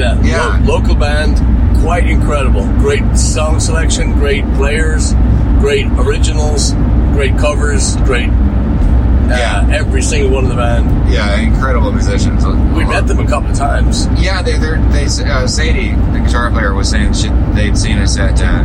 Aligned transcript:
that. 0.00 0.24
Yeah. 0.24 0.58
Lo- 0.64 0.76
local 0.78 0.94
band, 0.94 1.36
quite 1.80 2.06
incredible. 2.08 2.66
Great 2.78 3.16
song 3.16 3.60
selection, 3.60 4.12
great 4.14 4.44
players, 4.54 5.12
great 5.60 5.86
originals, 5.98 6.72
great 7.14 7.36
covers, 7.38 7.96
great. 8.08 8.28
Uh, 8.30 9.36
Yeah. 9.36 9.68
every 9.72 10.02
single 10.02 10.30
one 10.30 10.44
of 10.44 10.50
the 10.50 10.56
band. 10.56 11.12
Yeah, 11.12 11.38
incredible 11.38 11.92
musicians. 11.92 12.44
We 12.74 12.84
met 12.84 13.06
them 13.06 13.20
a 13.20 13.26
couple 13.26 13.50
of 13.50 13.56
times. 13.56 14.08
Yeah, 14.18 14.42
they, 14.42 14.58
they're, 14.58 14.78
they, 14.90 15.04
uh, 15.04 15.46
Sadie, 15.46 15.92
the 16.12 16.20
guitar 16.26 16.50
player, 16.50 16.74
was 16.74 16.90
saying 16.90 17.12
she, 17.14 17.28
they'd 17.54 17.76
seen 17.78 17.98
us 17.98 18.18
at, 18.18 18.40
uh, 18.42 18.64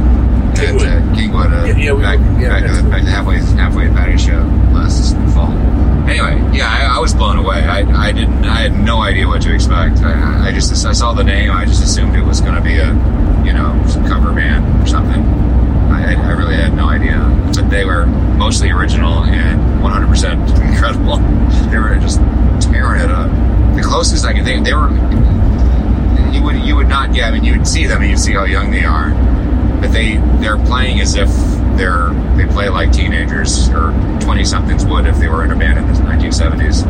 Kingwood. 0.56 0.88
at 0.88 1.02
uh, 1.03 1.16
Kingwood, 1.16 1.52
uh, 1.52 1.66
Yeah, 1.66 1.75
yeah, 1.78 1.91
we 1.94 2.02
back, 2.02 2.19
yeah, 2.41 2.50
back, 2.50 2.83
the, 2.83 2.89
back 2.89 3.03
halfway, 3.03 3.38
halfway 3.38 3.88
patio 3.89 4.17
show 4.17 4.39
last 4.73 5.13
fall. 5.36 5.52
Anyway, 6.09 6.38
yeah, 6.58 6.69
was 7.06 7.14
blown 7.14 7.38
away. 7.38 7.61
I, 7.64 8.08
I 8.08 8.11
didn't, 8.11 8.45
I 8.45 8.61
had 8.61 8.73
no 8.73 9.00
idea 9.00 9.28
what 9.28 9.44
to 9.44 9.53
expect. 9.53 10.00
I, 10.00 10.48
I 10.48 10.52
just, 10.52 10.84
I 10.88 10.92
saw 10.92 11.14
the 11.14 11.23
name, 11.23 11.52
I 11.52 11.64
just 11.64 11.84
assumed 11.84 12.16
it 12.16 12.23
was 12.23 12.42
going 12.42 12.56
to 12.56 12.62
be 12.62 12.78
a, 12.78 12.88
you 13.45 13.53
know, 13.53 13.80
cover 14.09 14.34
band 14.34 14.81
or 14.81 14.88
something. 14.88 15.22
I, 15.94 16.16
I 16.16 16.31
really 16.31 16.56
had 16.56 16.73
no 16.73 16.89
idea, 16.89 17.20
but 17.53 17.70
they 17.70 17.86
were 17.86 18.08
mostly 18.08 18.72
original 18.72 19.23
and 19.23 19.84
100% 19.84 20.72
incredible. 20.72 21.17
They 21.70 21.78
were 21.78 21.95
just 22.02 22.17
tearing 22.72 23.02
it 23.02 23.12
up. 23.12 23.30
The 23.75 23.84
closest 23.84 24.25
I 24.25 24.34
can 24.34 24.44
think, 24.44 24.66
they 24.66 24.73
were. 24.73 24.90
You 26.34 26.42
would 26.42 26.56
you 26.66 26.75
would 26.75 26.90
not 26.90 27.16
yeah 27.16 27.28
I 27.28 27.31
mean 27.31 27.44
you 27.44 27.58
would 27.58 27.67
see 27.67 27.86
them 27.86 28.02
and 28.02 28.09
you'd 28.09 28.19
see 28.19 28.34
how 28.34 28.45
young 28.45 28.72
they 28.72 28.84
are, 28.84 29.12
but 29.80 29.94
they 29.94 30.17
they're 30.42 30.58
playing 30.58 31.00
as 31.02 31.16
if 31.16 31.30
they're 31.78 32.09
they 32.36 32.45
play 32.45 32.70
like 32.70 32.92
teenagers 32.92 33.70
or 33.70 33.92
20 34.22 34.45
somethings 34.45 34.86
would 34.86 35.06
if 35.06 35.18
they 35.18 35.28
were 35.28 35.44
in 35.44 35.52
a 35.52 35.56
band 35.56 35.80
in 35.80 35.88
the 35.88 36.00
1970s, 36.02 36.86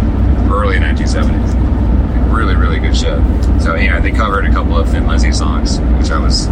early 0.51 0.77
1970s. 0.77 2.33
Really 2.35 2.55
really 2.55 2.79
good 2.79 2.95
shit. 2.95 3.19
So 3.61 3.75
yeah 3.75 3.99
they 3.99 4.11
covered 4.11 4.45
a 4.45 4.51
couple 4.51 4.77
of 4.77 4.89
Thin 4.89 5.07
Lizzy 5.07 5.31
songs, 5.31 5.79
which 5.79 6.11
I 6.11 6.19
was 6.19 6.47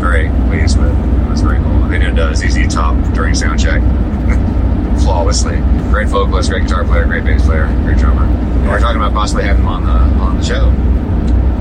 very 0.00 0.28
pleased 0.48 0.78
with. 0.78 0.92
It 0.92 1.28
was 1.28 1.40
very 1.40 1.58
cool. 1.58 1.88
They 1.88 1.98
did 1.98 2.18
uh, 2.18 2.34
ZZ 2.34 2.72
Top 2.72 2.94
during 3.14 3.34
soundcheck 3.34 3.80
flawlessly. 5.02 5.56
Great 5.90 6.08
vocalist, 6.08 6.50
great 6.50 6.64
guitar 6.64 6.84
player, 6.84 7.04
great 7.04 7.24
bass 7.24 7.44
player, 7.44 7.66
great 7.82 7.98
drummer. 7.98 8.24
And 8.24 8.68
we're 8.68 8.80
talking 8.80 9.00
about 9.00 9.12
possibly 9.12 9.44
having 9.44 9.62
them 9.62 9.72
on 9.72 9.84
the 9.84 10.20
on 10.22 10.36
the 10.38 10.44
show. 10.44 10.70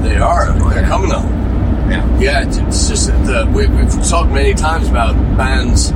They 0.08 0.18
are. 0.18 0.52
They're 0.74 0.84
coming 0.84 1.12
up. 1.12 1.45
Yeah. 1.90 2.19
Yeah, 2.19 2.41
it's- 2.41 2.90
just 2.90 3.07
the 3.25 3.50
we, 3.53 3.68
we've 3.68 4.07
talked 4.07 4.31
many 4.31 4.53
times 4.53 4.88
about 4.90 5.13
bands, 5.38 5.91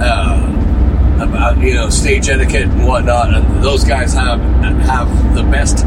uh, 0.00 1.18
about 1.20 1.58
you 1.58 1.74
know 1.74 1.88
stage 1.90 2.28
etiquette 2.28 2.64
and 2.68 2.86
whatnot, 2.86 3.34
and 3.34 3.62
those 3.62 3.84
guys 3.84 4.14
have 4.14 4.40
have 4.40 5.34
the 5.34 5.42
best 5.44 5.84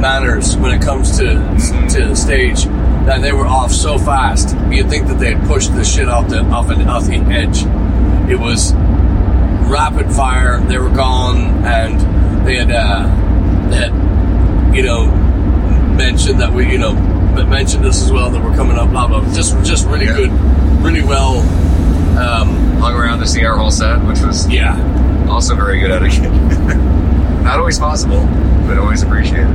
manners 0.00 0.56
when 0.56 0.72
it 0.72 0.82
comes 0.82 1.18
to 1.18 1.34
to 1.90 2.06
the 2.08 2.16
stage. 2.16 2.64
That 3.06 3.20
they 3.20 3.32
were 3.32 3.46
off 3.48 3.72
so 3.72 3.98
fast, 3.98 4.56
you'd 4.70 4.88
think 4.88 5.08
that 5.08 5.18
they 5.18 5.34
had 5.34 5.44
pushed 5.48 5.74
the 5.74 5.84
shit 5.84 6.08
off 6.08 6.28
the 6.28 6.40
off, 6.44 6.70
an, 6.70 6.88
off 6.88 7.06
the 7.06 7.16
edge. 7.16 7.64
It 8.30 8.38
was 8.38 8.72
rapid 9.68 10.10
fire. 10.12 10.60
They 10.60 10.78
were 10.78 10.88
gone, 10.88 11.64
and 11.64 12.46
they 12.46 12.56
had 12.56 12.70
uh, 12.70 13.02
they 13.70 13.76
had 13.76 14.74
you 14.74 14.82
know 14.84 15.06
mentioned 15.96 16.40
that 16.40 16.52
we, 16.52 16.70
you 16.70 16.78
know, 16.78 16.94
but 17.34 17.48
mentioned 17.48 17.84
this 17.84 18.02
as 18.02 18.10
well 18.12 18.30
that 18.30 18.42
we're 18.42 18.54
coming 18.54 18.76
up, 18.78 18.90
blah 18.90 19.06
blah. 19.08 19.20
Just, 19.34 19.52
just 19.64 19.86
really 19.86 20.06
Yeah. 20.06 20.16
good, 20.16 20.30
really 20.82 21.02
well. 21.02 21.38
Um, 22.18 22.48
Hung 22.78 22.94
around 22.94 23.20
to 23.20 23.26
see 23.26 23.44
our 23.44 23.56
whole 23.56 23.70
set, 23.70 23.98
which 24.06 24.20
was 24.20 24.48
yeah, 24.50 24.76
also 25.30 25.54
very 25.54 25.78
good 25.80 25.90
etiquette. 25.90 26.30
Not 27.42 27.58
always 27.58 27.78
possible, 27.78 28.26
but 28.66 28.78
always 28.78 29.02
appreciated. 29.02 29.48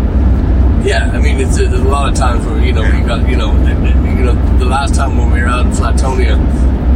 yeah. 0.86 1.12
I 1.14 1.20
mean, 1.20 1.40
it's, 1.40 1.58
there's 1.58 1.72
a 1.74 1.78
lot 1.84 2.10
of 2.10 2.16
times 2.16 2.46
where 2.46 2.64
you 2.64 2.74
know 2.74 2.82
we 2.84 3.06
got, 3.06 3.28
you 3.30 3.36
know, 3.38 3.52
you 3.54 4.24
know, 4.26 4.58
the 4.60 4.66
last 4.66 4.96
time 4.96 5.18
when 5.18 5.32
we 5.32 5.42
were 5.42 5.48
out 5.48 5.66
in 5.66 5.72
Flatonia, 5.72 6.36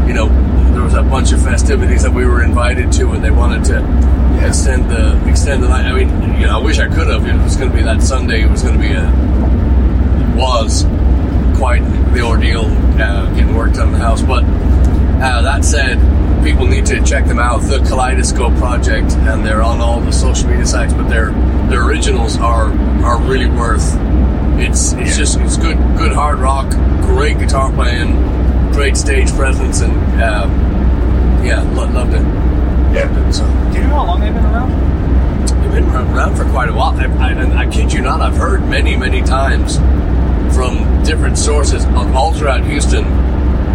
you 0.07 0.13
know, 0.13 0.27
there 0.73 0.81
was 0.83 0.93
a 0.93 1.03
bunch 1.03 1.31
of 1.33 1.41
festivities 1.43 2.03
that 2.03 2.11
we 2.13 2.25
were 2.25 2.43
invited 2.43 2.91
to, 2.93 3.11
and 3.11 3.23
they 3.23 3.31
wanted 3.31 3.63
to 3.65 3.77
extend 4.45 4.89
the 4.89 5.21
extend 5.29 5.61
the 5.63 5.67
night. 5.69 5.85
I 5.85 5.93
mean, 5.93 6.39
you 6.39 6.47
know, 6.47 6.59
I 6.59 6.63
wish 6.63 6.79
I 6.79 6.87
could 6.87 7.07
have. 7.07 7.25
It 7.27 7.35
was 7.43 7.55
going 7.57 7.69
to 7.71 7.75
be 7.77 7.83
that 7.83 8.01
Sunday. 8.01 8.43
It 8.43 8.49
was 8.49 8.63
going 8.63 8.75
to 8.75 8.81
be 8.81 8.93
a 8.93 9.05
was 10.35 10.83
quite 11.57 11.81
the 12.13 12.21
ordeal 12.21 12.65
uh, 12.99 13.33
getting 13.35 13.55
work 13.55 13.73
done 13.73 13.87
in 13.87 13.93
the 13.93 13.99
house. 13.99 14.21
But 14.21 14.43
uh, 14.43 15.41
that 15.43 15.63
said, 15.63 15.97
people 16.43 16.65
need 16.67 16.85
to 16.87 17.01
check 17.03 17.25
them 17.25 17.39
out. 17.39 17.59
The 17.61 17.79
Kaleidoscope 17.79 18.55
Project, 18.57 19.11
and 19.13 19.45
they're 19.45 19.61
on 19.61 19.79
all 19.81 19.99
the 20.01 20.11
social 20.11 20.49
media 20.49 20.65
sites. 20.65 20.93
But 20.93 21.07
their 21.09 21.31
their 21.69 21.83
originals 21.85 22.37
are 22.37 22.71
are 23.03 23.19
really 23.21 23.49
worth. 23.49 23.95
It's 24.59 24.93
it's 24.93 25.11
Yeah. 25.11 25.17
just 25.17 25.39
it's 25.39 25.57
good 25.57 25.77
good 25.97 26.11
hard 26.13 26.39
rock, 26.39 26.69
great 27.01 27.37
guitar 27.39 27.71
playing, 27.71 28.15
great 28.73 28.97
stage 28.97 29.31
presence, 29.33 29.81
and 29.81 29.91
um, 30.21 30.51
yeah, 31.45 31.61
lo- 31.73 31.87
loved 31.89 32.13
it. 32.13 32.21
Loved 32.21 33.17
it. 33.17 33.33
So. 33.33 33.45
Do 33.71 33.77
you 33.79 33.83
know 33.87 33.95
how 33.95 34.05
long 34.05 34.19
they've 34.19 34.33
been 34.33 34.45
around? 34.45 34.71
They've 35.61 35.71
been 35.71 35.85
around 35.89 36.35
for 36.35 36.43
quite 36.49 36.69
a 36.69 36.73
while. 36.73 36.93
I, 36.99 37.05
I, 37.31 37.61
I 37.61 37.71
kid 37.71 37.93
you 37.93 38.01
not, 38.01 38.19
I've 38.21 38.35
heard 38.35 38.67
many, 38.67 38.95
many 38.97 39.21
times 39.21 39.77
from 40.53 41.03
different 41.03 41.37
sources 41.37 41.85
all 41.85 42.33
throughout 42.33 42.63
Houston. 42.65 43.03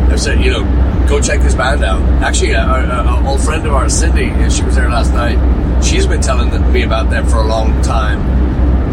Have 0.09 0.21
said, 0.21 0.41
you 0.41 0.51
know, 0.53 1.07
go 1.09 1.21
check 1.21 1.41
this 1.41 1.55
band 1.55 1.83
out. 1.85 2.01
Actually, 2.23 2.53
a, 2.53 2.63
a, 2.63 3.05
a 3.05 3.29
old 3.29 3.41
friend 3.41 3.67
of 3.67 3.73
ours, 3.73 3.95
Cindy, 3.95 4.25
and 4.27 4.53
she 4.53 4.63
was 4.63 4.77
there 4.77 4.89
last 4.89 5.13
night. 5.13 5.37
She's 5.85 6.07
been 6.07 6.21
telling 6.21 6.51
me 6.73 6.83
about 6.83 7.11
them 7.11 7.27
for 7.27 7.37
a 7.39 7.47
long 7.47 7.83
time, 7.83 8.21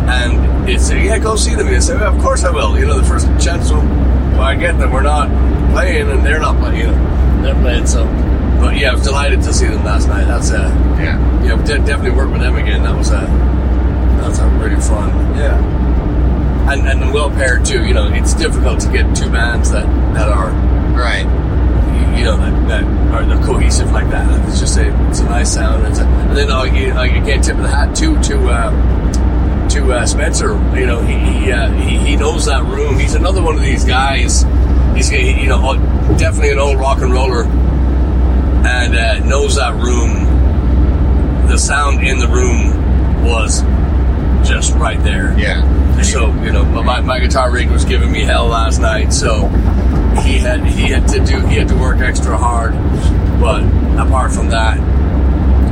and 0.09 0.69
it's 0.69 0.91
uh, 0.91 0.95
yeah, 0.95 1.17
go 1.19 1.35
see 1.35 1.55
them. 1.55 1.67
And 1.67 1.75
I 1.75 1.79
said, 1.79 1.99
well, 1.99 2.16
of 2.16 2.21
course 2.21 2.44
I 2.44 2.49
will. 2.51 2.77
You 2.77 2.85
know, 2.85 2.99
the 2.99 3.07
first 3.07 3.27
chance 3.44 3.71
well, 3.71 4.41
I 4.41 4.55
get 4.55 4.77
them. 4.79 4.91
We're 4.91 5.01
not 5.01 5.29
playing, 5.71 6.09
and 6.09 6.25
they're 6.25 6.39
not 6.39 6.57
playing. 6.57 6.77
You 6.79 6.88
know, 6.88 7.41
they're 7.44 7.61
playing. 7.61 7.88
So, 7.88 8.05
but 8.59 8.75
yeah, 8.75 8.91
I 8.91 8.94
was 8.95 9.03
delighted 9.03 9.41
to 9.44 9.53
see 9.53 9.68
them 9.68 9.83
last 9.83 10.07
night. 10.07 10.25
That's 10.25 10.51
uh, 10.51 10.69
Yeah. 11.00 11.44
yeah, 11.44 11.56
definitely 11.65 12.12
work 12.12 12.31
with 12.31 12.41
them 12.41 12.56
again. 12.56 12.83
That 12.83 12.97
was 12.97 13.09
a 13.12 13.21
that 13.21 14.30
was 14.30 14.39
a 14.39 14.47
really 14.50 14.81
fun. 14.81 15.09
Yeah. 15.35 15.82
And 16.71 16.88
and 16.88 17.13
well 17.13 17.30
paired 17.30 17.65
too. 17.65 17.86
You 17.86 17.94
know, 17.94 18.07
it's 18.13 18.33
difficult 18.33 18.80
to 18.81 18.92
get 18.92 19.15
two 19.15 19.30
bands 19.30 19.71
that 19.71 19.86
that 20.13 20.30
are 20.30 20.51
Right. 20.95 21.25
you, 22.18 22.24
know 22.24 22.38
that, 22.38 22.68
that 22.68 22.83
are 23.13 23.25
they're 23.25 23.44
cohesive 23.45 23.92
like 23.92 24.10
that. 24.12 24.48
It's 24.48 24.60
just 24.60 24.77
a 24.77 25.10
it's 25.10 25.19
a 25.19 25.25
nice 25.25 25.54
sound. 25.54 25.86
It's 25.88 26.00
a, 26.00 26.06
and 26.06 26.38
then 26.38 26.51
uh, 26.51 26.63
you, 26.63 26.92
uh, 26.94 27.04
again, 27.04 27.42
tip 27.42 27.57
of 27.57 27.63
the 27.63 27.68
hat 27.69 27.95
too 27.95 28.19
to 28.21 28.48
uh, 28.50 29.69
to 29.69 29.92
uh, 29.92 30.06
Spencer. 30.06 30.54
You 30.77 30.86
know, 30.86 31.01
he 31.01 31.15
he, 31.15 31.51
uh, 31.51 31.71
he 31.74 31.98
he 31.98 32.15
knows 32.15 32.45
that 32.45 32.63
room. 32.63 32.98
He's 33.00 33.16
another 33.16 33.42
one 33.42 33.56
of 33.56 33.62
these 33.62 33.83
guys. 33.83 34.45
He's 34.95 35.09
he, 35.09 35.42
you 35.42 35.48
know 35.48 35.71
uh, 35.71 36.18
definitely 36.18 36.51
an 36.51 36.59
old 36.59 36.77
rock 36.80 37.00
and 37.01 37.12
roller, 37.12 37.44
and 37.44 38.95
uh, 38.95 39.19
knows 39.25 39.56
that 39.57 39.74
room. 39.75 41.48
The 41.48 41.57
sound 41.57 42.06
in 42.07 42.19
the 42.19 42.27
room 42.27 43.25
was 43.25 43.63
just 44.44 44.74
right 44.75 45.01
there. 45.04 45.38
Yeah. 45.38 46.01
So 46.01 46.34
you 46.44 46.51
know, 46.51 46.63
my, 46.66 47.01
my 47.01 47.19
guitar 47.19 47.51
rig 47.51 47.69
was 47.72 47.86
giving 47.86 48.12
me 48.12 48.22
hell 48.24 48.48
last 48.48 48.80
night. 48.80 49.13
So 49.13 49.48
he 50.24 50.38
had 50.40 50.66
he 50.66 50.90
had 50.90 51.07
to 51.10 51.24
do 51.24 51.40
he 51.48 51.56
had 51.56 51.68
to 51.69 51.75
work 51.75 52.00
extra 52.00 52.38
hard. 52.38 52.74
But 53.40 53.63
apart 54.00 54.31
from 54.31 54.50
that, 54.50 54.78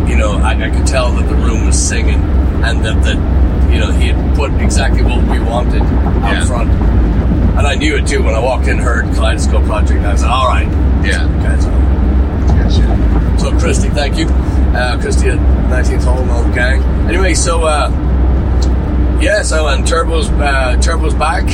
you 0.09 0.15
know, 0.17 0.33
I, 0.37 0.51
I 0.53 0.69
could 0.69 0.87
tell 0.87 1.11
that 1.13 1.27
the 1.29 1.35
room 1.35 1.65
was 1.65 1.77
singing, 1.81 2.19
and 2.63 2.83
that 2.85 3.01
that 3.03 3.71
you 3.71 3.79
know 3.79 3.91
he 3.91 4.07
had 4.09 4.35
put 4.35 4.51
exactly 4.61 5.03
what 5.03 5.21
we 5.29 5.39
wanted 5.39 5.81
out 5.81 6.33
Yeah. 6.33 6.45
front. 6.45 6.69
And 7.57 7.67
I 7.67 7.75
knew 7.75 7.95
it 7.97 8.07
too 8.07 8.23
when 8.23 8.33
I 8.33 8.39
walked 8.39 8.67
in, 8.67 8.77
heard 8.77 9.05
Kaleidoscope 9.13 9.65
Project. 9.65 10.03
I 10.05 10.13
was 10.13 10.21
like, 10.23 10.31
all 10.31 10.47
right, 10.47 10.67
Yeah. 11.05 11.27
guys. 11.43 11.65
So 13.41 13.51
Christy, 13.57 13.89
thank 13.89 14.17
you, 14.17 14.27
uh, 14.27 14.99
Christy 15.01 15.29
at 15.29 15.37
19th 15.69 16.03
Hole 16.03 16.19
and 16.19 16.29
all 16.31 16.43
the 16.43 16.53
gang. 16.53 16.81
Anyway, 17.09 17.33
so 17.33 17.63
uh, 17.63 17.89
yeah, 19.21 19.41
so 19.43 19.67
and 19.67 19.85
Turbo's 19.85 20.29
uh, 20.29 20.77
Turbo's 20.81 21.13
back, 21.13 21.45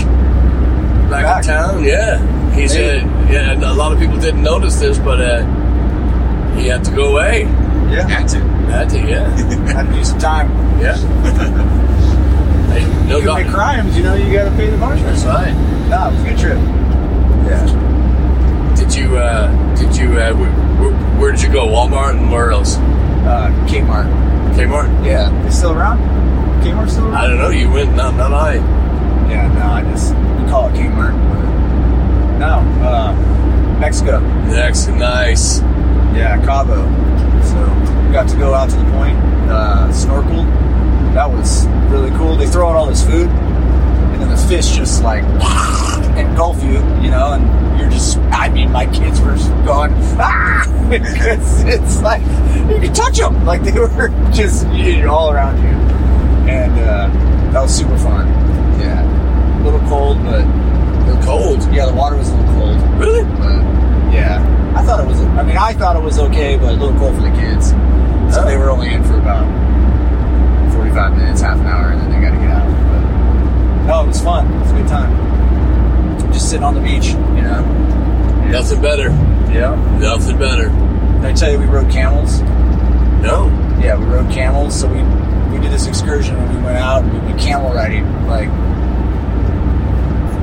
back, 1.09 1.23
Back. 1.23 1.43
in 1.43 1.49
town. 1.49 1.83
Yeah, 1.83 2.51
He 2.55 2.67
said, 2.67 3.03
yeah, 3.31 3.53
a 3.53 3.73
lot 3.73 3.91
of 3.93 3.99
people 3.99 4.17
didn't 4.19 4.43
notice 4.43 4.79
this, 4.79 4.97
but 4.97 5.19
uh, 5.21 5.43
he 6.55 6.67
had 6.67 6.83
to 6.85 6.91
go 6.91 7.13
away. 7.13 7.41
Yeah. 7.91 8.07
Had 8.07 8.27
to. 8.29 8.39
Had 8.39 8.89
to, 8.89 8.97
yeah, 8.99 9.29
Had 9.73 9.87
to 9.89 9.93
do 9.93 10.03
some 10.03 10.19
time. 10.19 10.49
yeah. 10.81 10.95
hey, 12.71 13.07
no 13.07 13.17
You 13.19 13.25
doc- 13.25 13.37
commit 13.39 13.53
crimes, 13.53 13.95
you 13.97 14.03
know, 14.03 14.13
you 14.15 14.31
gotta 14.33 14.51
pay 14.55 14.69
the 14.69 14.77
punishment. 14.77 15.15
That's 15.15 15.25
right. 15.25 15.53
No, 15.89 16.09
it 16.09 16.13
was 16.13 16.21
a 16.21 16.25
good 16.27 16.37
trip. 16.39 16.57
Yeah. 17.47 18.73
Did 18.75 18.93
you? 18.95 19.17
Uh, 19.17 19.75
did 19.75 19.95
you? 19.95 20.09
Uh, 20.19 20.33
where, 20.33 20.51
where, 20.51 20.93
where 21.19 21.31
did 21.31 21.41
you 21.41 21.51
go? 21.51 21.65
Walmart 21.67 22.17
and 22.17 22.29
where 22.31 22.51
else? 22.51 22.75
Uh, 22.77 23.49
Kmart. 23.69 24.05
Kmart. 24.55 25.05
Yeah. 25.05 25.29
They 25.43 25.49
still 25.49 25.71
around? 25.73 25.99
Kmart? 26.71 27.13
I 27.13 27.27
don't 27.27 27.37
know. 27.37 27.49
You 27.49 27.69
went. 27.71 27.95
Not, 27.95 28.15
not 28.15 28.33
I. 28.33 28.55
Yeah, 29.29 29.51
no, 29.53 29.61
I 29.61 29.81
just 29.83 30.13
we 30.13 30.49
call 30.49 30.69
it 30.69 30.73
Kmart. 30.73 31.13
But 31.29 32.37
no, 32.39 32.85
uh, 32.85 33.77
Mexico. 33.79 34.19
Next, 34.47 34.87
nice. 34.87 35.59
Yeah, 36.15 36.43
Cabo. 36.43 36.75
So 37.43 38.03
we 38.05 38.11
got 38.11 38.27
to 38.29 38.37
go 38.37 38.53
out 38.53 38.69
to 38.69 38.75
the 38.75 38.91
point, 38.91 39.17
uh, 39.49 39.91
snorkel. 39.91 40.43
That 41.13 41.29
was 41.29 41.67
really 41.89 42.11
cool. 42.11 42.35
They 42.35 42.47
throw 42.47 42.69
out 42.69 42.75
all 42.75 42.85
this 42.85 43.03
food, 43.05 43.27
and 43.29 44.21
then 44.21 44.29
the 44.29 44.37
fish 44.37 44.75
just 44.75 45.03
like 45.03 45.23
engulf 46.17 46.61
you, 46.63 46.73
you 47.01 47.11
know, 47.11 47.33
and 47.33 47.79
you're 47.79 47.89
just. 47.89 48.17
I 48.31 48.49
mean, 48.49 48.71
my 48.71 48.85
kids 48.87 49.19
were 49.21 49.35
going 49.65 49.91
ah 50.19 50.65
because 50.89 51.63
it's 51.63 52.01
like 52.01 52.21
you 52.21 52.79
can 52.79 52.93
touch 52.93 53.17
them, 53.17 53.45
like 53.45 53.63
they 53.63 53.71
were 53.79 54.09
just 54.31 54.67
you 54.69 55.03
know, 55.03 55.11
all 55.13 55.31
around 55.31 55.57
you, 55.57 55.86
and 56.47 56.71
uh, 56.79 57.51
that 57.51 57.61
was 57.61 57.75
super 57.75 57.97
fun. 57.97 58.27
Yeah, 58.79 59.01
a 59.03 59.63
little 59.63 59.79
cold, 59.89 60.23
but 60.23 60.45
You're 61.07 61.21
cold. 61.23 61.61
yeah, 61.73 61.85
the 61.85 61.93
water 61.93 62.15
was 62.17 62.29
a 62.29 62.35
little 62.35 62.53
cold. 62.55 62.99
Really? 62.99 63.23
But 63.23 63.61
yeah, 64.13 64.73
I 64.75 64.83
thought 64.83 64.99
it 64.99 65.07
was. 65.07 65.19
I 65.21 65.43
mean, 65.43 65.57
I 65.57 65.73
thought 65.73 65.95
it 65.95 66.01
was 66.03 66.19
okay, 66.19 66.57
but 66.57 66.69
a 66.73 66.77
little 66.77 66.97
cold 66.99 67.15
for 67.15 67.21
the 67.21 67.31
kids. 67.31 67.69
So 68.33 68.41
Oh. 68.41 68.45
they 68.45 68.57
were 68.57 68.69
only 68.69 68.93
in 68.93 69.03
for 69.03 69.17
about 69.17 69.45
forty-five 70.73 71.15
minutes, 71.17 71.41
half 71.41 71.57
an 71.59 71.65
hour, 71.67 71.91
and 71.91 72.01
then 72.01 72.09
they 72.11 72.19
got 72.27 72.31
to 72.33 72.37
get 72.37 72.51
out. 72.51 72.67
But 72.67 73.87
no, 73.87 74.03
it 74.03 74.07
was 74.07 74.21
fun. 74.21 74.45
It 74.53 74.59
was 74.59 74.71
a 74.71 74.75
good 74.75 74.87
time. 74.87 76.31
Just 76.33 76.49
sitting 76.49 76.63
on 76.63 76.73
the 76.75 76.81
beach, 76.81 77.07
you 77.07 77.41
know. 77.41 77.61
Nothing 78.51 78.81
better. 78.81 79.09
Yeah. 79.51 79.75
Nothing 79.99 80.37
better. 80.37 80.69
Did 80.69 81.25
I 81.25 81.33
tell 81.33 81.51
you 81.51 81.59
we 81.59 81.65
rode 81.65 81.89
camels? 81.89 82.41
No. 83.21 83.47
Yeah, 83.81 83.97
we 83.97 84.05
rode 84.05 84.29
camels. 84.31 84.77
So 84.79 84.87
we 84.87 84.99
we 85.57 85.63
did 85.63 85.71
this 85.71 85.87
excursion 85.87 86.35
and 86.35 86.55
we 86.57 86.63
went 86.63 86.77
out 86.77 87.03
and 87.03 87.13
we 87.13 87.19
went 87.19 87.39
camel 87.39 87.73
riding, 87.73 88.05
like 88.27 88.49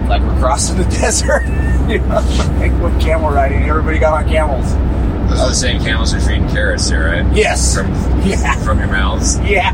like 0.09 0.23
we're 0.23 0.39
crossing 0.41 0.77
the 0.77 0.85
desert. 1.01 1.43
you 1.89 1.99
know, 1.99 2.21
like 2.59 2.73
with 2.83 3.01
camel 3.01 3.31
riding. 3.31 3.63
Everybody 3.65 3.99
got 3.99 4.25
on 4.25 4.29
camels. 4.29 4.73
Those 5.31 5.41
are 5.41 5.49
the 5.49 5.55
same 5.55 5.81
camels 5.83 6.13
you're 6.13 6.21
feeding 6.23 6.49
carrots 6.49 6.89
to, 6.91 6.99
right? 6.99 7.37
Yes. 7.37 7.75
From 7.77 7.89
Yeah. 8.27 8.55
from 8.65 8.79
your 8.79 8.89
mouths. 8.89 9.39
Yeah. 9.41 9.73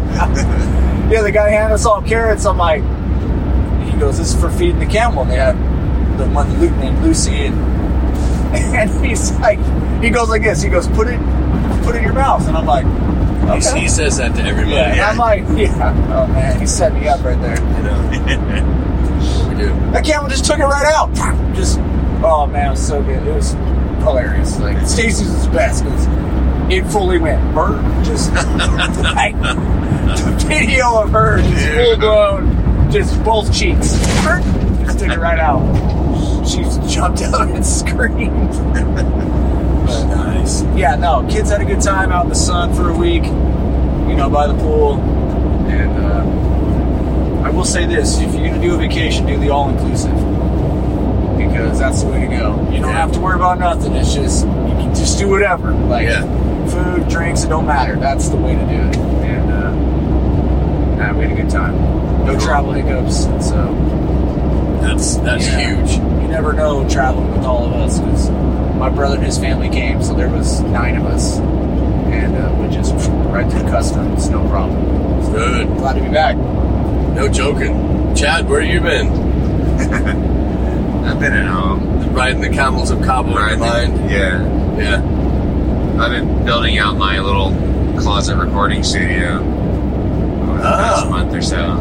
yeah, 1.10 1.22
the 1.22 1.32
guy 1.32 1.50
handed 1.50 1.74
us 1.74 1.86
all 1.86 2.02
carrots. 2.02 2.46
I'm 2.46 2.58
like, 2.58 2.82
he 3.92 3.98
goes, 3.98 4.18
this 4.18 4.34
is 4.34 4.40
for 4.40 4.50
feeding 4.50 4.78
the 4.78 4.86
camel. 4.86 5.22
And 5.22 5.30
they 5.30 5.36
had 5.36 5.56
the 6.18 6.26
one 6.28 6.58
Luke 6.60 6.76
named 6.76 7.02
Lucy, 7.02 7.46
and, 7.46 7.56
and 8.54 9.04
he's 9.04 9.32
like, 9.38 9.58
he 10.02 10.10
goes 10.10 10.28
like 10.28 10.42
this. 10.42 10.62
He 10.62 10.68
goes, 10.70 10.86
put 10.88 11.06
it, 11.08 11.18
put 11.84 11.94
it 11.94 11.98
in 11.98 12.04
your 12.04 12.12
mouth. 12.14 12.46
And 12.46 12.56
I'm 12.56 12.66
like, 12.66 12.84
okay. 13.56 13.80
He 13.80 13.88
says 13.88 14.16
that 14.18 14.34
to 14.36 14.42
everybody. 14.42 14.76
Yeah. 14.76 14.92
And 14.92 15.00
I'm 15.00 15.16
like, 15.16 15.40
yeah. 15.58 15.94
Oh 16.14 16.26
man, 16.28 16.60
he 16.60 16.66
set 16.66 16.92
me 16.94 17.08
up 17.08 17.22
right 17.24 17.40
there. 17.40 17.58
You 17.58 17.82
know. 17.82 18.08
we 19.48 19.54
do. 19.56 19.68
That 19.92 20.04
camel 20.04 20.28
just 20.28 20.44
took 20.44 20.58
it 20.58 20.64
right 20.64 20.86
out. 20.92 21.12
Just, 21.54 21.78
oh 22.24 22.46
man, 22.46 22.68
it 22.68 22.70
was 22.70 22.86
so 22.86 23.02
good. 23.02 23.26
It 23.26 23.34
was 23.34 23.52
hilarious. 24.02 24.58
Like 24.60 24.86
Stacy's 24.86 25.28
was 25.30 25.46
best 25.48 25.84
because 25.84 26.06
it 26.72 26.84
fully 26.92 27.18
went 27.18 27.54
burr. 27.54 27.80
Just 28.04 28.32
like 28.34 29.34
the 29.40 30.44
video 30.46 31.02
of 31.02 31.10
her 31.10 31.38
just 31.42 31.52
Yeah. 31.66 31.84
full 31.84 31.96
blown, 31.96 32.90
just 32.92 33.24
both 33.24 33.52
cheeks. 33.52 33.92
Burr, 34.24 34.40
Just 34.84 34.98
took 35.00 35.08
it 35.10 35.18
right 35.18 35.38
out. 35.38 35.60
She 36.46 36.62
jumped 36.92 37.22
out 37.22 37.48
and 37.48 37.64
screamed. 37.64 38.54
But, 39.90 40.16
Nice. 40.16 40.62
yeah, 40.76 40.94
no, 40.96 41.26
kids 41.28 41.50
had 41.50 41.60
a 41.60 41.64
good 41.64 41.80
time 41.80 42.12
out 42.12 42.24
in 42.24 42.28
the 42.30 42.34
sun 42.34 42.72
for 42.74 42.90
a 42.90 42.94
week, 42.96 43.24
you 43.24 44.16
know, 44.16 44.28
by 44.30 44.46
the 44.46 44.54
pool. 44.54 44.94
And 45.68 45.98
uh, 45.98 47.46
I 47.46 47.50
will 47.50 47.64
say 47.64 47.86
this 47.86 48.18
if 48.20 48.32
you're 48.34 48.42
going 48.48 48.54
to 48.54 48.60
do 48.60 48.74
a 48.74 48.78
vacation, 48.78 49.26
do 49.26 49.38
the 49.38 49.50
all 49.50 49.68
inclusive. 49.68 50.14
Because 51.36 51.78
that's 51.78 52.02
the 52.02 52.10
way 52.10 52.20
to 52.20 52.26
go. 52.26 52.56
You 52.70 52.80
don't 52.80 52.90
Yeah. 52.90 53.00
have 53.00 53.12
to 53.12 53.20
worry 53.20 53.34
about 53.36 53.58
nothing. 53.58 53.94
It's 53.94 54.14
just, 54.14 54.44
you 54.46 54.52
can 54.78 54.94
just 54.94 55.18
do 55.18 55.28
whatever. 55.28 55.72
Like 55.72 56.06
Yeah. 56.08 56.22
food, 56.66 57.08
drinks, 57.08 57.44
it 57.44 57.48
don't 57.48 57.66
matter. 57.66 57.96
That's 57.96 58.28
the 58.28 58.36
way 58.36 58.54
to 58.54 58.60
do 58.60 58.74
it. 58.88 58.96
And 58.96 59.50
uh, 59.50 59.70
nah, 61.06 61.12
we 61.18 61.24
had 61.26 61.32
a 61.38 61.42
good 61.42 61.50
time. 61.50 61.74
No 62.26 62.38
travel 62.38 62.72
hiccups. 62.72 63.24
So 63.46 63.76
That's 64.80 65.16
that's 65.16 65.46
Yeah. 65.46 65.76
huge. 65.76 65.92
you 66.22 66.28
never 66.28 66.52
know 66.52 66.88
traveling 66.88 67.30
with 67.32 67.44
all 67.44 67.66
of 67.66 67.72
us 67.74 67.98
because 67.98 68.28
my 68.80 68.88
brother 68.88 69.16
and 69.16 69.24
his 69.26 69.36
family 69.38 69.68
came, 69.68 70.02
so 70.02 70.14
there 70.14 70.30
was 70.30 70.60
nine 70.62 70.96
of 70.96 71.04
us, 71.04 71.38
and 71.38 72.34
uh, 72.34 72.50
we 72.60 72.74
just 72.74 72.94
right 73.28 73.48
through 73.50 73.60
customs, 73.68 74.28
no 74.30 74.40
problem. 74.48 75.22
So 75.24 75.32
Good. 75.32 75.66
glad 75.76 75.92
to 75.94 76.00
be 76.02 76.08
back. 76.08 76.34
No 77.14 77.28
joking. 77.28 78.14
Chad, 78.16 78.48
where 78.48 78.62
you 78.62 78.80
been? 78.80 79.08
I've 81.04 81.20
been 81.20 81.32
at 81.34 81.46
home. 81.46 82.12
Riding 82.14 82.40
the 82.40 82.48
camels 82.48 82.90
of 82.90 83.02
Cabo 83.02 83.34
Riding- 83.34 84.08
Yeah. 84.08 84.76
Yeah. 84.78 85.02
I've 86.02 86.10
been 86.10 86.44
building 86.46 86.78
out 86.78 86.96
my 86.96 87.20
little 87.20 87.50
closet 88.00 88.36
recording 88.36 88.82
studio 88.82 89.34
over 89.40 90.56
the 90.56 90.62
past 90.62 91.06
Ah. 91.06 91.10
month 91.10 91.34
or 91.34 91.42
so. 91.42 91.76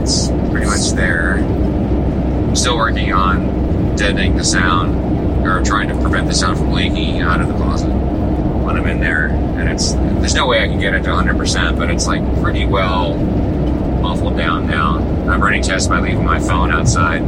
It's 0.00 0.28
pretty 0.50 0.66
much 0.66 0.92
there. 0.92 1.38
I'm 1.38 2.54
still 2.56 2.76
working 2.76 3.12
on 3.12 3.94
deadening 3.96 4.36
the 4.36 4.44
sound, 4.44 5.11
trying 5.60 5.88
to 5.88 6.00
prevent 6.00 6.28
the 6.28 6.34
sound 6.34 6.56
from 6.56 6.72
leaking 6.72 7.20
out 7.20 7.40
of 7.40 7.48
the 7.48 7.54
closet 7.54 7.88
when 7.88 8.76
I'm 8.76 8.86
in 8.86 9.00
there. 9.00 9.26
And 9.26 9.68
it's 9.68 9.92
there's 9.92 10.34
no 10.34 10.46
way 10.46 10.62
I 10.62 10.68
can 10.68 10.78
get 10.78 10.94
it 10.94 11.02
to 11.02 11.10
100%, 11.10 11.78
but 11.78 11.90
it's 11.90 12.06
like 12.06 12.22
pretty 12.40 12.64
well 12.64 13.16
muffled 14.02 14.36
down 14.36 14.66
now. 14.66 14.98
I'm 15.30 15.42
running 15.42 15.62
tests 15.62 15.88
by 15.88 16.00
leaving 16.00 16.24
my 16.24 16.40
phone 16.40 16.70
outside 16.72 17.22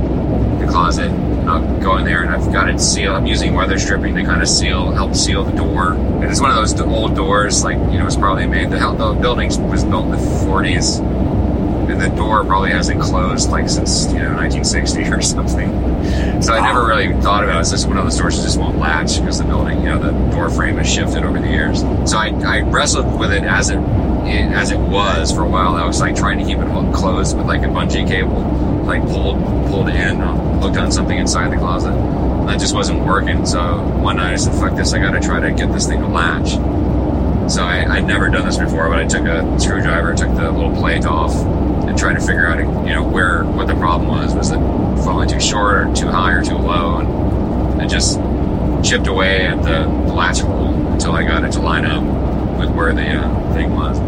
the 0.60 0.66
closet. 0.70 1.10
I'll 1.46 1.80
go 1.80 1.98
in 1.98 2.04
there 2.04 2.22
and 2.22 2.34
I've 2.34 2.52
got 2.52 2.68
it 2.68 2.80
sealed. 2.80 3.14
I'm 3.14 3.26
using 3.26 3.54
weather 3.54 3.78
stripping 3.78 4.14
to 4.16 4.24
kind 4.24 4.42
of 4.42 4.48
seal, 4.48 4.90
help 4.92 5.14
seal 5.14 5.44
the 5.44 5.52
door. 5.52 5.92
And 5.92 6.24
it's 6.24 6.40
one 6.40 6.50
of 6.50 6.56
those 6.56 6.78
old 6.80 7.14
doors, 7.14 7.62
like 7.62 7.76
you 7.92 7.98
know, 7.98 8.06
it's 8.06 8.16
probably 8.16 8.46
made. 8.46 8.70
The, 8.70 8.78
the 8.78 9.18
building 9.20 9.48
was 9.68 9.84
built 9.84 10.06
in 10.06 10.10
the 10.12 10.16
40s, 10.16 11.00
and 11.90 12.00
the 12.00 12.08
door 12.16 12.44
probably 12.44 12.70
hasn't 12.70 13.00
closed 13.02 13.50
like 13.50 13.68
since 13.68 14.06
you 14.06 14.20
know 14.20 14.34
1960 14.34 15.02
or 15.04 15.20
something. 15.20 15.93
So 16.42 16.52
I 16.52 16.60
never 16.60 16.86
really 16.86 17.12
thought 17.22 17.44
about 17.44 17.58
it. 17.58 17.60
It's 17.60 17.70
just 17.70 17.86
one 17.86 17.96
of 17.96 18.04
those 18.04 18.18
doors 18.18 18.36
that 18.36 18.42
just 18.42 18.58
won't 18.58 18.78
latch 18.78 19.18
because 19.18 19.38
the 19.38 19.44
building, 19.44 19.80
you 19.80 19.86
know, 19.86 19.98
the 19.98 20.10
door 20.34 20.50
frame 20.50 20.76
has 20.76 20.92
shifted 20.92 21.24
over 21.24 21.38
the 21.38 21.48
years. 21.48 21.80
So 22.10 22.18
I, 22.18 22.28
I 22.44 22.60
wrestled 22.60 23.18
with 23.18 23.32
it 23.32 23.44
as 23.44 23.70
it, 23.70 23.78
it 23.78 24.52
as 24.52 24.70
it 24.70 24.78
was 24.78 25.32
for 25.32 25.42
a 25.42 25.48
while. 25.48 25.76
I 25.76 25.84
was 25.86 26.00
like 26.00 26.16
trying 26.16 26.38
to 26.38 26.44
keep 26.44 26.58
it 26.58 26.94
closed 26.94 27.36
with 27.36 27.46
like 27.46 27.62
a 27.62 27.66
bungee 27.66 28.06
cable, 28.06 28.42
like 28.84 29.02
pulled 29.02 29.42
pulled 29.68 29.88
in, 29.88 30.20
uh, 30.20 30.60
hooked 30.60 30.76
on 30.76 30.92
something 30.92 31.16
inside 31.16 31.50
the 31.52 31.56
closet. 31.56 31.92
And 31.92 32.48
that 32.48 32.60
just 32.60 32.74
wasn't 32.74 33.04
working. 33.04 33.46
So 33.46 33.82
one 34.00 34.16
night 34.16 34.34
I 34.34 34.36
said, 34.36 34.54
"Fuck 34.54 34.76
this! 34.76 34.92
I 34.92 34.98
got 34.98 35.12
to 35.12 35.20
try 35.20 35.40
to 35.40 35.50
get 35.50 35.72
this 35.72 35.86
thing 35.86 36.00
to 36.00 36.08
latch." 36.08 36.52
So 37.50 37.62
I, 37.62 37.96
I'd 37.96 38.06
never 38.06 38.28
done 38.28 38.46
this 38.46 38.56
before, 38.56 38.88
but 38.88 38.98
I 38.98 39.06
took 39.06 39.26
a 39.26 39.60
screwdriver, 39.60 40.14
took 40.14 40.34
the 40.34 40.50
little 40.50 40.74
plate 40.74 41.04
off, 41.04 41.32
and 41.94 42.00
tried 42.00 42.14
to 42.14 42.20
figure 42.20 42.46
out, 42.48 42.58
you 42.58 42.92
know, 42.92 43.04
where 43.04 43.44
what 43.44 43.68
the 43.68 43.74
problem 43.74 44.08
was. 44.08 44.34
Was 44.34 44.50
it 44.50 44.58
falling 45.04 45.28
too 45.28 45.40
short, 45.40 45.86
or 45.86 45.94
too 45.94 46.08
high, 46.08 46.32
or 46.32 46.42
too 46.42 46.56
low? 46.56 46.98
And 46.98 47.82
it 47.82 47.88
just 47.88 48.18
chipped 48.82 49.06
away 49.06 49.46
at 49.46 49.62
the, 49.62 49.84
the 50.06 50.12
latch 50.12 50.40
hole 50.40 50.74
until 50.92 51.12
I 51.12 51.22
got 51.22 51.44
it 51.44 51.52
to 51.52 51.60
line 51.60 51.86
up 51.86 52.02
with 52.58 52.70
where 52.70 52.92
the 52.92 53.08
uh, 53.08 53.54
thing 53.54 53.74
was. 53.74 53.98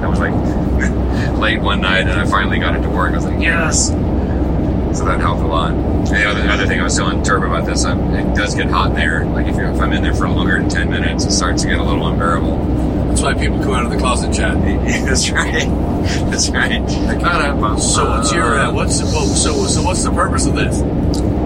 That 0.00 0.08
was 0.08 0.20
like 0.20 0.32
late 1.38 1.60
one 1.60 1.80
night, 1.80 2.06
and 2.06 2.12
I 2.12 2.24
finally 2.24 2.60
got 2.60 2.76
it 2.76 2.82
to 2.82 2.88
work. 2.88 3.12
I 3.12 3.16
was 3.16 3.26
like, 3.26 3.42
yes. 3.42 3.88
So 3.88 5.04
that 5.04 5.20
helped 5.20 5.42
a 5.42 5.46
lot. 5.46 5.72
And 5.72 6.06
the 6.06 6.24
other, 6.24 6.48
other 6.48 6.66
thing 6.66 6.80
I 6.80 6.84
was 6.84 6.96
telling 6.96 7.22
Turb 7.24 7.42
about 7.42 7.66
this, 7.66 7.84
um, 7.84 8.14
it 8.14 8.36
does 8.36 8.54
get 8.54 8.70
hot 8.70 8.90
in 8.90 8.96
there. 8.96 9.24
Like 9.26 9.48
if, 9.48 9.56
you're, 9.56 9.70
if 9.70 9.80
I'm 9.80 9.92
in 9.92 10.02
there 10.02 10.14
for 10.14 10.28
longer 10.28 10.58
than 10.60 10.68
ten 10.68 10.88
minutes, 10.88 11.24
it 11.24 11.32
starts 11.32 11.62
to 11.62 11.68
get 11.68 11.78
a 11.78 11.82
little 11.82 12.06
unbearable. 12.06 13.08
That's 13.08 13.22
why 13.22 13.34
people 13.34 13.58
come 13.58 13.74
out 13.74 13.84
of 13.84 13.90
the 13.90 13.98
closet, 13.98 14.32
Chad. 14.32 14.62
That's 15.06 15.28
right. 15.30 15.87
That's 16.30 16.50
right. 16.50 16.80
Up. 16.80 17.80
So 17.80 18.08
what's 18.08 18.32
your 18.32 18.58
uh, 18.58 18.72
what's 18.72 19.02
well, 19.02 19.26
so 19.26 19.66
so 19.66 19.82
what's 19.82 20.04
the 20.04 20.10
purpose 20.10 20.46
of 20.46 20.54
this? 20.54 20.80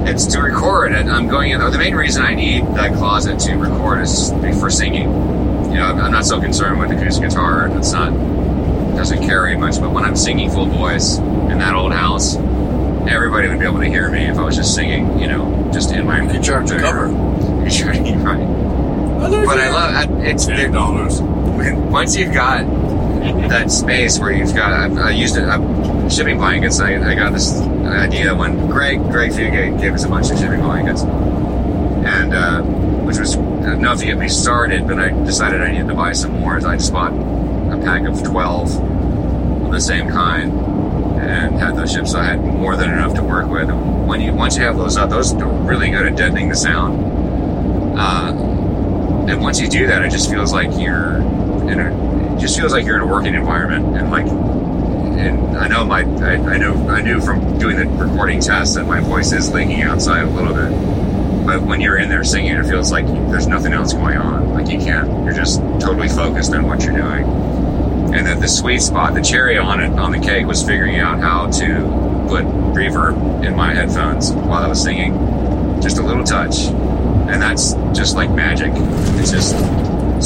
It's 0.09 0.27
to 0.35 0.43
record, 0.43 0.93
and 0.93 1.11
I'm 1.11 1.29
going 1.29 1.53
in. 1.53 1.61
The 1.61 1.79
main 1.79 1.95
reason 1.95 2.23
I 2.23 2.35
need 2.35 2.67
that 2.75 2.95
closet 2.95 3.39
to 3.41 3.55
record 3.57 4.03
is 4.03 4.31
for 4.61 4.71
singing. 4.71 5.05
You 5.73 5.79
know, 5.79 5.87
I'm 5.87 6.13
not 6.13 6.27
so 6.27 6.41
concerned 6.41 6.79
with 6.81 6.91
acoustic 6.91 7.31
guitar. 7.31 7.69
It's 7.79 7.93
not 7.93 8.13
doesn't 8.97 9.23
carry 9.23 9.57
much, 9.57 9.81
but 9.81 9.91
when 9.91 10.05
I'm 10.05 10.17
singing 10.17 10.51
full 10.51 10.67
voice 10.67 11.19
in 11.19 11.59
that 11.59 11.75
old 11.75 11.93
house, 11.93 12.37
everybody 12.37 13.49
would 13.49 13.59
be 13.59 13.67
able 13.67 13.81
to 13.81 13.89
hear 13.89 14.11
me 14.11 14.27
if 14.27 14.37
I 14.37 14.43
was 14.43 14.57
just 14.57 14.75
singing, 14.75 15.19
you 15.19 15.27
know, 15.27 15.71
just 15.73 15.93
in 15.93 16.07
my. 16.07 16.31
You 16.33 16.43
charge 16.43 16.71
a 16.71 16.79
cover. 16.79 17.09
You 17.65 17.71
charge, 17.71 17.99
right. 17.99 18.63
But 19.19 19.59
I 19.59 19.71
love 19.71 20.21
it's 20.25 20.47
ten 20.47 20.73
dollars. 20.73 21.21
once 21.21 22.17
you've 22.17 22.35
got 22.35 22.65
that 23.49 23.71
space 23.71 24.19
where 24.19 24.33
you've 24.33 24.55
got 24.55 24.73
I, 24.73 25.09
I 25.09 25.11
used 25.11 25.37
it 25.37 25.45
uh, 25.45 26.09
shipping 26.09 26.38
blankets 26.38 26.81
I, 26.81 26.95
I 27.11 27.14
got 27.14 27.33
this 27.33 27.61
idea 27.61 28.35
when 28.35 28.69
Greg 28.69 28.99
Greg 29.11 29.31
Fugate 29.31 29.81
gave 29.81 29.95
us 29.95 30.05
a 30.05 30.09
bunch 30.09 30.31
of 30.31 30.38
shipping 30.38 30.61
blankets. 30.61 31.02
And 31.02 32.35
uh, 32.35 32.62
which 32.62 33.19
was 33.19 33.35
enough 33.35 33.99
to 33.99 34.07
get 34.07 34.19
me 34.19 34.29
started 34.29 34.87
but 34.87 34.99
I 34.99 35.11
decided 35.25 35.61
I 35.61 35.73
needed 35.73 35.88
to 35.88 35.95
buy 35.95 36.12
some 36.12 36.33
more 36.41 36.61
so 36.61 36.69
I 36.69 36.76
just 36.76 36.93
bought 36.93 37.12
a 37.12 37.81
pack 37.83 38.02
of 38.09 38.23
12 38.23 39.64
of 39.67 39.73
the 39.73 39.81
same 39.81 40.09
kind 40.09 40.52
and 41.23 41.55
had 41.55 41.76
those 41.76 41.93
shipped 41.93 42.09
so 42.09 42.19
I 42.19 42.25
had 42.25 42.41
more 42.41 42.76
than 42.76 42.91
enough 42.91 43.14
to 43.14 43.23
work 43.23 43.49
with. 43.49 43.71
When 43.71 44.21
you 44.21 44.33
once 44.33 44.57
you 44.57 44.62
have 44.64 44.76
those 44.76 44.97
up 44.97 45.11
those 45.11 45.33
are 45.35 45.47
really 45.47 45.91
good 45.91 46.07
at 46.07 46.17
deadening 46.17 46.49
the 46.49 46.57
sound. 46.57 47.97
Uh, 47.97 48.33
and 49.29 49.41
once 49.41 49.61
you 49.61 49.69
do 49.69 49.87
that, 49.87 50.02
it 50.02 50.11
just 50.11 50.29
feels 50.29 50.52
like 50.52 50.71
you're 50.79 51.17
in 51.71 51.79
a, 51.79 52.12
it 52.37 52.41
just 52.41 52.59
feels 52.59 52.73
like 52.73 52.85
you're 52.85 52.97
in 52.97 53.03
a 53.03 53.07
working 53.07 53.35
environment, 53.35 53.97
and 53.97 54.11
like, 54.11 54.27
and 54.27 55.57
I 55.57 55.69
know 55.69 55.85
my, 55.85 56.01
I, 56.01 56.35
I 56.55 56.59
know, 56.59 56.89
I 56.89 57.03
knew 57.03 57.21
from 57.21 57.59
doing 57.59 57.77
the 57.77 57.87
recording 57.87 58.41
test 58.41 58.75
that 58.75 58.87
my 58.87 59.01
voice 59.01 59.33
is 59.33 59.53
leaking 59.53 59.83
outside 59.83 60.25
a 60.25 60.31
little 60.31 60.55
bit, 60.55 61.47
but 61.47 61.62
when 61.62 61.81
you're 61.81 61.99
in 61.99 62.09
there 62.09 62.25
singing, 62.25 62.57
it 62.57 62.65
feels 62.65 62.91
like 62.91 63.07
there's 63.07 63.47
nothing 63.47 63.73
else 63.73 63.93
going 63.93 64.17
on. 64.17 64.53
Like 64.55 64.69
you 64.69 64.79
can't, 64.79 65.25
you're 65.25 65.35
just 65.35 65.61
totally 65.81 66.09
focused 66.09 66.55
on 66.55 66.67
what 66.67 66.83
you're 66.83 66.97
doing. 66.97 67.25
And 68.15 68.27
then 68.27 68.41
the 68.41 68.49
sweet 68.49 68.81
spot, 68.81 69.15
the 69.15 69.23
cherry 69.23 69.59
on 69.59 69.81
it, 69.81 69.99
on 69.99 70.12
the 70.12 70.19
cake, 70.19 70.47
was 70.47 70.62
figuring 70.62 70.99
out 70.99 71.19
how 71.21 71.51
to 71.51 72.27
put 72.29 72.45
reverb 72.75 73.45
in 73.45 73.57
my 73.57 73.75
headphones 73.75 74.33
while 74.33 74.62
I 74.62 74.69
was 74.69 74.83
singing, 74.83 75.15
just 75.81 75.99
a 75.99 76.03
little 76.03 76.25
touch 76.25 76.69
and 77.33 77.41
that's 77.41 77.73
just 77.99 78.15
like 78.15 78.31
magic. 78.31 78.73
It's 79.19 79.31
just 79.31 79.53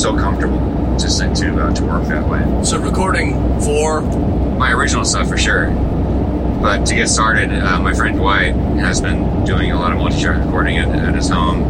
so 0.00 0.16
comfortable 0.16 0.75
to 0.98 1.08
to 1.08 1.62
uh, 1.62 1.74
to 1.74 1.84
work 1.84 2.04
that 2.08 2.26
way. 2.28 2.64
So 2.64 2.78
recording 2.78 3.60
for 3.60 4.00
My 4.00 4.72
original 4.72 5.04
stuff 5.04 5.28
for 5.28 5.36
sure, 5.36 5.70
but 6.62 6.86
to 6.86 6.94
get 6.94 7.08
started, 7.08 7.50
uh, 7.52 7.78
my 7.80 7.92
friend 7.92 8.16
Dwight 8.16 8.54
has 8.80 9.00
been 9.00 9.44
doing 9.44 9.70
a 9.72 9.78
lot 9.78 9.92
of 9.92 9.98
multi-track 9.98 10.42
recording 10.44 10.78
at, 10.78 10.88
at 10.88 11.14
his 11.14 11.28
home, 11.28 11.62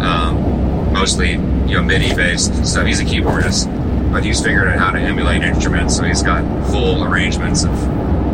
um, 0.00 0.92
mostly 0.92 1.32
you 1.32 1.74
know 1.74 1.82
MIDI 1.82 2.14
based 2.14 2.66
stuff. 2.66 2.86
He's 2.86 3.00
a 3.00 3.04
keyboardist, 3.04 3.70
but 4.12 4.24
he's 4.24 4.42
figured 4.42 4.66
out 4.66 4.78
how 4.78 4.90
to 4.90 4.98
emulate 4.98 5.42
instruments. 5.42 5.96
So 5.96 6.02
he's 6.02 6.22
got 6.22 6.42
full 6.70 7.04
arrangements 7.04 7.64
of 7.64 7.72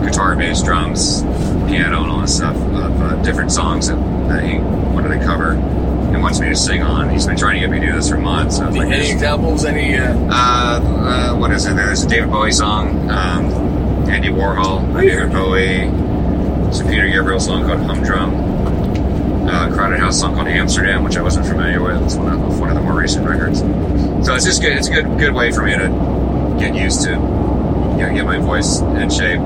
guitar, 0.02 0.34
bass, 0.34 0.62
drums, 0.62 1.22
piano, 1.68 2.02
and 2.02 2.10
all 2.10 2.20
this 2.22 2.34
stuff 2.34 2.56
of 2.56 3.02
uh, 3.02 3.22
different 3.22 3.52
songs 3.52 3.88
that, 3.88 3.96
that 4.28 4.42
he 4.42 4.58
wanted 4.58 5.18
to 5.18 5.24
cover 5.24 5.54
and 6.12 6.22
wants 6.22 6.40
me 6.40 6.48
to 6.48 6.56
sing 6.56 6.82
on. 6.82 7.10
He's 7.10 7.26
been 7.26 7.36
trying 7.36 7.54
to 7.54 7.60
get 7.60 7.70
me 7.70 7.80
to 7.80 7.86
do 7.86 7.92
this 7.92 8.08
for 8.08 8.18
months. 8.18 8.58
I 8.58 8.66
was 8.66 8.76
like, 8.76 8.90
any 8.90 9.10
examples? 9.10 9.64
Any 9.64 9.96
uh, 9.96 10.14
uh, 10.14 10.32
uh, 10.32 11.36
what 11.36 11.52
is 11.52 11.66
it? 11.66 11.74
There's 11.74 12.04
a 12.04 12.08
David 12.08 12.30
Bowie 12.30 12.52
song, 12.52 13.10
um, 13.10 13.50
Andy 14.08 14.28
Warhol, 14.28 15.00
David 15.00 15.32
Bowie, 15.32 15.86
some 16.72 16.86
Peter 16.88 17.06
Gabriel 17.08 17.40
song 17.40 17.64
called 17.64 17.80
Humdrum, 17.80 19.48
uh, 19.48 19.72
Crowded 19.72 19.98
House 20.00 20.20
song 20.20 20.34
called 20.34 20.48
Amsterdam, 20.48 21.04
which 21.04 21.16
I 21.16 21.22
wasn't 21.22 21.46
familiar 21.46 21.82
with. 21.82 22.02
It's 22.02 22.16
one 22.16 22.32
of, 22.32 22.60
one 22.60 22.68
of 22.70 22.74
the 22.74 22.82
more 22.82 22.96
recent 22.96 23.28
records. 23.28 23.60
So 23.60 24.34
it's 24.34 24.44
just 24.44 24.60
good. 24.62 24.72
It's 24.72 24.88
a 24.88 24.92
good 24.92 25.18
good 25.18 25.34
way 25.34 25.52
for 25.52 25.62
me 25.62 25.72
to 25.72 26.56
get 26.58 26.74
used 26.74 27.02
to, 27.04 27.10
you 27.10 27.16
know, 27.16 28.12
get 28.14 28.24
my 28.24 28.38
voice 28.38 28.80
in 28.80 29.10
shape, 29.10 29.40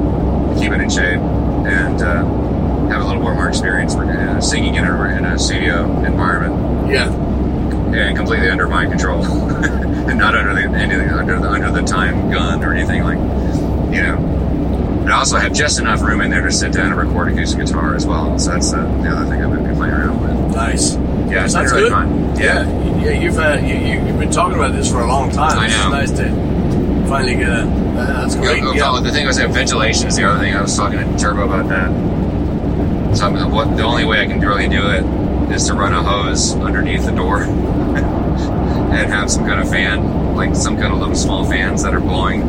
keep 0.58 0.72
it 0.72 0.80
in 0.80 0.90
shape, 0.90 1.20
and 1.66 2.00
uh, 2.02 2.41
have 2.92 3.02
a 3.02 3.06
little 3.06 3.22
more 3.22 3.34
more 3.34 3.48
experience 3.48 3.94
uh, 3.94 4.40
singing 4.40 4.74
in 4.74 4.84
a, 4.84 5.04
in 5.16 5.24
a 5.24 5.38
studio 5.38 5.84
environment 6.04 6.90
yeah. 6.90 7.08
and 7.08 8.16
completely 8.16 8.50
under 8.50 8.68
my 8.68 8.86
control, 8.86 9.24
and 9.24 10.18
not 10.18 10.34
under 10.34 10.54
the 10.54 10.62
anything 10.76 11.08
under 11.08 11.38
the 11.38 11.48
under 11.48 11.70
the 11.70 11.82
time 11.82 12.30
gun 12.30 12.62
or 12.62 12.74
anything 12.74 13.02
like, 13.02 13.18
you 13.94 14.02
know. 14.02 15.00
But 15.02 15.12
I 15.12 15.16
also 15.16 15.36
have 15.38 15.52
just 15.52 15.80
enough 15.80 16.00
room 16.02 16.20
in 16.20 16.30
there 16.30 16.42
to 16.42 16.52
sit 16.52 16.72
down 16.72 16.92
and 16.92 16.96
record 16.96 17.32
acoustic 17.32 17.66
guitar 17.66 17.96
as 17.96 18.06
well. 18.06 18.38
So 18.38 18.52
that's 18.52 18.70
the, 18.70 18.78
the 18.78 19.08
other 19.08 19.24
thing 19.28 19.42
I've 19.42 19.50
been 19.50 19.74
playing 19.74 19.94
around 19.94 20.20
with. 20.20 20.54
Nice. 20.54 20.94
Yeah, 20.94 21.44
it's 21.44 21.54
That's 21.54 21.72
really 21.72 21.84
good. 21.84 21.92
fun. 21.92 22.36
Yeah, 22.36 23.02
yeah. 23.02 23.10
You've 23.10 23.38
uh, 23.38 23.58
you, 23.62 23.74
you, 23.74 24.06
you've 24.06 24.18
been 24.18 24.30
talking 24.30 24.58
about 24.58 24.74
this 24.74 24.90
for 24.90 25.00
a 25.00 25.06
long 25.06 25.30
time. 25.30 25.58
I 25.58 25.68
know. 25.68 25.96
It's 25.96 26.10
nice 26.10 26.18
to 26.20 27.08
finally 27.08 27.36
get 27.36 27.48
a. 27.48 27.62
Uh, 27.62 28.20
that's 28.20 28.36
great. 28.36 28.62
Yeah. 28.62 28.90
oh, 28.90 29.00
the 29.00 29.10
thing 29.10 29.26
was 29.26 29.38
that 29.38 29.50
ventilation 29.50 30.08
is 30.08 30.16
the 30.16 30.24
other 30.24 30.40
thing. 30.40 30.54
I 30.54 30.62
was 30.62 30.76
talking 30.76 30.98
to 30.98 31.18
Turbo 31.18 31.44
about 31.44 31.68
that. 31.70 31.90
So 33.14 33.26
I'm, 33.26 33.50
what 33.50 33.76
the 33.76 33.82
only 33.82 34.04
way 34.04 34.20
I 34.20 34.26
can 34.26 34.40
really 34.40 34.68
do 34.68 34.88
it 34.88 35.04
is 35.52 35.66
to 35.66 35.74
run 35.74 35.92
a 35.92 36.02
hose 36.02 36.54
underneath 36.54 37.04
the 37.04 37.12
door 37.12 37.42
and 37.42 39.12
have 39.12 39.30
some 39.30 39.44
kind 39.44 39.60
of 39.60 39.68
fan, 39.68 40.34
like 40.34 40.56
some 40.56 40.76
kind 40.78 40.92
of 40.92 40.98
little 40.98 41.14
small 41.14 41.44
fans 41.44 41.82
that 41.82 41.94
are 41.94 42.00
blowing 42.00 42.40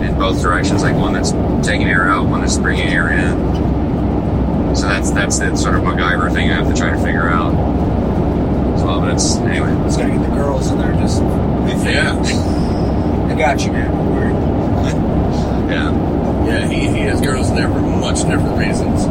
in 0.00 0.18
both 0.18 0.40
directions, 0.40 0.82
like 0.82 0.94
one 0.96 1.12
that's 1.12 1.32
taking 1.66 1.88
air 1.88 2.08
out, 2.08 2.26
one 2.26 2.40
that's 2.40 2.56
bringing 2.56 2.88
air 2.88 3.10
in. 3.10 4.74
So 4.74 4.86
that's 4.86 5.10
that's 5.10 5.38
the 5.38 5.56
sort 5.56 5.74
of 5.74 5.82
MacGyver 5.82 6.32
thing 6.32 6.50
I 6.50 6.54
have 6.54 6.68
to 6.68 6.74
try 6.74 6.90
to 6.90 6.98
figure 7.02 7.28
out. 7.28 7.52
as 8.74 8.82
well, 8.82 9.00
but 9.00 9.12
it's 9.12 9.36
anyway. 9.36 9.70
Just 9.84 9.98
gotta 9.98 10.12
get 10.12 10.22
the 10.22 10.34
girls 10.34 10.70
in 10.70 10.78
there. 10.78 10.92
Just 10.94 11.20
Yeah. 11.84 12.14
I 13.30 13.38
got 13.38 13.60
you, 13.64 13.72
man. 13.72 14.08
Yeah. 15.68 15.92
Yeah, 16.46 16.66
he, 16.66 16.88
he 16.88 17.00
has 17.00 17.20
girls 17.20 17.50
in 17.50 17.56
there 17.56 17.68
for 17.68 17.80
much 17.80 18.20
different 18.20 18.56
reasons. 18.56 19.04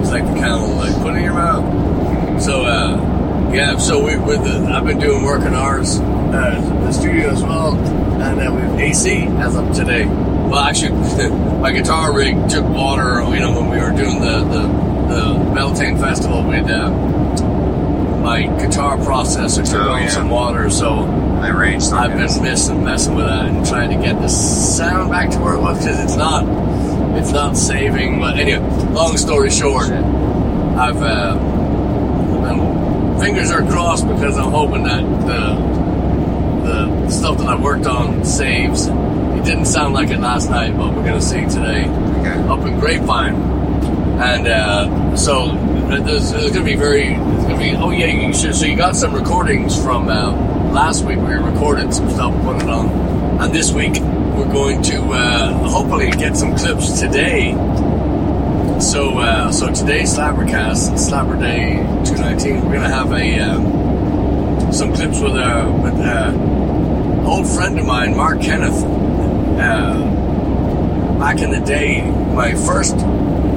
He's 0.00 0.10
like 0.10 0.24
the 0.24 0.34
kind 0.40 0.52
of 0.54 0.68
like 0.76 0.94
put 1.02 1.14
in 1.16 1.22
your 1.24 1.34
mouth. 1.34 2.42
So 2.42 2.64
uh, 2.64 3.50
yeah, 3.52 3.76
so 3.78 4.04
we 4.04 4.16
with 4.18 4.42
the 4.44 4.66
I've 4.72 4.84
been 4.84 4.98
doing 4.98 5.22
work 5.24 5.42
in 5.42 5.54
ours, 5.54 5.98
uh, 6.00 6.60
the 6.84 6.92
studio 6.92 7.30
as 7.30 7.42
well, 7.42 7.74
and 7.76 8.36
we 8.36 8.42
have 8.42 8.80
AC 8.80 9.24
as 9.38 9.56
of 9.56 9.72
today. 9.74 10.04
Well, 10.06 10.58
actually, 10.60 10.90
my 11.60 11.72
guitar 11.72 12.14
rig 12.14 12.48
took 12.48 12.64
water. 12.64 13.22
You 13.34 13.40
know, 13.40 13.52
when 13.60 13.70
we 13.70 13.78
were 13.78 13.90
doing 13.96 14.20
the 14.20 14.44
the, 14.44 15.14
the 15.14 15.54
Beltane 15.54 15.98
Festival, 15.98 16.42
with 16.44 16.68
uh, 16.68 16.90
my 18.22 18.42
guitar 18.60 18.96
processor 18.98 19.64
took 19.64 19.80
Oh, 19.82 19.92
on 19.92 20.02
yeah. 20.02 20.08
some 20.08 20.30
water, 20.30 20.68
so 20.70 21.04
range. 21.54 21.84
I've 21.84 22.10
been 22.10 22.42
messing 22.42 22.82
messing 22.84 23.14
with 23.14 23.26
that 23.26 23.46
and 23.46 23.64
trying 23.64 23.90
to 23.96 24.04
get 24.04 24.20
the 24.20 24.28
sound 24.28 25.10
back 25.10 25.30
to 25.30 25.38
where 25.38 25.54
it 25.54 25.60
was 25.60 25.78
because 25.78 26.00
it's 26.00 26.16
not 26.16 26.44
it's 27.16 27.32
not 27.32 27.56
saving. 27.56 28.20
But 28.20 28.38
anyway, 28.38 28.60
long 28.92 29.16
story 29.16 29.50
short, 29.50 29.90
I've 29.90 31.02
uh, 31.02 31.36
fingers 33.20 33.50
are 33.50 33.62
crossed 33.62 34.06
because 34.06 34.36
I'm 34.38 34.50
hoping 34.50 34.84
that 34.84 35.02
the 35.26 35.76
the 36.66 37.10
stuff 37.10 37.38
that 37.38 37.46
I 37.46 37.56
worked 37.60 37.86
on 37.86 38.24
saves. 38.24 38.86
It 38.86 39.44
didn't 39.44 39.66
sound 39.66 39.94
like 39.94 40.10
it 40.10 40.18
last 40.20 40.50
night, 40.50 40.76
but 40.76 40.94
we're 40.94 41.04
gonna 41.04 41.20
see 41.20 41.42
today 41.46 41.84
Okay. 42.20 42.48
up 42.48 42.60
in 42.66 42.80
Grapevine, 42.80 43.34
and 44.20 44.48
uh, 44.48 45.16
so 45.16 45.48
there's, 45.88 46.32
there's 46.32 46.50
going 46.52 46.52
to 46.54 46.64
be 46.64 46.74
very. 46.74 47.14
It's 47.14 47.44
going 47.44 47.50
to 47.50 47.58
be. 47.58 47.76
Oh 47.76 47.90
yeah, 47.90 48.06
you 48.06 48.34
should, 48.34 48.54
so 48.56 48.66
you 48.66 48.74
got 48.76 48.96
some 48.96 49.14
recordings 49.14 49.80
from 49.80 50.08
uh, 50.08 50.32
last 50.72 51.04
week. 51.04 51.18
We 51.18 51.34
recorded 51.34 51.94
some 51.94 52.10
stuff, 52.10 52.34
put 52.42 52.56
it 52.56 52.68
on, 52.68 52.88
and 53.40 53.52
this 53.54 53.72
week 53.72 53.94
we're 54.36 54.52
going 54.52 54.82
to 54.82 55.12
uh, 55.12 55.52
hopefully 55.66 56.10
get 56.10 56.36
some 56.36 56.54
clips 56.54 57.00
today. 57.00 57.52
So 58.80 59.18
uh, 59.18 59.50
so 59.50 59.72
today's 59.72 60.14
Slappercast, 60.14 60.92
Slapper 60.92 61.40
Day 61.40 61.76
219. 62.04 62.56
We're 62.56 62.72
going 62.72 62.82
to 62.82 62.88
have 62.88 63.12
a 63.12 63.40
um, 63.40 64.72
some 64.72 64.92
clips 64.92 65.20
with 65.20 65.32
uh, 65.32 65.80
with 65.82 65.94
uh, 65.94 67.26
old 67.26 67.48
friend 67.48 67.78
of 67.78 67.86
mine, 67.86 68.14
Mark 68.14 68.42
Kenneth. 68.42 68.84
Uh, 69.58 71.18
back 71.18 71.40
in 71.40 71.50
the 71.50 71.60
day, 71.60 72.02
my 72.34 72.54
first 72.54 72.94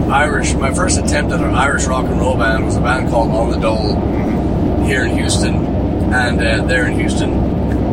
Irish, 0.09 0.53
my 0.53 0.73
first 0.73 0.97
attempt 0.97 1.33
at 1.33 1.41
an 1.41 1.55
Irish 1.55 1.87
rock 1.87 2.05
and 2.05 2.21
roll 2.21 2.37
band 2.37 2.65
was 2.65 2.77
a 2.77 2.81
band 2.81 3.09
called 3.09 3.31
On 3.31 3.51
the 3.51 3.59
Dole 3.59 3.95
here 4.85 5.03
in 5.03 5.17
Houston, 5.17 5.55
and 6.13 6.39
uh, 6.39 6.65
there 6.67 6.87
in 6.87 6.97
Houston, 6.97 7.33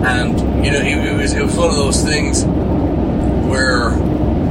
and 0.06 0.38
you 0.64 0.70
know 0.70 0.78
it, 0.78 1.12
it 1.12 1.16
was 1.16 1.32
it 1.32 1.42
was 1.42 1.56
one 1.56 1.70
of 1.70 1.76
those 1.76 2.04
things 2.04 2.44
where 3.48 3.90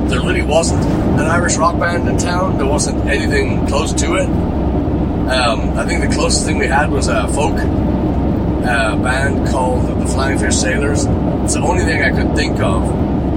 there 0.09 0.21
really 0.21 0.43
wasn't 0.43 0.83
an 0.83 1.27
Irish 1.27 1.57
rock 1.57 1.79
band 1.79 2.07
in 2.07 2.17
town. 2.17 2.57
There 2.57 2.67
wasn't 2.67 3.05
anything 3.05 3.65
close 3.67 3.93
to 3.93 4.15
it. 4.15 4.25
Um, 4.25 5.77
I 5.77 5.85
think 5.85 6.07
the 6.07 6.15
closest 6.15 6.45
thing 6.45 6.59
we 6.59 6.67
had 6.67 6.91
was 6.91 7.07
a 7.07 7.27
folk 7.29 7.57
uh, 7.57 8.95
band 8.97 9.47
called 9.47 9.85
the 10.01 10.05
Flying 10.07 10.37
Fish 10.37 10.55
Sailors. 10.55 11.05
It's 11.43 11.55
the 11.55 11.61
only 11.61 11.83
thing 11.83 12.03
I 12.03 12.11
could 12.11 12.35
think 12.35 12.59
of. 12.59 12.83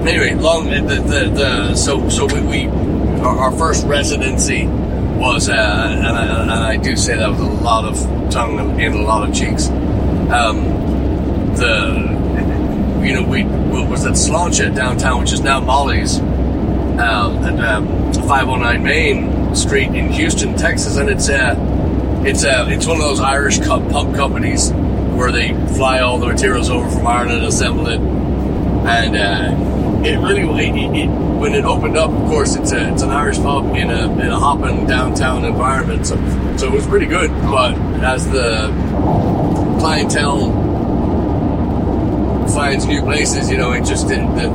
Anyway, 0.07 0.35
long 0.35 0.69
the 0.69 0.81
the, 0.81 1.31
the 1.31 1.75
so 1.75 2.09
so 2.09 2.27
we, 2.27 2.41
we 2.41 2.67
our, 3.21 3.39
our 3.39 3.53
first 3.53 3.87
residency 3.87 4.67
was 4.67 5.49
uh, 5.49 5.53
and, 5.53 6.07
I, 6.07 6.43
and 6.43 6.51
I 6.51 6.77
do 6.77 6.97
say 6.97 7.17
that 7.17 7.31
with 7.31 7.41
a 7.41 7.45
lot 7.45 7.85
of 7.85 7.97
tongue 8.31 8.81
and 8.81 8.95
a 8.95 9.03
lot 9.03 9.29
of 9.29 9.35
cheeks. 9.35 9.69
Um, 10.29 10.65
the 11.57 12.18
you 13.03 13.15
know 13.15 13.23
we 13.23 13.45
was 13.45 14.05
at 14.05 14.13
Sláinte 14.13 14.75
downtown, 14.75 15.21
which 15.21 15.33
is 15.33 15.41
now 15.41 15.61
Molly's, 15.61 16.19
uh, 16.19 17.43
at 17.45 17.61
um, 17.61 17.87
509 18.13 18.83
Main 18.83 19.55
Street 19.55 19.89
in 19.89 20.11
Houston, 20.13 20.57
Texas, 20.57 20.97
and 20.97 21.09
it's 21.09 21.29
uh, 21.29 21.55
it's 22.25 22.45
uh, 22.45 22.67
it's 22.69 22.87
one 22.87 22.97
of 22.97 23.03
those 23.03 23.21
Irish 23.21 23.61
pump 23.61 24.15
companies 24.15 24.71
where 24.73 25.33
they 25.33 25.49
fly 25.77 26.01
all 26.01 26.19
the 26.19 26.27
materials 26.27 26.71
over 26.71 26.89
from 26.91 27.07
Ireland 27.07 27.39
and 27.39 27.47
assemble 27.47 27.87
it, 27.89 28.01
and 28.01 29.17
uh, 29.17 30.07
it 30.07 30.17
really 30.19 30.69
it, 30.69 31.05
it, 31.05 31.09
when 31.09 31.55
it 31.55 31.65
opened 31.65 31.97
up, 31.97 32.11
of 32.11 32.29
course, 32.29 32.57
it's 32.57 32.73
a 32.73 32.93
it's 32.93 33.03
an 33.03 33.11
Irish 33.11 33.39
pub 33.39 33.75
in 33.77 33.91
a 33.91 34.13
in 34.13 34.29
a 34.29 34.39
hopping 34.39 34.87
downtown 34.87 35.45
environment, 35.45 36.07
so 36.07 36.17
so 36.57 36.67
it 36.67 36.73
was 36.73 36.87
pretty 36.87 37.07
good. 37.07 37.31
But 37.43 37.75
as 38.03 38.29
the 38.29 38.69
clientele 39.81 40.68
finds 42.59 42.87
new 42.87 43.01
places, 43.03 43.49
you 43.49 43.57
know, 43.57 43.71
it 43.71 43.85
just 43.85 44.09
the 44.09 44.17
the, 44.17 44.49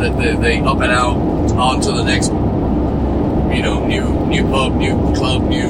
the, 0.00 0.08
the 0.08 0.38
they 0.40 0.60
up 0.60 0.80
and 0.80 0.90
out 0.90 1.14
onto 1.52 1.92
the 1.92 2.02
next, 2.02 2.28
you 2.28 3.62
know, 3.62 3.86
new 3.86 4.08
new 4.26 4.44
pub, 4.44 4.74
new 4.76 4.96
club, 5.14 5.42
new 5.42 5.68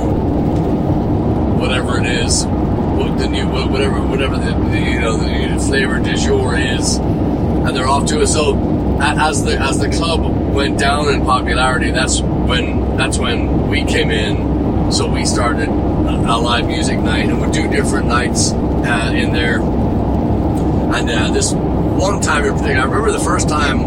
whatever 1.59 1.99
it 1.99 2.07
is, 2.07 2.45
what 2.45 3.19
the 3.19 3.27
new 3.27 3.49
whatever 3.49 4.01
whatever 4.07 4.37
the, 4.37 4.53
the 4.71 4.79
you 4.79 5.01
know 5.01 5.17
the 5.17 5.59
flavor 5.67 5.99
du 5.99 6.17
jour 6.17 6.57
is, 6.57 6.99
and 6.99 7.77
they're 7.77 7.89
off 7.89 8.07
to 8.07 8.21
it. 8.21 8.29
So 8.29 8.55
as 9.01 9.45
the 9.45 9.61
as 9.61 9.81
the 9.81 9.91
club 9.91 10.21
went 10.55 10.79
down 10.79 11.13
in 11.13 11.25
popularity, 11.25 11.91
that's 11.91 12.21
when 12.21 12.97
that's 12.97 13.19
when 13.19 13.67
we 13.67 13.85
came 13.85 14.13
in. 14.13 14.93
So 14.93 15.11
we 15.11 15.25
started 15.25 15.69
a 15.69 16.39
live 16.39 16.69
music 16.69 17.01
night, 17.01 17.31
and 17.31 17.41
we 17.41 17.51
do 17.51 17.69
different 17.69 18.07
nights 18.07 18.53
uh, 18.53 19.13
in 19.13 19.33
there. 19.33 19.59
And 20.95 21.11
uh, 21.11 21.33
this 21.33 21.53
one 21.53 22.21
time 22.21 22.45
in 22.45 22.53
particular, 22.53 22.83
I 22.83 22.85
remember 22.85 23.11
the 23.11 23.19
first 23.19 23.49
time 23.49 23.79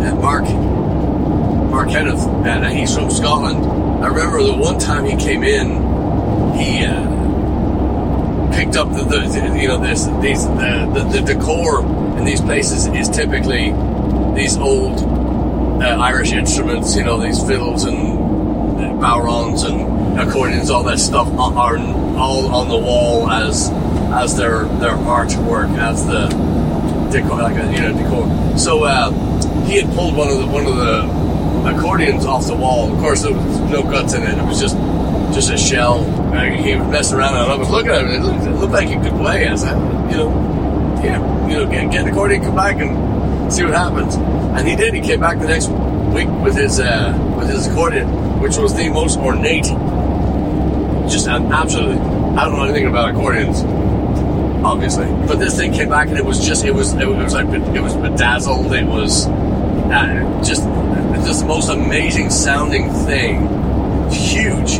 that 0.00 0.16
Mark 0.16 0.42
Mark 1.70 1.88
Kenneth, 1.88 2.20
and 2.26 2.64
uh, 2.64 2.68
he's 2.68 2.92
from 2.92 3.12
Scotland. 3.12 3.64
I 4.04 4.08
remember 4.08 4.42
the 4.42 4.54
one 4.54 4.78
time 4.80 5.04
he 5.04 5.16
came 5.16 5.44
in, 5.44 5.68
he 6.58 6.84
uh, 6.84 8.52
picked 8.52 8.76
up 8.76 8.90
the, 8.90 9.04
the, 9.04 9.58
you 9.60 9.68
know 9.68 9.78
this 9.80 10.06
these 10.20 10.44
the, 10.44 10.90
the, 10.94 11.20
the 11.20 11.34
decor 11.34 11.86
in 12.18 12.24
these 12.24 12.40
places 12.40 12.86
is 12.88 13.08
typically 13.08 13.72
these 14.34 14.56
old 14.56 15.00
uh, 15.80 15.96
Irish 16.00 16.32
instruments, 16.32 16.96
you 16.96 17.04
know, 17.04 17.20
these 17.20 17.40
fiddles 17.40 17.84
and 17.84 17.96
bodhráns 19.00 19.64
and 19.64 20.18
accordions, 20.18 20.70
all 20.70 20.82
that 20.82 20.98
stuff 20.98 21.28
are 21.28 21.78
all 22.16 22.52
on 22.52 22.68
the 22.68 22.76
wall 22.76 23.30
as 23.30 23.70
as 24.12 24.36
their 24.36 24.64
their 24.78 24.96
artwork, 24.96 25.76
as 25.78 26.06
the 26.06 26.28
decor, 27.10 27.42
like 27.42 27.56
a, 27.56 27.72
you 27.72 27.80
know 27.80 27.92
decor. 27.92 28.58
So 28.58 28.84
uh, 28.84 29.10
he 29.64 29.80
had 29.80 29.92
pulled 29.94 30.16
one 30.16 30.28
of 30.28 30.38
the 30.38 30.46
one 30.46 30.66
of 30.66 30.76
the 30.76 31.76
accordions 31.76 32.24
off 32.24 32.46
the 32.46 32.56
wall. 32.56 32.92
Of 32.92 32.98
course, 32.98 33.22
there 33.22 33.32
was 33.32 33.60
no 33.70 33.82
guts 33.82 34.14
in 34.14 34.22
it. 34.22 34.38
It 34.38 34.44
was 34.44 34.60
just 34.60 34.76
just 35.34 35.50
a 35.50 35.58
shell. 35.58 36.04
And 36.34 36.64
he 36.64 36.74
was 36.76 36.88
messing 36.88 37.18
around, 37.18 37.34
and 37.34 37.52
I 37.52 37.56
was 37.56 37.70
looking 37.70 37.90
at 37.90 38.04
it. 38.04 38.10
It 38.10 38.20
looked, 38.20 38.44
it 38.44 38.50
looked 38.52 38.72
like 38.72 38.88
he 38.88 38.94
could 38.96 39.12
play. 39.12 39.48
I 39.48 39.54
said, 39.56 39.76
you 40.10 40.18
know, 40.18 41.00
yeah, 41.02 41.48
you 41.48 41.56
know, 41.56 41.70
get, 41.70 41.90
get 41.90 42.02
an 42.02 42.08
accordion, 42.08 42.42
come 42.42 42.56
back 42.56 42.76
and 42.76 43.52
see 43.52 43.64
what 43.64 43.74
happens. 43.74 44.16
And 44.16 44.66
he 44.66 44.76
did. 44.76 44.94
He 44.94 45.00
came 45.00 45.20
back 45.20 45.38
the 45.38 45.46
next 45.46 45.68
week 46.14 46.28
with 46.44 46.56
his 46.56 46.80
uh, 46.80 47.12
with 47.38 47.48
his 47.48 47.66
accordion, 47.66 48.40
which 48.40 48.56
was 48.56 48.74
the 48.74 48.88
most 48.88 49.18
ornate. 49.18 49.64
Just 51.10 51.26
an 51.28 51.52
absolutely. 51.52 51.98
I 51.98 52.44
don't 52.44 52.56
know 52.56 52.64
anything 52.64 52.86
about 52.86 53.10
accordions, 53.10 53.62
obviously, 54.66 55.06
but 55.26 55.38
this 55.38 55.56
thing 55.56 55.72
came 55.72 55.88
back 55.88 56.08
and 56.08 56.18
it 56.18 56.24
was 56.24 56.44
just 56.44 56.64
it 56.64 56.74
was 56.74 56.92
it 56.94 57.06
was 57.06 57.34
like 57.34 57.46
it 57.46 57.80
was 57.80 57.94
bedazzled. 57.94 58.72
It 58.72 58.84
was 58.84 59.26
uh, 59.26 60.42
just 60.44 60.64
just 61.26 61.40
the 61.40 61.46
most 61.46 61.68
amazing 61.68 62.30
sounding 62.30 62.90
thing, 63.06 63.42
huge, 64.10 64.78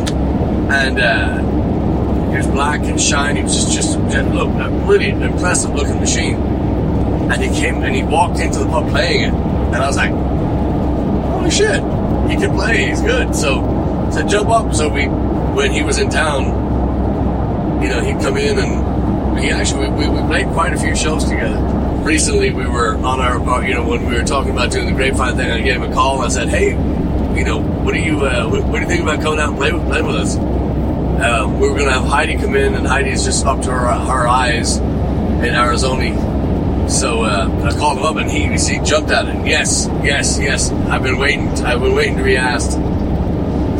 and 0.69 0.99
uh, 0.99 2.33
it 2.33 2.37
was 2.37 2.47
black 2.47 2.81
and 2.81 2.99
shiny. 2.99 3.39
It 3.39 3.43
was 3.43 3.65
just 3.73 3.73
just, 3.73 3.97
look 4.33 4.49
a 4.55 4.69
really 4.85 5.09
impressive 5.09 5.73
looking 5.73 5.99
machine. 5.99 6.35
And 7.29 7.43
he 7.43 7.49
came 7.49 7.83
and 7.83 7.95
he 7.95 8.03
walked 8.03 8.39
into 8.39 8.59
the 8.59 8.65
pub 8.65 8.89
playing 8.89 9.23
it, 9.23 9.33
and 9.33 9.75
I 9.75 9.87
was 9.87 9.97
like, 9.97 10.11
holy 10.11 11.51
shit, 11.51 11.81
he 12.29 12.37
can 12.37 12.55
play, 12.55 12.87
he's 12.87 13.01
good. 13.01 13.35
So 13.35 13.77
said, 14.11 14.29
jump 14.29 14.49
up. 14.49 14.73
So 14.73 14.89
we, 14.89 15.05
when 15.05 15.71
he 15.71 15.83
was 15.83 15.97
in 15.99 16.09
town, 16.09 17.83
you 17.83 17.89
know, 17.89 18.01
he'd 18.01 18.19
come 18.21 18.37
in 18.37 18.59
and 18.59 18.86
he 19.37 19.49
actually, 19.49 19.89
we, 19.89 20.07
we 20.07 20.19
played 20.27 20.47
quite 20.47 20.73
a 20.73 20.77
few 20.77 20.95
shows 20.95 21.25
together. 21.25 21.59
Recently, 22.03 22.51
we 22.51 22.65
were 22.65 22.95
on 22.97 23.19
our, 23.19 23.65
you 23.65 23.73
know, 23.73 23.87
when 23.87 24.05
we 24.07 24.15
were 24.15 24.23
talking 24.23 24.51
about 24.51 24.71
doing 24.71 24.85
the 24.85 24.93
grapevine 24.93 25.35
thing, 25.35 25.51
I 25.51 25.61
gave 25.61 25.81
him 25.81 25.91
a 25.91 25.93
call 25.93 26.21
and 26.21 26.25
I 26.25 26.29
said, 26.29 26.49
hey, 26.49 26.69
you 27.37 27.43
know, 27.43 27.59
what 27.59 27.93
do 27.93 27.99
you, 27.99 28.25
uh, 28.25 28.47
what, 28.47 28.63
what, 28.63 28.77
do 28.77 28.81
you 28.81 28.87
think 28.87 29.03
about 29.03 29.21
coming 29.21 29.39
out 29.39 29.49
and 29.49 29.57
playing 29.57 29.75
with, 29.75 29.87
play 29.87 30.01
with 30.01 30.15
us? 30.15 30.37
Uh, 30.37 31.47
we 31.59 31.67
were 31.67 31.75
going 31.75 31.87
to 31.87 31.93
have 31.93 32.05
Heidi 32.05 32.35
come 32.35 32.55
in, 32.55 32.75
and 32.75 32.85
Heidi's 32.85 33.25
just 33.25 33.45
up 33.45 33.61
to 33.63 33.71
her, 33.71 33.87
her 33.87 34.27
eyes 34.27 34.77
in 34.77 35.55
Arizona 35.55 36.27
so 36.89 37.23
uh, 37.23 37.49
I 37.65 37.77
called 37.77 37.97
him 37.97 38.05
up, 38.05 38.15
and 38.15 38.31
he 38.31 38.47
he 38.47 38.79
jumped 38.83 39.11
at 39.11 39.27
it. 39.27 39.45
Yes, 39.45 39.89
yes, 40.03 40.39
yes. 40.39 40.71
I've 40.71 41.03
been 41.03 41.17
waiting. 41.17 41.49
I've 41.65 41.81
been 41.81 41.93
waiting 41.93 42.17
to 42.17 42.23
be 42.23 42.37
asked. 42.37 42.71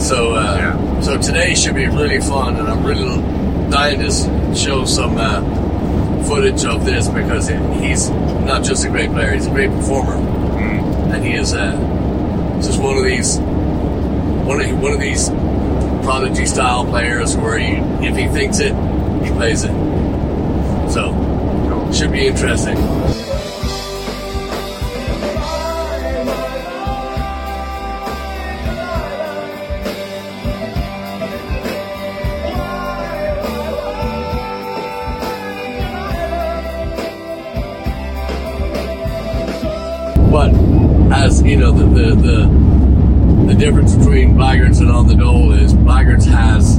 So 0.06 0.34
uh, 0.34 0.58
yeah. 0.58 1.00
so 1.00 1.18
today 1.18 1.56
should 1.56 1.76
be 1.76 1.88
really 1.88 2.20
fun, 2.20 2.58
and 2.58 2.68
I'm 2.68 2.86
really 2.86 3.06
dying 3.70 4.00
to 4.00 4.56
show 4.56 4.86
some 4.86 5.18
uh, 5.18 6.24
footage 6.24 6.66
of 6.66 6.86
this 6.86 7.08
because 7.08 7.48
he's 7.48 8.10
not 8.10 8.64
just 8.64 8.86
a 8.86 8.90
great 8.90 9.12
player; 9.12 9.34
he's 9.34 9.48
a 9.48 9.52
great 9.52 9.70
performer, 9.70 10.16
mm. 10.16 11.14
and 11.14 11.24
he 11.24 11.34
is 11.34 11.54
uh, 11.54 11.72
just 12.62 12.82
one 12.82 12.98
of 12.98 13.04
these 13.04 13.38
one 13.38 14.62
of 14.62 14.82
one 14.82 14.94
of 14.94 15.00
these 15.00 15.30
prodigy 16.04 16.46
style 16.46 16.86
players 16.86 17.36
where 17.36 17.58
he, 17.58 17.76
if 18.06 18.16
he 18.16 18.28
thinks 18.28 18.60
it, 18.60 18.74
he 19.24 19.32
plays 19.32 19.64
it. 19.64 19.74
So 20.90 21.92
should 21.94 22.12
be 22.12 22.28
interesting. 22.28 22.97
The 41.98 42.16
the 42.16 43.48
the, 43.48 43.54
difference 43.56 43.96
between 43.96 44.36
Blaggards 44.36 44.82
and 44.82 44.92
On 44.92 45.08
the 45.08 45.16
Dole 45.16 45.54
is 45.54 45.74
Blaggards 45.74 46.26
has 46.26 46.78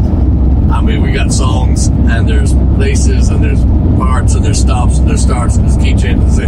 I 0.71 0.83
mean, 0.83 1.03
we 1.03 1.13
got 1.13 1.33
songs 1.33 1.87
and 1.89 2.29
there's 2.29 2.53
places 2.77 3.31
and 3.31 3.43
there's 3.43 3.65
parts 3.99 4.35
and 4.35 4.45
there's 4.45 4.61
stops 4.61 4.99
and 4.99 5.09
there's 5.09 5.23
starts 5.23 5.57
and 5.57 5.69
there's 5.69 5.83
key 5.83 5.97
changes. 5.97 6.39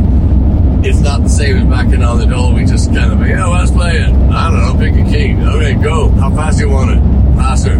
It's 0.87 1.01
not 1.01 1.23
the 1.23 1.29
same 1.29 1.57
as 1.57 1.65
back 1.65 1.93
in 1.93 2.03
on 2.03 2.19
the 2.19 2.27
dole. 2.27 2.53
We 2.53 2.65
just 2.65 2.93
kind 2.93 3.13
of, 3.13 3.27
yeah, 3.27 3.47
let's 3.47 3.71
play 3.71 3.97
it. 3.97 4.11
I 4.11 4.51
don't 4.51 4.61
know, 4.61 4.77
pick 4.79 4.95
a 4.95 5.11
key. 5.11 5.35
Okay, 5.35 5.75
go. 5.83 6.11
How 6.11 6.31
fast 6.31 6.59
do 6.59 6.65
you 6.65 6.71
want 6.71 6.91
it? 6.91 7.01
Faster. 7.37 7.79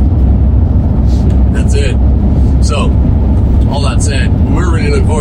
That's 1.53 1.75
it. 1.75 1.95
So, 2.65 2.91
all 3.71 3.83
that 3.83 4.03
said, 4.03 4.31
we're 4.53 4.73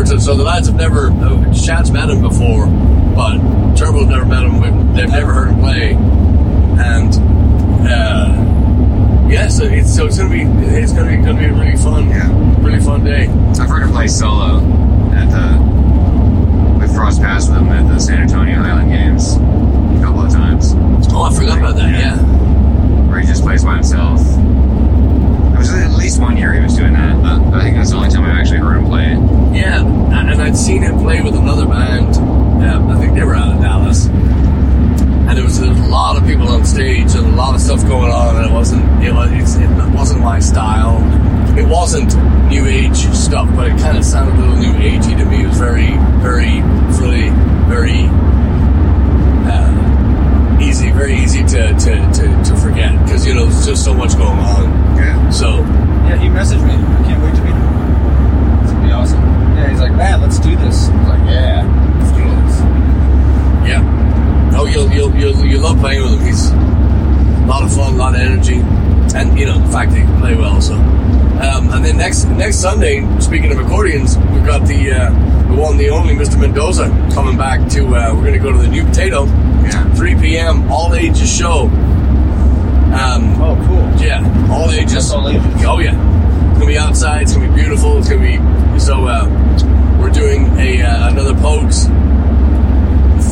really 0.09 0.15
looking 0.15 0.15
forward 0.15 0.15
to 0.15 0.15
it. 0.15 0.21
So 0.21 0.35
the 0.35 0.43
lads 0.43 0.67
have 0.67 0.75
never, 0.75 1.11
uh, 1.11 1.53
Chad's 1.53 1.91
met 1.91 2.09
him 2.09 2.21
before, 2.21 2.67
but 3.15 3.37
Turbo's 3.75 4.07
never 4.07 4.25
met 4.25 4.43
him. 4.43 4.93
They've 4.93 5.09
never 5.09 5.33
heard 5.33 5.49
him 5.49 5.59
play. 5.59 5.93
And, 6.81 7.13
uh, 7.87 9.29
yeah, 9.29 9.47
so 9.47 9.63
it's 9.65 9.93
so 9.95 10.05
it's 10.07 10.17
gonna 10.17 10.29
be 10.31 10.41
it's 10.41 10.91
gonna 10.91 11.09
be 11.09 11.17
gonna 11.17 11.37
be 11.39 11.45
a 11.45 11.53
really 11.53 11.77
fun, 11.77 12.09
yeah, 12.09 12.29
really 12.61 12.79
fun 12.79 13.03
day. 13.03 13.27
I've 13.27 13.69
heard 13.69 13.83
him 13.83 13.91
play 13.91 14.07
solo 14.07 14.57
at 15.13 15.29
the 15.29 16.79
with 16.79 16.95
crossed 16.95 17.21
paths 17.21 17.47
with 17.47 17.57
him 17.57 17.69
at 17.69 17.87
the 17.93 17.99
San 17.99 18.21
Antonio 18.23 18.55
Highland 18.55 18.89
Games 18.91 19.35
a 19.35 20.01
couple 20.03 20.21
of 20.25 20.31
times. 20.31 20.73
Oh, 21.11 21.23
I 21.23 21.33
forgot 21.33 21.59
about 21.59 21.75
that. 21.75 21.91
Yeah. 21.91 22.17
where 23.09 23.19
he 23.19 23.27
just 23.27 23.43
plays 23.43 23.63
by 23.63 23.75
himself. 23.75 24.19
Was 25.59 25.73
at 25.73 25.91
least 25.91 26.21
one 26.21 26.37
year 26.37 26.53
he 26.53 26.61
was 26.61 26.75
doing 26.75 26.93
that. 26.93 27.21
But 27.21 27.59
I 27.59 27.63
think 27.63 27.75
that's 27.75 27.91
the 27.91 27.97
only 27.97 28.09
time 28.09 28.23
I've 28.23 28.37
actually 28.37 28.59
heard 28.59 28.77
him 28.77 28.85
play 28.85 29.11
it. 29.11 29.19
Yeah, 29.55 29.83
and 29.83 30.41
I'd 30.41 30.55
seen 30.55 30.83
him 30.83 30.99
play 30.99 31.21
with 31.21 31.35
another 31.35 31.65
band. 31.65 32.15
I 32.63 32.97
think 32.97 33.13
they 33.13 33.23
were 33.23 33.35
out 33.35 33.55
of 33.55 33.61
Dallas 33.61 34.07
and 35.29 35.37
there 35.37 35.45
was, 35.45 35.59
a 35.59 35.71
lot 35.89 36.17
of 36.17 36.27
people 36.27 36.47
on 36.47 36.65
stage 36.65 37.13
and 37.13 37.27
a 37.27 37.35
lot 37.35 37.53
of 37.53 37.61
stuff 37.61 37.81
going 37.83 38.11
on, 38.11 38.37
and 38.37 38.45
it 38.49 38.51
wasn't 38.51 38.81
it, 39.03 39.13
was, 39.13 39.57
it 39.57 39.69
wasn't 39.93 40.21
my 40.21 40.39
style. 40.39 40.97
It 41.55 41.67
wasn't 41.67 42.15
new 42.49 42.65
age 42.65 42.97
stuff, 43.13 43.47
but 43.55 43.67
it 43.67 43.77
kind 43.77 43.95
of 43.95 44.03
sounded 44.03 44.33
a 44.35 44.39
little 44.39 44.55
new 44.55 44.73
agey 44.73 45.15
to 45.17 45.25
me. 45.25 45.43
It 45.43 45.47
was 45.47 45.59
very, 45.59 45.91
very 46.23 46.61
frilly, 46.97 47.29
very 47.69 48.07
easy, 50.79 50.91
very 50.91 51.15
easy 51.15 51.43
to, 51.43 51.73
to, 51.73 51.91
to, 52.13 52.43
to 52.43 52.55
forget 52.57 52.91
because 53.03 53.25
you 53.25 53.33
know 53.33 53.45
there's 53.45 53.65
just 53.65 53.83
so 53.83 53.93
much 53.93 54.15
going 54.17 54.39
on. 54.39 54.63
Yeah. 54.95 55.29
So 55.29 55.59
yeah, 56.07 56.17
he 56.17 56.27
messaged 56.27 56.65
me. 56.65 56.73
I 56.73 57.03
can't 57.03 57.21
wait 57.21 57.35
to 57.35 57.43
meet 57.43 57.51
him. 57.51 58.63
It's 58.63 58.71
gonna 58.71 58.87
be 58.87 58.91
awesome. 58.91 59.21
Yeah, 59.57 59.69
he's 59.69 59.79
like, 59.79 59.93
man, 59.93 60.21
let's 60.21 60.39
do 60.39 60.55
this. 60.55 60.87
I 60.87 60.97
was 60.99 61.07
like, 61.09 61.29
yeah, 61.29 61.97
let's 61.99 62.11
do 62.11 62.23
this. 62.23 62.59
Yeah. 63.67 64.55
Oh, 64.57 64.65
you'll 64.65 64.89
you'll 64.91 65.15
you'll, 65.15 65.45
you'll 65.45 65.63
love 65.63 65.79
playing 65.79 66.01
with 66.01 66.19
him. 66.19 66.25
He's 66.25 66.49
a 66.51 67.45
lot 67.47 67.63
of 67.63 67.73
fun, 67.73 67.93
a 67.93 67.97
lot 67.97 68.15
of 68.15 68.21
energy. 68.21 68.61
and 69.15 69.37
you 69.37 69.45
know 69.45 69.59
the 69.59 69.71
fact 69.71 69.91
that 69.91 69.97
he 69.97 70.03
can 70.03 70.19
play 70.19 70.35
well. 70.35 70.61
So, 70.61 70.75
um, 70.75 71.69
and 71.71 71.83
then 71.83 71.97
next 71.97 72.25
next 72.25 72.57
Sunday, 72.57 73.03
speaking 73.19 73.51
of 73.51 73.59
accordions, 73.59 74.17
we've 74.31 74.45
got 74.45 74.65
the 74.65 74.91
uh, 74.91 75.09
the 75.49 75.55
one, 75.55 75.77
the 75.77 75.89
only 75.89 76.13
Mr. 76.13 76.39
Mendoza 76.39 76.87
coming 77.13 77.37
back 77.37 77.67
to. 77.71 77.85
Uh, 77.87 78.13
we're 78.13 78.21
going 78.21 78.33
to 78.33 78.39
go 78.39 78.51
to 78.51 78.57
the 78.57 78.67
New 78.67 78.85
Potato, 78.85 79.25
Yeah. 79.69 79.93
3 79.95 80.15
p.m. 80.15 80.71
all 80.71 80.93
ages 80.95 81.29
show. 81.33 81.67
Um, 82.89 83.39
Oh, 83.41 83.55
cool. 83.67 84.03
yeah, 84.05 84.49
all 84.51 84.69
ages. 84.71 84.93
Just 84.93 85.13
all 85.13 85.29
ages. 85.29 85.43
Oh 85.65 85.79
yeah, 85.79 85.93
it's 86.49 86.53
gonna 86.59 86.65
be 86.65 86.77
outside. 86.77 87.21
It's 87.23 87.33
gonna 87.35 87.47
be 87.49 87.55
beautiful. 87.61 87.97
It's 87.99 88.09
gonna 88.09 88.21
be 88.21 88.79
so. 88.79 89.05
Uh, 89.05 89.27
we're 89.99 90.09
doing 90.09 90.47
a 90.59 90.81
uh, 90.81 91.09
another 91.11 91.33
Pogues 91.33 91.85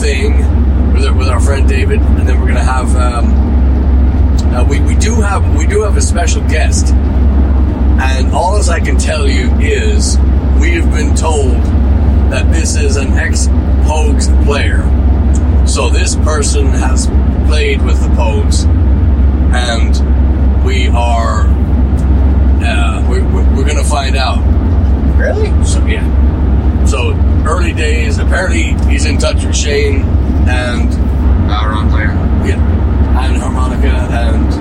thing 0.02 0.34
with 0.93 1.06
our, 1.06 1.13
with 1.13 1.28
our 1.28 1.39
friend 1.39 1.67
David, 1.67 2.02
and 2.02 2.28
then 2.28 2.39
we're 2.39 2.47
gonna 2.47 2.63
have. 2.63 2.95
Um, 2.95 3.47
uh, 4.54 4.63
we, 4.63 4.80
we 4.82 4.95
do 4.95 5.15
have 5.21 5.56
we 5.58 5.65
do 5.67 5.82
have 5.82 5.97
a 5.97 6.02
special 6.02 6.41
guest, 6.43 6.93
and 6.93 8.32
all 8.34 8.58
as 8.58 8.69
I 8.69 8.80
can 8.80 8.97
tell 8.97 9.28
you 9.28 9.50
is 9.60 10.17
we 10.62 10.73
have 10.76 10.91
been 10.91 11.15
told 11.15 11.56
that 12.32 12.52
this 12.54 12.76
is 12.76 12.95
an 12.97 13.13
ex 13.13 13.47
Pogues 13.88 14.28
player. 14.45 14.84
So 15.77 15.89
this 15.89 16.15
person 16.15 16.65
has 16.69 17.05
played 17.45 17.83
with 17.83 18.01
the 18.01 18.07
Pogues, 18.15 18.65
and 19.53 20.65
we 20.65 20.87
are 20.87 21.41
uh, 22.65 23.05
we're, 23.07 23.23
we're, 23.31 23.55
we're 23.55 23.63
gonna 23.63 23.83
find 23.83 24.15
out. 24.15 24.39
Really? 25.19 25.49
So 25.63 25.85
yeah. 25.85 26.83
So 26.85 27.13
early 27.47 27.73
days. 27.73 28.17
Apparently 28.17 28.73
he's 28.91 29.05
in 29.05 29.19
touch 29.19 29.45
with 29.45 29.55
Shane 29.55 30.01
and 30.49 30.89
Valron 31.47 31.91
player. 31.91 32.07
yeah, 32.43 33.23
and 33.23 33.37
harmonica 33.37 33.87
and 33.87 34.53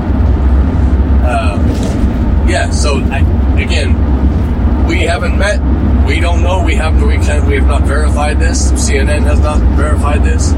uh, 1.24 2.46
yeah. 2.46 2.70
So 2.70 2.98
I, 2.98 3.20
again, 3.59 4.87
we 4.87 4.98
haven't 5.00 5.38
met. 5.38 5.61
We 6.07 6.20
don't 6.20 6.42
know. 6.42 6.62
We 6.62 6.74
haven't. 6.74 7.09
We 7.09 7.14
can. 7.14 7.46
We 7.46 7.55
have 7.55 7.66
not 7.66 7.85
verified 7.85 8.38
this. 8.38 8.70
CNN 8.72 9.22
has 9.22 9.40
not 9.40 9.61
verified 9.79 10.22
this. 10.22 10.52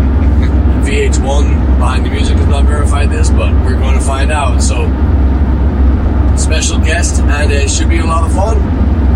VH1 0.89 1.77
behind 1.77 2.07
the 2.07 2.11
music 2.11 2.39
has 2.39 2.49
not 2.49 2.65
verified 2.65 3.11
this, 3.11 3.29
but 3.29 3.53
we're 3.63 3.79
going 3.79 3.93
to 3.93 4.01
find 4.01 4.33
out. 4.33 4.63
So 4.63 4.87
special 6.39 6.79
guest, 6.79 7.21
and 7.21 7.53
it 7.53 7.69
should 7.71 7.91
be 7.91 7.99
a 7.99 8.07
lot 8.07 8.25
of 8.25 8.35
fun. 8.35 8.57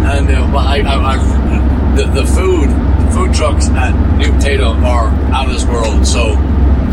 And 0.04 0.28
uh, 0.28 0.50
well, 0.52 0.58
I, 0.58 0.80
I, 0.80 1.14
I, 1.14 1.96
the, 1.96 2.04
the 2.04 2.26
food, 2.26 2.68
the 2.68 3.10
food 3.14 3.34
trucks 3.34 3.70
at 3.70 4.18
New 4.18 4.30
Potato 4.32 4.72
are 4.84 5.08
out 5.32 5.46
of 5.46 5.54
this 5.54 5.64
world. 5.64 6.06
So 6.06 6.34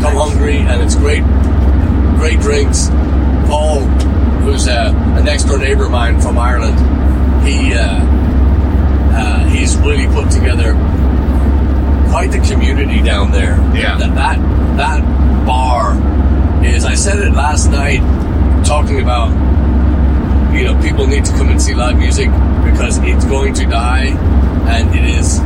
come 0.00 0.16
hungry, 0.16 0.56
and 0.56 0.80
it's 0.82 0.94
great, 0.94 1.24
great 2.16 2.40
drinks. 2.40 2.88
Paul, 3.50 3.80
who's 4.44 4.66
uh, 4.66 4.94
a 5.18 5.22
next 5.22 5.44
door 5.44 5.58
neighbor 5.58 5.84
of 5.84 5.90
mine 5.90 6.22
from 6.22 6.38
Ireland, 6.38 6.78
he 7.46 7.74
uh, 7.74 8.00
uh, 9.12 9.44
he's 9.48 9.76
really 9.76 10.06
put 10.06 10.30
together 10.30 10.72
quite 12.08 12.30
the 12.32 12.40
community 12.50 13.02
down 13.02 13.30
there. 13.30 13.56
Yeah. 13.74 13.98
that 13.98 14.14
that, 14.14 14.59
that 14.80 15.00
bar 15.46 15.92
is. 16.64 16.84
I 16.86 16.94
said 16.94 17.18
it 17.18 17.32
last 17.34 17.70
night, 17.70 18.00
talking 18.64 19.00
about 19.02 19.28
you 20.56 20.64
know, 20.64 20.80
people 20.82 21.06
need 21.06 21.24
to 21.24 21.32
come 21.32 21.48
and 21.48 21.60
see 21.62 21.74
live 21.74 21.96
music 21.96 22.28
because 22.64 22.98
it's 23.04 23.24
going 23.26 23.52
to 23.54 23.66
die, 23.66 24.06
and 24.68 24.88
it 24.96 25.04
is, 25.04 25.38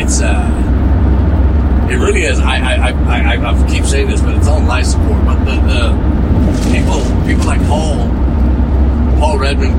it's, 0.00 0.20
uh, 0.22 1.88
it 1.90 1.96
really 1.96 2.22
is. 2.22 2.38
I, 2.38 2.56
I, 2.58 2.90
I, 2.90 3.34
I, 3.34 3.50
I 3.50 3.68
keep 3.68 3.84
saying 3.84 4.08
this, 4.08 4.20
but 4.20 4.34
it's 4.36 4.46
all 4.46 4.60
life 4.62 4.84
support. 4.86 5.24
But 5.24 5.44
the, 5.44 5.56
the 5.72 6.70
people, 6.72 7.00
people 7.26 7.44
like 7.46 7.60
Paul, 7.66 8.08
Paul 9.18 9.38
Redmond, 9.38 9.74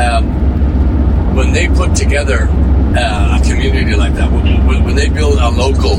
um, 0.00 1.34
when 1.34 1.52
they 1.52 1.66
put 1.68 1.96
together 1.96 2.46
uh, 2.96 3.40
a 3.40 3.44
community 3.44 3.96
like 3.96 4.14
that, 4.14 4.30
when, 4.30 4.66
when- 4.66 4.84
when 4.84 4.94
they 4.94 5.08
build 5.08 5.38
a 5.38 5.48
local 5.50 5.96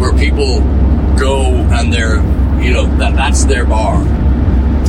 where 0.00 0.16
people 0.16 0.60
go 1.28 1.42
and 1.76 1.92
they're, 1.92 2.16
you 2.62 2.72
know, 2.72 2.86
that 2.96 3.14
that's 3.14 3.44
their 3.44 3.64
bar 3.64 4.02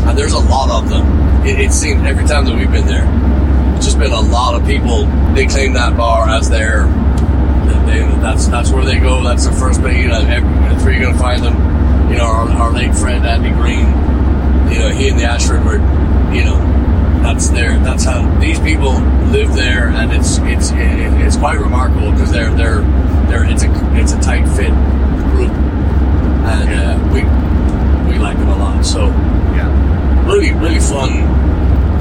and 0.09 0.17
there's 0.17 0.33
a 0.33 0.39
lot 0.39 0.69
of 0.71 0.89
them. 0.89 1.45
It, 1.45 1.59
it 1.59 1.71
seems 1.71 2.01
every 2.03 2.25
time 2.25 2.45
that 2.45 2.55
we've 2.55 2.71
been 2.71 2.87
there, 2.87 3.05
it's 3.75 3.85
just 3.85 3.99
been 3.99 4.11
a 4.11 4.21
lot 4.21 4.59
of 4.59 4.65
people. 4.65 5.05
They 5.35 5.45
claim 5.45 5.73
that 5.73 5.95
bar 5.95 6.27
as 6.27 6.49
their. 6.49 6.87
They, 7.85 7.99
that's 8.21 8.47
that's 8.47 8.71
where 8.71 8.83
they 8.83 8.99
go. 8.99 9.23
That's 9.23 9.45
the 9.45 9.53
first 9.53 9.81
place. 9.81 9.97
You 9.97 10.09
know, 10.09 10.19
every, 10.19 10.49
that's 10.49 10.83
where 10.83 10.93
you're 10.93 11.05
gonna 11.05 11.17
find 11.17 11.43
them. 11.43 12.11
You 12.11 12.17
know, 12.17 12.25
our, 12.25 12.49
our 12.49 12.71
late 12.71 12.95
friend 12.95 13.25
Andy 13.25 13.51
Green. 13.51 13.85
You 14.71 14.79
know, 14.79 14.89
he 14.89 15.09
and 15.09 15.19
the 15.19 15.25
Ashford 15.25 15.63
were. 15.63 15.77
You 16.33 16.45
know, 16.45 16.57
that's 17.21 17.49
their. 17.49 17.77
That's 17.79 18.03
how 18.03 18.39
these 18.39 18.59
people 18.59 18.93
live 19.29 19.53
there, 19.53 19.89
and 19.89 20.11
it's 20.11 20.37
it's 20.39 20.71
it, 20.71 21.25
it's 21.25 21.37
quite 21.37 21.59
remarkable 21.59 22.11
because 22.11 22.31
they're 22.31 22.53
they're 22.55 22.81
they're 23.29 23.45
it's 23.45 23.63
a 23.63 23.69
it's 23.95 24.13
a 24.13 24.19
tight 24.21 24.47
fit 24.49 24.73
group, 25.33 25.51
and 26.49 26.69
uh, 26.73 27.13
we 27.13 27.21
we 28.11 28.17
like 28.19 28.37
them 28.37 28.49
a 28.49 28.57
lot. 28.57 28.85
So 28.85 29.07
Yeah. 29.55 30.25
really, 30.25 30.53
really 30.53 30.79
fun. 30.79 31.11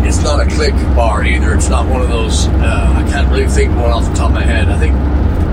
It's 0.07 0.23
not 0.23 0.41
a 0.41 0.47
click 0.49 0.75
bar 0.97 1.25
either. 1.25 1.55
It's 1.55 1.69
not 1.69 1.87
one 1.87 2.01
of 2.01 2.09
those. 2.09 2.47
Uh, 2.49 2.95
I 3.05 3.11
can't 3.11 3.29
really 3.31 3.49
think 3.49 3.75
one 3.77 3.91
off 3.91 4.05
the 4.09 4.15
top 4.15 4.29
of 4.31 4.35
my 4.35 4.43
head. 4.45 4.69
I 4.69 4.79
think 4.79 4.95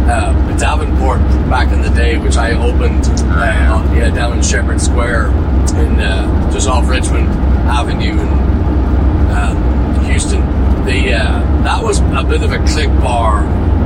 uh, 0.07 0.31
Davenport 0.57 1.19
back 1.49 1.71
in 1.73 1.81
the 1.81 1.89
day, 1.89 2.17
which 2.17 2.37
I 2.37 2.53
opened, 2.53 3.05
uh, 3.31 3.73
on- 3.75 3.95
yeah, 3.97 4.09
down 4.11 4.37
in 4.37 4.43
Shepherd 4.43 4.79
Square, 4.79 5.27
in 5.81 5.99
uh, 5.99 6.51
just 6.53 6.69
off 6.69 6.87
Richmond 6.87 7.27
Avenue 7.67 8.13
in, 8.13 8.29
in 9.97 10.05
Houston. 10.05 10.41
The 10.85 11.13
uh, 11.13 11.63
that 11.63 11.83
was 11.83 11.99
a 11.99 12.23
bit 12.23 12.43
of 12.43 12.51
a 12.51 12.59
click 12.67 12.89
bar 13.01 13.43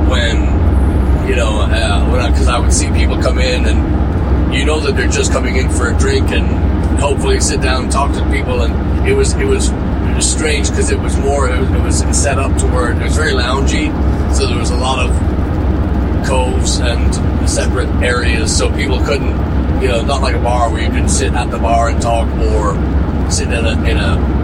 when 0.08 0.36
you 1.28 1.34
know 1.36 1.60
uh, 1.62 2.06
when 2.10 2.30
because 2.30 2.48
I, 2.48 2.58
would 2.58 2.72
see 2.72 2.90
people 2.92 3.16
come 3.20 3.38
in 3.38 3.64
and 3.66 3.99
you 4.52 4.64
know 4.64 4.80
that 4.80 4.96
they're 4.96 5.08
just 5.08 5.32
coming 5.32 5.56
in 5.56 5.70
for 5.70 5.90
a 5.90 5.98
drink 5.98 6.30
and 6.30 6.46
hopefully 6.98 7.40
sit 7.40 7.60
down 7.60 7.84
and 7.84 7.92
talk 7.92 8.12
to 8.12 8.22
people 8.30 8.62
and 8.62 9.08
it 9.08 9.14
was 9.14 9.32
it 9.34 9.46
was 9.46 9.68
it 9.70 10.16
was 10.16 10.30
strange 10.30 10.68
because 10.70 10.90
it 10.90 10.98
was 10.98 11.16
more 11.18 11.48
it 11.48 11.58
was, 11.82 12.00
it 12.02 12.06
was 12.06 12.20
set 12.20 12.38
up 12.38 12.56
to 12.58 12.66
where 12.66 12.92
it 12.92 13.02
was 13.02 13.16
very 13.16 13.32
loungy 13.32 13.88
so 14.34 14.46
there 14.46 14.58
was 14.58 14.70
a 14.70 14.76
lot 14.76 14.98
of 14.98 15.10
coves 16.26 16.78
and 16.80 17.48
separate 17.48 17.88
areas 18.02 18.54
so 18.56 18.70
people 18.74 18.98
couldn't 19.04 19.32
you 19.80 19.88
know 19.88 20.04
not 20.04 20.20
like 20.20 20.34
a 20.34 20.42
bar 20.42 20.70
where 20.70 20.82
you 20.82 20.90
could 20.90 21.08
sit 21.08 21.32
at 21.32 21.50
the 21.50 21.58
bar 21.58 21.88
and 21.88 22.02
talk 22.02 22.28
or 22.38 22.74
sit 23.30 23.48
in 23.48 23.64
a 23.64 23.72
in 23.84 23.96
a 23.96 24.40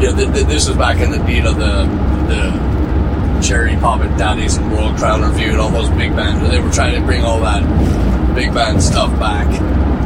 you 0.00 0.10
know, 0.10 0.16
th- 0.16 0.34
th- 0.34 0.46
this 0.46 0.68
was 0.68 0.76
back 0.76 0.98
in 1.00 1.10
the 1.10 1.32
you 1.32 1.42
know 1.42 1.52
the 1.52 1.84
the 2.26 2.74
Cherry 3.40 3.76
Poppin' 3.76 4.16
Daddies 4.16 4.56
and 4.56 4.70
Royal 4.72 4.94
Crown 4.94 5.22
Revue 5.22 5.50
and 5.50 5.60
all 5.60 5.70
those 5.70 5.90
big 5.90 6.16
bands. 6.16 6.48
They 6.50 6.60
were 6.60 6.70
trying 6.70 6.94
to 6.94 7.06
bring 7.06 7.22
all 7.22 7.40
that 7.40 7.62
big 8.34 8.52
band 8.52 8.82
stuff 8.82 9.10
back, 9.18 9.46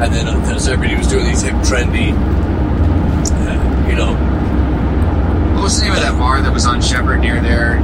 and 0.02 0.12
then 0.14 0.28
as 0.54 0.68
everybody 0.68 0.96
was 0.96 1.06
doing 1.08 1.24
these 1.26 1.42
hip, 1.42 1.54
trendy, 1.56 2.12
uh, 2.12 3.88
you 3.88 3.96
know, 3.96 4.14
What 5.54 5.64
was 5.64 5.78
the 5.78 5.86
name 5.86 5.94
of 5.94 6.00
that 6.00 6.18
bar 6.18 6.40
that 6.40 6.52
was 6.52 6.66
on 6.66 6.80
Shepherd 6.80 7.18
near 7.20 7.40
there? 7.40 7.78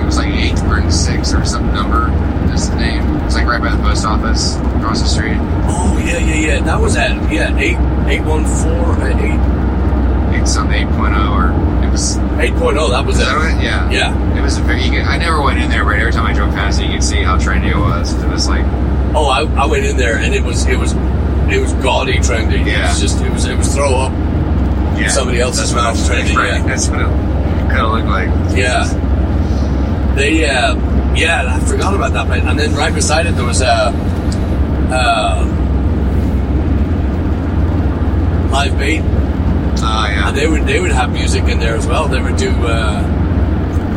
It 0.00 0.04
was 0.04 0.16
like 0.16 0.28
eight 0.34 0.58
or 0.64 0.90
six 0.90 1.34
or 1.34 1.44
some 1.44 1.66
number. 1.74 2.06
That's 2.48 2.68
the 2.68 2.76
name. 2.76 3.02
It's 3.26 3.34
like 3.34 3.46
right 3.46 3.60
by 3.60 3.74
the 3.74 3.82
post 3.82 4.04
office 4.06 4.56
across 4.78 5.02
the 5.02 5.08
street. 5.08 5.36
oh 5.68 6.00
yeah, 6.04 6.18
yeah, 6.18 6.34
yeah. 6.54 6.60
That 6.62 6.80
was 6.80 6.96
at 6.96 7.10
yeah 7.30 7.54
eight 7.58 7.76
eight 8.08 8.22
one 8.24 8.44
four 8.44 8.96
uh, 8.96 9.08
eight 9.20 9.58
Eight 10.40 10.46
some 10.48 10.70
eight 10.72 10.86
or 10.86 11.50
it 11.84 11.90
was. 11.90 12.16
eight 12.38 12.54
point 12.54 12.76
oh. 12.78 12.90
That 12.90 13.04
was 13.04 13.18
it. 13.18 13.24
that? 13.24 13.62
Yeah. 13.62 13.90
Yeah. 13.90 14.38
It 14.38 14.42
was 14.42 14.56
a 14.58 14.62
very. 14.62 14.82
You 14.82 14.90
could, 14.90 15.02
I 15.02 15.18
never 15.18 15.42
went 15.42 15.58
in 15.60 15.68
there, 15.70 15.84
but 15.84 15.96
every 15.98 16.12
time 16.12 16.24
I 16.26 16.32
drove 16.32 16.54
past 16.54 16.80
it, 16.80 16.86
you 16.86 16.92
could 16.94 17.04
see 17.04 17.22
how 17.22 17.36
trendy 17.38 17.70
it 17.70 17.76
was. 17.78 18.12
It 18.22 18.28
was 18.28 18.48
like 18.48 18.64
Oh, 19.14 19.26
I, 19.26 19.42
I 19.62 19.66
went 19.66 19.84
in 19.84 19.96
there 19.96 20.18
and 20.18 20.34
it 20.34 20.42
was 20.42 20.66
it 20.66 20.76
was 20.78 20.92
it 21.50 21.60
was 21.60 21.72
gaudy 21.74 22.14
trendy. 22.18 22.60
It 22.60 22.66
Yeah. 22.66 22.88
was 22.88 23.00
just 23.00 23.20
it 23.22 23.30
was 23.32 23.44
it 23.46 23.56
was 23.56 23.74
throw 23.74 23.94
up. 23.94 24.12
yeah, 24.98 25.08
Somebody 25.08 25.40
else's 25.40 25.72
mouth 25.74 25.96
it 25.96 26.02
trendy, 26.10 26.36
Right. 26.36 26.54
yeah. 26.60 26.62
That's 26.66 26.88
what 26.88 27.00
it 27.00 27.06
kind 27.70 27.80
of 27.80 27.92
looked 27.92 28.06
like. 28.08 28.28
Yeah. 28.56 28.84
They, 30.14 30.44
uh, 30.48 30.74
yeah, 31.14 31.56
I 31.56 31.60
forgot 31.60 31.94
about 31.94 32.12
that 32.12 32.26
place. 32.26 32.42
And 32.44 32.58
then 32.58 32.74
right 32.74 32.92
beside 32.92 33.26
it, 33.26 33.36
there 33.36 33.44
was 33.44 33.60
a, 33.60 33.92
uh, 34.90 35.44
live 38.50 38.76
bait. 38.78 39.02
Ah, 39.80 40.08
yeah. 40.08 40.28
And 40.28 40.36
they 40.36 40.46
would, 40.48 40.66
they 40.66 40.80
would 40.80 40.90
have 40.92 41.12
music 41.12 41.44
in 41.44 41.58
there 41.60 41.76
as 41.76 41.86
well. 41.86 42.08
They 42.08 42.20
would 42.20 42.36
do, 42.36 42.50
uh, 42.50 43.02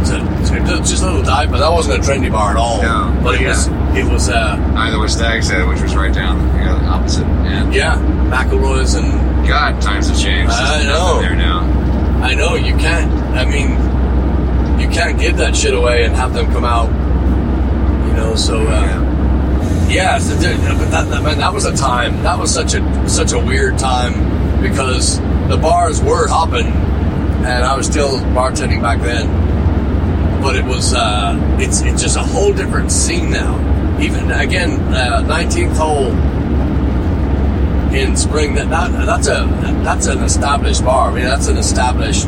so- 0.05 0.43
so 0.45 0.77
just 0.79 1.03
a 1.03 1.05
little 1.05 1.23
dive, 1.23 1.51
but 1.51 1.59
that 1.59 1.71
wasn't 1.71 1.97
a 1.97 2.01
trendy 2.11 2.31
bar 2.31 2.51
at 2.51 2.57
all. 2.57 2.81
No, 2.81 3.15
But 3.23 3.35
it 3.35 3.41
yeah. 3.41 3.47
was, 3.49 3.67
it 3.97 4.05
was, 4.11 4.29
uh, 4.29 4.55
Neither 4.73 4.99
was 4.99 5.13
Stag's 5.13 5.49
Head, 5.49 5.67
which 5.67 5.81
was 5.81 5.95
right 5.95 6.13
down 6.13 6.39
the 6.57 6.63
other 6.69 6.85
opposite 6.87 7.25
end. 7.25 7.73
yeah, 7.73 7.95
McElroy's 8.29 8.93
and 8.95 9.47
God, 9.47 9.81
times 9.81 10.09
have 10.09 10.19
changed. 10.19 10.51
I 10.53 10.83
know. 10.83 11.21
there 11.21 11.35
now. 11.35 11.59
I 12.23 12.33
know 12.35 12.55
you 12.55 12.75
can't. 12.77 13.11
I 13.35 13.45
mean, 13.45 13.71
you 14.79 14.87
can't 14.89 15.19
give 15.19 15.37
that 15.37 15.55
shit 15.55 15.73
away 15.73 16.03
and 16.05 16.15
have 16.15 16.33
them 16.33 16.51
come 16.51 16.63
out. 16.65 16.87
You 18.07 18.13
know, 18.13 18.35
so 18.35 18.59
uh, 18.67 18.81
Yeah. 19.87 19.89
yeah. 19.89 20.17
So, 20.19 20.33
dude, 20.39 20.57
that, 20.91 21.09
that 21.09 21.23
man, 21.23 21.37
that 21.39 21.53
was 21.53 21.65
a 21.65 21.75
time. 21.75 22.21
That 22.23 22.37
was 22.37 22.53
such 22.53 22.73
a 22.75 23.09
such 23.09 23.31
a 23.31 23.39
weird 23.39 23.77
time 23.79 24.61
because 24.61 25.19
the 25.49 25.57
bars 25.57 26.01
were 26.01 26.27
hopping, 26.27 26.67
and 26.67 27.63
I 27.65 27.75
was 27.75 27.87
still 27.87 28.19
bartending 28.35 28.81
back 28.81 28.99
then. 29.01 29.27
But 30.41 30.56
it 30.56 30.65
was 30.65 30.93
uh, 30.93 31.38
it's 31.60 31.82
it's 31.82 32.01
just 32.01 32.17
a 32.17 32.23
whole 32.23 32.54
different 32.54 32.91
scene 32.91 33.30
now. 33.30 33.60
Even 33.99 34.32
again, 34.32 34.80
uh, 34.93 35.23
19th 35.27 35.77
hole 35.77 36.12
in 37.93 38.15
spring. 38.15 38.56
That, 38.56 38.69
that 38.69 39.06
that's 39.06 39.27
a 39.27 39.45
that's 39.84 40.08
an 40.08 40.23
established 40.23 40.84
bar. 40.84 41.12
I 41.12 41.13
mean, 41.13 41.25
that's 41.25 41.47
an 41.47 41.58
established 41.58 42.27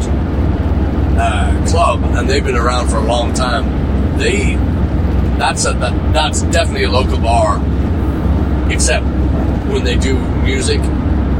uh, 1.17 1.65
club, 1.67 2.03
and 2.03 2.29
they've 2.29 2.43
been 2.43 2.55
around 2.55 2.89
for 2.89 2.97
a 2.97 3.05
long 3.05 3.33
time. 3.33 4.17
They 4.17 4.55
that's 5.37 5.65
a 5.65 5.73
that, 5.73 6.13
that's 6.13 6.41
definitely 6.43 6.83
a 6.83 6.91
local 6.91 7.17
bar, 7.17 7.57
except 8.71 9.05
when 9.71 9.83
they 9.83 9.97
do 9.97 10.19
music. 10.43 10.81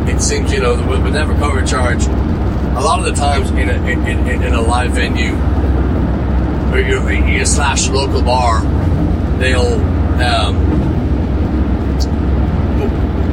It 0.06 0.22
seems 0.22 0.52
you 0.52 0.60
know 0.60 0.76
with 0.88 1.14
never 1.14 1.34
cover 1.36 1.66
charge. 1.66 2.06
A 2.06 2.82
lot 2.82 3.00
of 3.00 3.06
the 3.06 3.14
times 3.14 3.50
in 3.52 3.70
a 3.70 3.74
in, 3.86 4.08
in, 4.08 4.44
in 4.44 4.54
a 4.54 4.62
live 4.62 4.92
venue, 4.92 5.34
or 6.74 6.80
you 6.80 7.08
you 7.10 7.46
slash 7.46 7.88
local 7.88 8.24
bar, 8.24 8.62
they'll 9.38 9.80
um, 10.22 10.56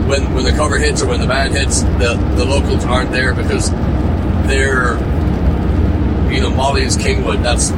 when 0.06 0.34
when 0.34 0.44
the 0.44 0.52
cover 0.52 0.78
hits 0.78 1.02
or 1.02 1.06
when 1.06 1.20
the 1.20 1.26
band 1.26 1.54
hits, 1.54 1.82
the 1.82 2.14
the 2.36 2.44
locals 2.44 2.84
aren't 2.84 3.10
there 3.12 3.32
because 3.34 3.70
they're 4.46 4.98
you 6.30 6.40
know 6.42 6.50
Molly's 6.50 6.98
Kingwood. 6.98 7.42
That's 7.42 7.70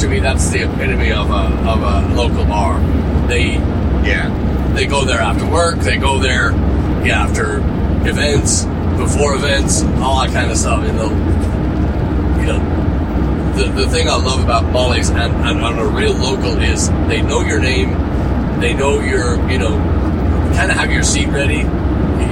to 0.00 0.08
me 0.08 0.20
that's 0.20 0.48
the 0.48 0.62
epitome 0.62 1.12
of 1.12 1.30
a 1.30 1.44
of 1.68 1.82
a 1.82 2.14
local 2.14 2.46
bar. 2.46 2.80
They 3.28 3.54
Yeah. 4.06 4.72
they 4.74 4.86
go 4.86 5.04
there 5.04 5.20
after 5.20 5.44
work. 5.44 5.76
They 5.80 5.98
go 5.98 6.18
there 6.18 6.52
yeah 7.04 7.24
after 7.24 7.58
events, 8.08 8.64
before 8.96 9.34
events, 9.34 9.82
all 10.00 10.20
that 10.22 10.32
kind 10.32 10.50
of 10.50 10.56
stuff. 10.56 10.86
You 10.86 10.92
know, 10.92 11.10
you 12.40 12.46
know 12.46 12.71
the 13.54 13.64
the 13.64 13.88
thing 13.88 14.08
I 14.08 14.16
love 14.16 14.42
about 14.42 14.64
Molly's 14.72 15.10
and, 15.10 15.18
and 15.18 15.60
on 15.60 15.78
a 15.78 15.86
real 15.86 16.14
local 16.14 16.58
is 16.58 16.88
they 17.08 17.22
know 17.22 17.40
your 17.40 17.60
name. 17.60 17.90
They 18.60 18.74
know 18.74 19.00
your 19.00 19.36
you 19.50 19.58
know 19.58 19.76
kind 20.54 20.70
of 20.70 20.76
have 20.76 20.90
your 20.90 21.02
seat 21.02 21.28
ready, 21.28 21.58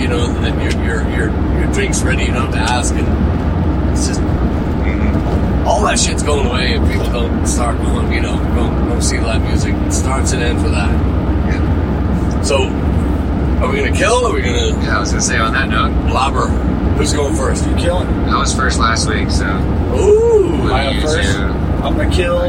you 0.00 0.08
know, 0.08 0.34
and 0.38 0.62
your 0.62 0.84
your 0.84 1.08
your, 1.10 1.58
your 1.58 1.72
drinks 1.72 2.02
ready. 2.02 2.24
You 2.24 2.32
don't 2.32 2.52
have 2.52 2.54
to 2.54 2.60
ask, 2.60 2.94
and 2.94 3.92
it's 3.92 4.06
just 4.08 4.20
mm-hmm. 4.20 5.66
all 5.66 5.82
that 5.84 5.98
shit's 5.98 6.22
going 6.22 6.46
away, 6.46 6.74
and 6.74 6.86
people 6.90 7.10
don't 7.10 7.46
start 7.46 7.76
going, 7.78 8.12
you 8.12 8.20
know, 8.20 8.36
go 8.54 8.68
go 8.88 9.00
see 9.00 9.18
live 9.18 9.42
music. 9.42 9.74
It 9.74 9.92
starts 9.92 10.32
and 10.32 10.42
ends 10.42 10.62
with 10.62 10.72
that. 10.72 10.90
Yeah. 11.48 12.42
So, 12.42 12.64
are 13.62 13.70
we 13.70 13.78
gonna 13.78 13.96
kill? 13.96 14.26
Or 14.26 14.30
are 14.30 14.34
we 14.34 14.42
gonna 14.42 14.68
Yeah, 14.82 14.96
I 14.96 15.00
was 15.00 15.10
gonna 15.10 15.22
say 15.22 15.38
on 15.38 15.52
that 15.52 15.68
note, 15.68 15.92
blabber? 16.08 16.79
Who's 17.00 17.14
going 17.14 17.34
first? 17.34 17.66
You 17.66 17.74
killing. 17.76 18.06
I 18.28 18.38
was 18.38 18.54
first 18.54 18.78
last 18.78 19.08
week, 19.08 19.30
so 19.30 19.46
Ooh, 19.46 20.70
I 20.70 20.90
you 20.90 21.00
first? 21.00 21.34
I'm 21.34 21.96
gonna 21.96 22.14
kill. 22.14 22.48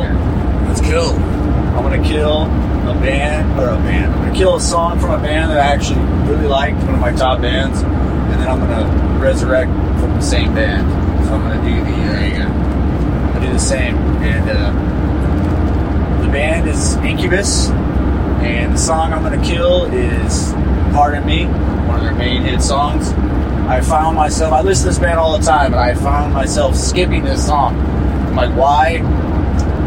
let's 0.67 0.81
kill. 0.81 1.11
I'm 1.11 1.83
gonna 1.83 2.03
kill 2.03 2.41
a 2.41 2.93
band 2.99 3.57
or 3.57 3.69
a 3.69 3.77
band. 3.77 4.11
I'm 4.13 4.23
gonna 4.23 4.35
kill 4.35 4.57
a 4.57 4.59
song 4.59 4.99
from 4.99 5.11
a 5.11 5.23
band 5.23 5.51
that 5.51 5.59
I 5.61 5.73
actually 5.73 6.01
really 6.29 6.47
liked, 6.47 6.75
one 6.83 6.95
of 6.95 6.99
my 6.99 7.13
top 7.13 7.39
bands, 7.39 7.81
and 7.81 8.33
then 8.33 8.45
I'm 8.49 8.59
gonna 8.59 9.19
resurrect 9.19 9.71
from 10.01 10.15
the 10.15 10.21
same 10.21 10.53
band. 10.53 10.85
So 11.27 11.33
I'm 11.35 11.43
gonna 11.43 11.63
do 11.63 11.85
the. 11.85 11.97
Uh, 11.97 12.11
There 12.11 12.27
you 12.27 12.37
go. 12.43 13.39
I 13.39 13.45
do 13.45 13.53
the 13.53 13.57
same, 13.57 13.95
and 14.21 14.49
uh, 14.49 16.25
the 16.25 16.29
band 16.29 16.67
is 16.67 16.97
Incubus, 16.97 17.69
and 18.43 18.73
the 18.73 18.77
song 18.77 19.13
I'm 19.13 19.23
gonna 19.23 19.41
kill 19.45 19.85
is 19.93 20.51
"Pardon 20.91 21.25
Me," 21.25 21.45
one 21.45 21.99
of 21.99 22.03
their 22.03 22.15
main 22.15 22.41
hit 22.41 22.61
songs. 22.61 23.13
I 23.71 23.79
found 23.79 24.17
myself. 24.17 24.51
I 24.51 24.59
listen 24.59 24.83
to 24.83 24.89
this 24.89 24.99
band 24.99 25.17
all 25.17 25.37
the 25.37 25.45
time, 25.45 25.67
and 25.67 25.79
I 25.79 25.93
found 25.93 26.33
myself 26.33 26.75
skipping 26.75 27.23
this 27.23 27.47
song. 27.47 27.79
I'm 27.79 28.35
like, 28.35 28.53
why 28.53 28.97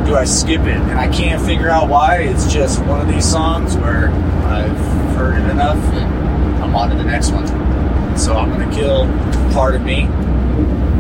do 0.07 0.16
I 0.16 0.25
skip 0.25 0.62
it? 0.62 0.68
And 0.68 0.99
I 0.99 1.07
can't 1.07 1.44
figure 1.44 1.68
out 1.68 1.90
why. 1.90 2.20
It's 2.20 2.51
just 2.51 2.83
one 2.85 3.03
of 3.03 3.09
these 3.09 3.31
songs 3.31 3.77
where 3.77 4.09
I've 4.47 4.79
heard 5.18 5.35
it 5.35 5.51
enough, 5.51 5.77
and 5.92 6.64
I'm 6.64 6.75
on 6.75 6.88
to 6.88 6.97
the 6.97 7.05
next 7.05 7.33
one. 7.33 7.47
So 8.16 8.35
I'm 8.35 8.49
gonna 8.49 8.75
kill 8.75 9.05
"Pardon 9.53 9.85
Me" 9.85 10.09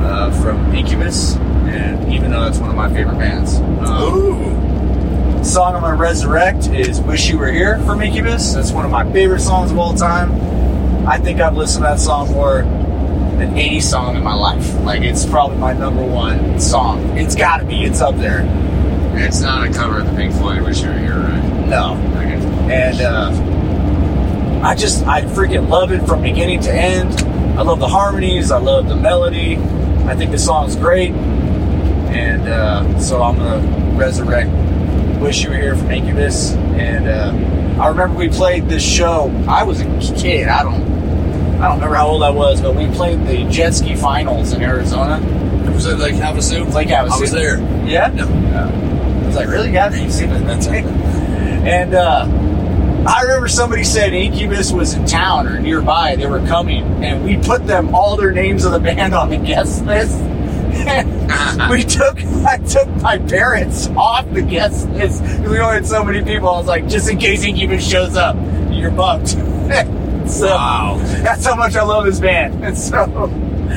uh, 0.02 0.30
from 0.42 0.74
Incubus, 0.74 1.36
and 1.36 2.12
even 2.12 2.32
though 2.32 2.44
that's 2.44 2.58
one 2.58 2.68
of 2.68 2.76
my 2.76 2.92
favorite 2.92 3.16
bands. 3.16 3.60
Um, 3.88 4.12
Ooh, 4.12 5.42
song 5.42 5.74
I'm 5.74 5.80
gonna 5.80 5.96
resurrect 5.96 6.66
is 6.66 7.00
"Wish 7.00 7.30
You 7.30 7.38
Were 7.38 7.50
Here" 7.50 7.78
from 7.84 8.02
Incubus. 8.02 8.52
That's 8.52 8.72
one 8.72 8.84
of 8.84 8.90
my 8.90 9.10
favorite 9.10 9.40
songs 9.40 9.70
of 9.70 9.78
all 9.78 9.94
time. 9.94 10.53
I 11.06 11.18
think 11.18 11.40
I've 11.40 11.56
listened 11.56 11.84
to 11.84 11.90
that 11.90 12.00
song 12.00 12.30
more 12.32 12.62
than 12.62 13.56
any 13.58 13.80
song 13.80 14.16
in 14.16 14.22
my 14.22 14.34
life. 14.34 14.74
Like 14.80 15.02
it's 15.02 15.26
probably 15.26 15.58
my 15.58 15.72
number 15.72 16.04
one 16.04 16.58
song. 16.60 17.00
It's 17.18 17.34
got 17.34 17.58
to 17.58 17.64
be. 17.66 17.84
It's 17.84 18.00
up 18.00 18.16
there. 18.16 18.42
It's 19.16 19.40
not 19.40 19.68
a 19.68 19.72
cover 19.72 20.00
of 20.00 20.06
the 20.06 20.12
Pink 20.16 20.34
Floyd, 20.34 20.62
which 20.62 20.80
you're 20.80 20.92
here, 20.94 21.18
right? 21.18 21.42
No, 21.68 21.94
Okay. 22.16 22.72
and 22.72 23.00
uh, 23.00 23.30
I 24.66 24.74
just 24.74 25.04
I 25.06 25.22
freaking 25.22 25.68
love 25.68 25.92
it 25.92 26.00
from 26.06 26.22
beginning 26.22 26.60
to 26.62 26.72
end. 26.72 27.20
I 27.58 27.62
love 27.62 27.78
the 27.80 27.88
harmonies. 27.88 28.50
I 28.50 28.58
love 28.58 28.88
the 28.88 28.96
melody. 28.96 29.56
I 30.06 30.14
think 30.16 30.30
the 30.32 30.38
song's 30.38 30.74
great, 30.76 31.12
and 31.12 32.48
uh, 32.48 32.98
so 32.98 33.22
I'm 33.22 33.36
gonna 33.36 33.96
resurrect 33.96 34.50
"Wish 35.20 35.44
You 35.44 35.50
Were 35.50 35.56
Here" 35.56 35.76
from 35.76 35.90
Incubus. 35.90 36.52
And 36.54 37.06
uh, 37.08 37.80
I 37.82 37.88
remember 37.88 38.16
we 38.18 38.28
played 38.28 38.68
this 38.68 38.82
show. 38.82 39.30
I 39.48 39.62
was 39.62 39.80
a 39.80 40.14
kid. 40.16 40.48
I 40.48 40.62
don't. 40.64 40.93
I 41.60 41.68
don't 41.68 41.76
remember 41.76 41.94
how 41.96 42.08
old 42.08 42.22
I 42.22 42.30
was, 42.30 42.60
but 42.60 42.74
we 42.74 42.86
played 42.88 43.26
the 43.26 43.48
jet 43.50 43.72
ski 43.72 43.94
finals 43.94 44.52
in 44.52 44.62
Arizona. 44.62 45.20
It 45.66 45.72
was 45.72 45.86
it 45.86 45.98
like 45.98 46.14
Havasu? 46.14 46.72
Like 46.72 46.88
Havasu. 46.88 47.10
I 47.10 47.20
was 47.20 47.30
there. 47.30 47.58
Yeah. 47.86 48.12
Yeah. 48.12 48.68
I 49.22 49.26
was 49.26 49.36
like, 49.36 49.48
really, 49.48 49.72
guys? 49.72 49.98
You 50.00 50.10
seen 50.10 50.30
and 50.30 51.94
uh, 51.94 52.26
I 53.06 53.22
remember 53.22 53.48
somebody 53.48 53.84
said 53.84 54.12
Incubus 54.12 54.70
was 54.70 54.92
in 54.92 55.06
town 55.06 55.46
or 55.46 55.58
nearby. 55.58 56.16
They 56.16 56.26
were 56.26 56.46
coming, 56.46 56.84
and 57.02 57.24
we 57.24 57.38
put 57.38 57.66
them 57.66 57.94
all 57.94 58.16
their 58.16 58.32
names 58.32 58.64
of 58.64 58.72
the 58.72 58.80
band 58.80 59.14
on 59.14 59.30
the 59.30 59.38
guest 59.38 59.84
list. 59.86 60.20
And 60.20 61.70
we 61.70 61.82
took, 61.82 62.18
I 62.44 62.58
took 62.58 62.88
my 63.02 63.18
parents 63.18 63.88
off 63.96 64.30
the 64.32 64.42
guest 64.42 64.88
list 64.90 65.22
because 65.22 65.48
we 65.48 65.58
only 65.58 65.76
had 65.76 65.86
so 65.86 66.04
many 66.04 66.22
people. 66.22 66.48
I 66.48 66.58
was 66.58 66.66
like, 66.66 66.86
just 66.86 67.08
in 67.08 67.18
case 67.18 67.44
Incubus 67.44 67.86
shows 67.88 68.16
up, 68.16 68.36
you're 68.70 68.90
bumped. 68.90 69.36
So 70.26 70.46
Wow. 70.46 70.98
that's 71.22 71.44
how 71.46 71.54
much 71.56 71.74
I 71.76 71.82
love 71.82 72.04
this 72.04 72.20
band. 72.20 72.54
And 72.64 72.76
so 72.76 73.06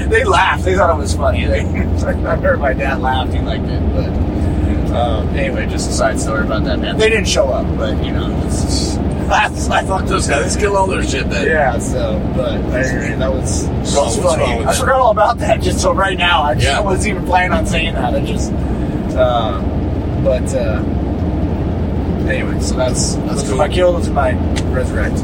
they 0.09 0.23
laughed. 0.23 0.63
They 0.65 0.75
thought 0.75 0.95
it 0.95 0.99
was 0.99 1.13
funny. 1.15 1.45
They, 1.45 1.61
I 1.61 2.35
heard 2.37 2.59
my 2.59 2.73
dad 2.73 2.99
laughed. 3.01 3.33
He 3.33 3.39
liked 3.39 3.65
it. 3.65 3.81
But 3.93 4.09
um, 4.95 5.27
anyway, 5.35 5.65
just 5.67 5.89
a 5.89 5.93
side 5.93 6.19
story 6.19 6.43
about 6.45 6.63
that 6.65 6.79
band. 6.81 6.99
They 6.99 7.09
didn't 7.09 7.27
show 7.27 7.49
up, 7.49 7.65
but 7.77 8.03
you 8.03 8.11
know, 8.11 8.29
it's, 8.45 8.95
that's, 9.27 9.69
I 9.79 9.81
thought 9.83 10.05
Those 10.07 10.27
guys 10.27 10.55
kill 10.55 10.77
all 10.77 10.87
their 10.87 11.03
shit 11.03 11.29
then. 11.29 11.47
Yeah, 11.47 11.77
so 11.79 12.19
but 12.35 12.51
I, 12.51 13.15
that 13.15 13.31
was 13.31 13.67
that 13.67 13.85
So 13.87 14.03
was 14.05 14.17
funny. 14.17 14.65
I 14.65 14.73
forgot 14.73 14.99
all 15.01 15.11
about 15.11 15.39
that 15.39 15.61
just 15.61 15.81
till 15.81 15.93
right 15.95 16.17
now. 16.17 16.43
I 16.43 16.53
just 16.53 16.65
Yeah. 16.65 16.79
wasn't 16.81 17.15
even 17.15 17.25
planning 17.25 17.51
on 17.53 17.65
saying 17.65 17.93
that. 17.95 18.13
I 18.15 18.25
just, 18.25 18.51
uh, 18.53 19.59
but 20.23 20.53
uh, 20.55 20.81
anyway, 22.29 22.59
so 22.61 22.75
that's 22.75 23.15
That's 23.15 23.43
cool. 23.47 23.57
my 23.57 23.67
kill. 23.67 23.95
Are 23.97 24.11
my 24.11 24.31
resurrect. 24.71 25.17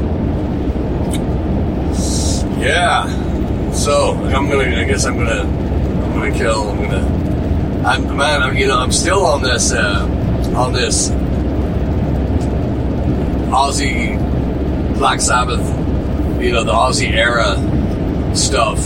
Yeah. 2.64 3.72
So 3.72 4.12
I'm 4.14 4.48
gonna. 4.48 4.64
I 4.64 4.84
guess 4.84 5.04
I'm 5.04 5.16
gonna. 5.16 5.42
I'm 5.42 6.12
gonna 6.14 6.36
kill. 6.36 6.70
I'm 6.70 6.82
gonna. 6.82 7.86
I'm 7.86 8.16
man. 8.16 8.42
I'm, 8.42 8.56
you 8.56 8.66
know. 8.66 8.78
I'm 8.78 8.92
still 8.92 9.26
on 9.26 9.42
this. 9.42 9.72
Uh, 9.72 10.06
on 10.56 10.72
this. 10.72 11.10
Ozzy 13.50 14.18
Black 14.98 15.20
Sabbath. 15.20 15.60
You 16.42 16.52
know 16.52 16.64
the 16.64 16.72
Ozzy 16.72 17.10
era 17.10 17.54
stuff. 18.34 18.78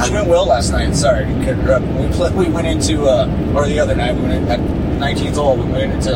It 0.00 0.12
went 0.12 0.28
well 0.28 0.46
last 0.46 0.70
night. 0.70 0.94
Sorry 0.94 1.26
you 1.26 1.72
up. 1.72 1.82
We 1.82 2.08
pla 2.14 2.30
we 2.30 2.48
went 2.48 2.66
into 2.66 3.04
uh, 3.04 3.26
or 3.54 3.66
the 3.66 3.80
other 3.80 3.96
night 3.96 4.14
we 4.14 4.22
went 4.22 4.34
in, 4.34 4.48
at 4.48 4.60
19th 4.60 5.34
hole. 5.34 5.56
We 5.56 5.64
went 5.64 5.92
into 5.92 6.10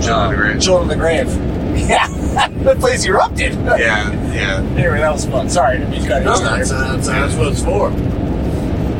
Children 0.00 0.24
of 0.24 0.30
the 0.30 0.36
Grave. 0.36 0.62
Children 0.62 0.82
of 0.82 0.88
the 0.88 0.96
Grave. 0.96 1.49
Yeah, 1.74 2.06
the 2.64 2.76
place 2.78 3.04
erupted. 3.04 3.52
Yeah, 3.54 4.10
yeah. 4.32 4.56
Anyway, 4.76 4.98
that 4.98 5.12
was 5.12 5.26
fun. 5.26 5.48
Sorry 5.48 5.78
to 5.78 5.86
be 5.86 5.98
cutting 6.06 6.24
No, 6.24 6.34
you 6.34 6.40
that's, 6.44 6.70
there. 6.70 6.78
that's, 6.78 7.06
that's 7.06 7.34
what 7.34 7.48
it's 7.48 7.62
for. 7.64 7.90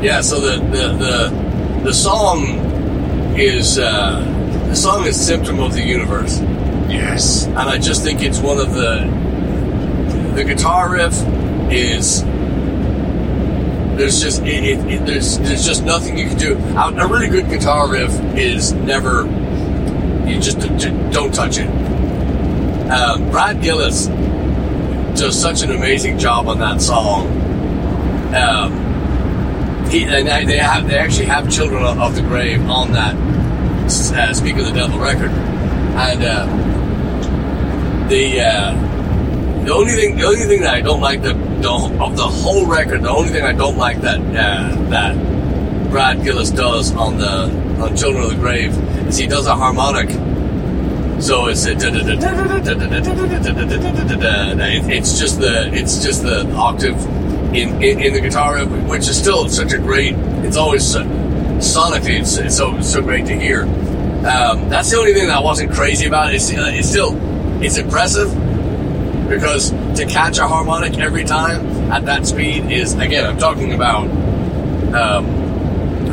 Yeah, 0.05 0.21
so 0.23 0.41
the 0.41 0.65
the 0.67 0.89
the, 0.95 1.83
the 1.85 1.95
song 1.95 2.45
is 3.39 3.79
uh, 3.79 4.21
the 4.69 4.75
song 4.77 5.05
is 5.07 5.19
symptom 5.25 5.61
of 5.61 5.73
the 5.75 5.83
universe, 5.83 6.41
Yes. 6.89 7.47
and 7.47 7.59
I 7.59 7.79
just 7.79 8.03
think 8.03 8.23
it's 8.23 8.39
one 8.39 8.59
of 8.59 8.73
the 8.75 9.07
the 10.35 10.45
guitar 10.45 10.91
riff 10.91 11.13
is 11.73 12.23
there's 13.97 14.23
just 14.23 14.43
it, 14.43 14.65
it, 14.65 14.79
it, 14.91 15.07
there's 15.07 15.39
there's 15.39 15.67
just 15.67 15.85
nothing 15.85 16.17
you 16.17 16.27
can 16.29 16.39
do. 16.39 16.55
A, 16.57 17.07
really 17.07 17.29
good 17.29 17.49
guitar 17.51 17.89
riff 17.91 18.11
is 18.37 18.73
never 18.73 19.25
you 20.27 20.41
just 20.41 20.59
don't 21.13 21.35
touch 21.35 21.59
it. 21.59 21.69
Um, 22.91 23.31
Brad 23.31 23.63
Gillis 23.63 24.07
does 25.19 25.41
such 25.41 25.63
an 25.63 25.71
amazing 25.71 26.19
job 26.19 26.49
on 26.49 26.59
that 26.59 26.81
song 26.81 27.27
Um, 28.35 28.73
he, 29.91 30.05
and 30.05 30.49
they 30.49 30.59
have 30.59 30.87
they 30.87 30.99
actually 30.99 31.27
have 31.27 31.51
children 31.51 31.85
of, 31.85 31.99
of 31.99 32.15
the 32.15 32.23
grave 32.23 32.63
on 32.69 32.93
that 32.93 33.15
uh, 33.17 34.33
Speak 34.35 34.57
of 34.57 34.65
the 34.67 34.73
Devil 34.73 35.01
record, 35.01 35.31
and 35.31 36.23
uh, 36.23 36.47
the 38.09 38.41
uh, 38.41 39.65
the 39.65 39.73
only 39.73 39.93
thing 39.93 40.17
the 40.17 40.25
only 40.25 40.47
thing 40.47 40.61
that 40.63 40.75
I 40.75 40.81
don't 40.81 41.01
like 41.01 41.23
the, 41.23 41.35
the 41.35 41.97
of 42.01 42.17
the 42.17 42.27
whole 42.27 42.67
record 42.67 43.03
the 43.03 43.11
only 43.11 43.31
thing 43.31 43.45
I 43.45 43.53
don't 43.53 43.77
like 43.77 44.01
that 44.03 44.21
uh, 44.21 44.77
that 44.91 45.17
Brad 45.91 46.23
Gillis 46.23 46.51
does 46.51 46.95
on 46.95 47.19
the 47.19 47.51
on 47.83 47.97
Children 47.97 48.25
of 48.25 48.31
the 48.31 48.37
Grave 48.37 48.77
is 49.09 49.17
he 49.17 49.27
does 49.27 49.47
a 49.47 49.57
harmonic. 49.57 50.09
So 51.21 51.49
it's 51.49 51.67
it's 51.67 51.85
just 55.21 55.39
the 55.39 55.71
it's 55.73 56.03
just 56.03 56.23
the 56.23 56.51
octave 56.55 56.97
in, 57.55 57.83
in, 57.83 58.15
the 58.15 58.21
guitar, 58.21 58.65
which 58.65 59.09
is 59.09 59.19
still 59.19 59.49
such 59.49 59.73
a 59.73 59.79
great. 59.79 60.15
It's 60.45 60.57
always 60.57 60.87
so, 60.87 61.03
sonically, 61.59 62.21
it's, 62.21 62.39
it's 62.39 62.57
so 62.57 62.81
so 62.81 63.03
great 63.03 63.27
to 63.27 63.39
hear. 63.39 63.65
Um, 63.65 64.71
that's 64.71 64.91
the 64.91 64.99
only 64.99 65.13
thing 65.13 65.27
that 65.27 65.37
I 65.37 65.43
wasn't 65.43 65.73
crazy 65.73 66.07
about. 66.07 66.35
It's 66.35 66.51
it's 66.51 66.89
still 66.89 67.15
it's 67.63 67.77
impressive 67.77 68.33
because 69.29 69.71
to 69.71 70.07
catch 70.07 70.39
a 70.39 70.49
harmonic 70.49 70.99
every 70.99 71.25
time 71.25 71.93
at 71.93 72.07
that 72.07 72.27
speed 72.27 72.73
is 72.73 72.95
again. 72.95 73.27
I'm 73.27 73.39
talking 73.39 73.75
about. 73.75 74.09
Um, 74.95 75.40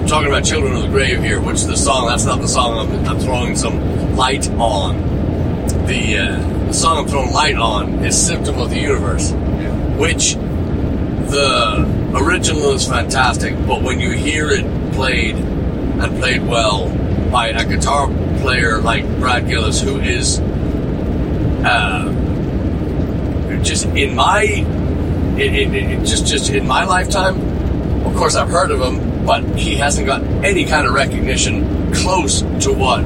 talking 0.08 0.30
about 0.30 0.46
Children 0.46 0.76
of 0.78 0.84
the 0.84 0.88
Grave 0.88 1.22
here, 1.22 1.42
which 1.42 1.64
the 1.64 1.76
song. 1.76 2.08
That's 2.08 2.26
not 2.26 2.40
the 2.40 2.48
song 2.48 2.78
I'm, 2.78 3.06
I'm 3.06 3.20
throwing 3.20 3.56
some 3.56 4.16
light 4.16 4.50
on. 4.52 4.96
The, 5.86 6.18
uh, 6.18 6.68
the 6.68 6.74
song 6.74 7.00
I'm 7.00 7.08
throwing 7.08 7.34
light 7.34 7.56
on 7.56 8.06
is 8.06 8.16
"Symptom 8.26 8.58
of 8.60 8.70
the 8.70 8.80
Universe," 8.80 9.32
which 9.98 10.36
the 10.36 12.14
original 12.16 12.72
is 12.72 12.88
fantastic, 12.88 13.54
but 13.68 13.82
when 13.82 14.00
you 14.00 14.12
hear 14.12 14.50
it 14.50 14.94
played 14.94 15.36
and 15.36 16.18
played 16.20 16.46
well 16.48 16.90
by 17.30 17.48
a 17.50 17.66
guitar 17.66 18.08
player 18.40 18.80
like 18.80 19.06
Brad 19.20 19.48
Gillis, 19.48 19.82
who 19.82 20.00
is 20.00 20.40
uh, 21.66 22.14
just 23.62 23.86
in 23.88 24.16
my 24.16 24.66
just 26.06 26.26
just 26.26 26.50
in 26.50 26.66
my 26.66 26.86
lifetime. 26.86 28.06
Of 28.06 28.16
course, 28.16 28.36
I've 28.36 28.50
heard 28.50 28.72
of 28.72 28.80
him, 28.80 29.17
but 29.28 29.44
he 29.58 29.76
hasn't 29.76 30.08
got 30.08 30.24
any 30.44 30.64
kind 30.64 30.88
of 30.88 30.94
recognition 30.94 31.94
close 31.94 32.42
to 32.64 32.72
what 32.74 33.04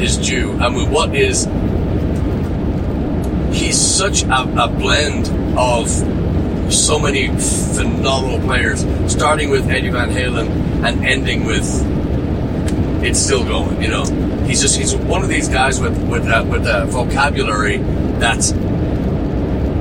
is 0.00 0.16
due. 0.16 0.52
I 0.58 0.68
mean, 0.68 0.90
what 0.92 1.14
is 1.14 1.44
he's 3.52 3.76
such 3.76 4.22
a, 4.22 4.42
a 4.42 4.68
blend 4.68 5.28
of 5.58 5.90
so 6.72 7.00
many 7.00 7.26
phenomenal 7.26 8.38
players, 8.46 8.86
starting 9.12 9.50
with 9.50 9.68
Eddie 9.68 9.90
Van 9.90 10.10
Halen 10.10 10.48
and 10.84 11.04
ending 11.04 11.44
with 11.44 11.66
it's 13.04 13.18
still 13.18 13.44
going. 13.44 13.82
You 13.82 13.88
know, 13.88 14.04
he's 14.44 14.60
just 14.60 14.78
he's 14.78 14.94
one 14.94 15.22
of 15.24 15.28
these 15.28 15.48
guys 15.48 15.80
with 15.80 15.98
with 16.08 16.28
uh, 16.28 16.46
with 16.48 16.64
a 16.64 16.86
vocabulary 16.86 17.78
that's 18.20 18.52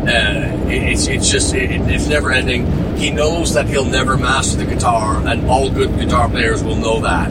uh, 0.09 0.69
it's 0.69 1.07
it's 1.07 1.29
just 1.29 1.53
it, 1.53 1.69
it's 1.89 2.07
never 2.07 2.31
ending. 2.31 2.65
He 2.97 3.11
knows 3.11 3.53
that 3.53 3.67
he'll 3.67 3.85
never 3.85 4.17
master 4.17 4.57
the 4.57 4.65
guitar, 4.65 5.25
and 5.25 5.47
all 5.49 5.69
good 5.69 5.95
guitar 5.97 6.27
players 6.29 6.63
will 6.63 6.75
know 6.75 7.01
that. 7.01 7.29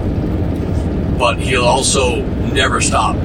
But 1.18 1.38
he'll 1.38 1.64
also 1.64 2.22
never 2.52 2.80
stop 2.80 3.16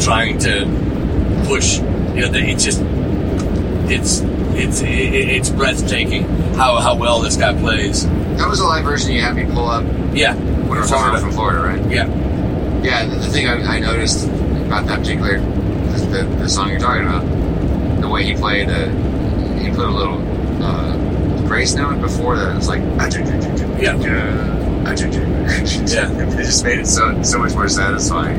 trying 0.00 0.38
to 0.38 0.64
push. 1.46 1.78
You 1.78 2.22
know, 2.26 2.30
it's 2.34 2.64
just 2.64 2.82
it's 3.90 4.20
it's 4.54 4.80
it's 4.82 5.50
breathtaking 5.50 6.24
how 6.54 6.76
how 6.80 6.96
well 6.96 7.20
this 7.20 7.36
guy 7.36 7.52
plays. 7.58 8.06
That 8.36 8.48
was 8.48 8.60
a 8.60 8.66
live 8.66 8.84
version 8.84 9.12
you 9.12 9.20
had 9.20 9.34
me 9.34 9.44
pull 9.44 9.68
up 9.68 9.84
Yeah, 10.12 10.34
when 10.34 10.80
talking 10.86 11.20
from 11.20 11.32
Florida, 11.32 11.60
right? 11.60 11.90
yeah, 11.90 12.06
Yeah, 12.82 13.04
the, 13.06 13.16
the 13.16 13.26
thing 13.28 13.48
I, 13.48 13.76
I 13.76 13.80
noticed 13.80 14.26
about 14.28 14.86
that 14.86 15.00
particular 15.00 15.40
the, 15.40 16.24
the 16.38 16.48
song 16.48 16.70
you're 16.70 16.78
talking 16.78 17.02
about, 17.06 17.24
the 18.00 18.08
way 18.08 18.24
he 18.24 18.34
played, 18.34 18.68
uh, 18.68 18.88
he 19.58 19.70
put 19.70 19.86
a 19.86 19.90
little 19.90 20.18
uh, 20.62 20.96
grace 21.46 21.74
note 21.74 22.00
before 22.00 22.36
that. 22.36 22.56
It's 22.56 22.68
like 22.68 22.80
Yeah. 23.80 23.96
yeah. 23.96 24.56
it 24.88 26.36
just 26.36 26.64
made 26.64 26.78
it 26.80 26.86
so 26.86 27.22
so 27.22 27.38
much 27.38 27.52
more 27.54 27.68
satisfying 27.68 28.38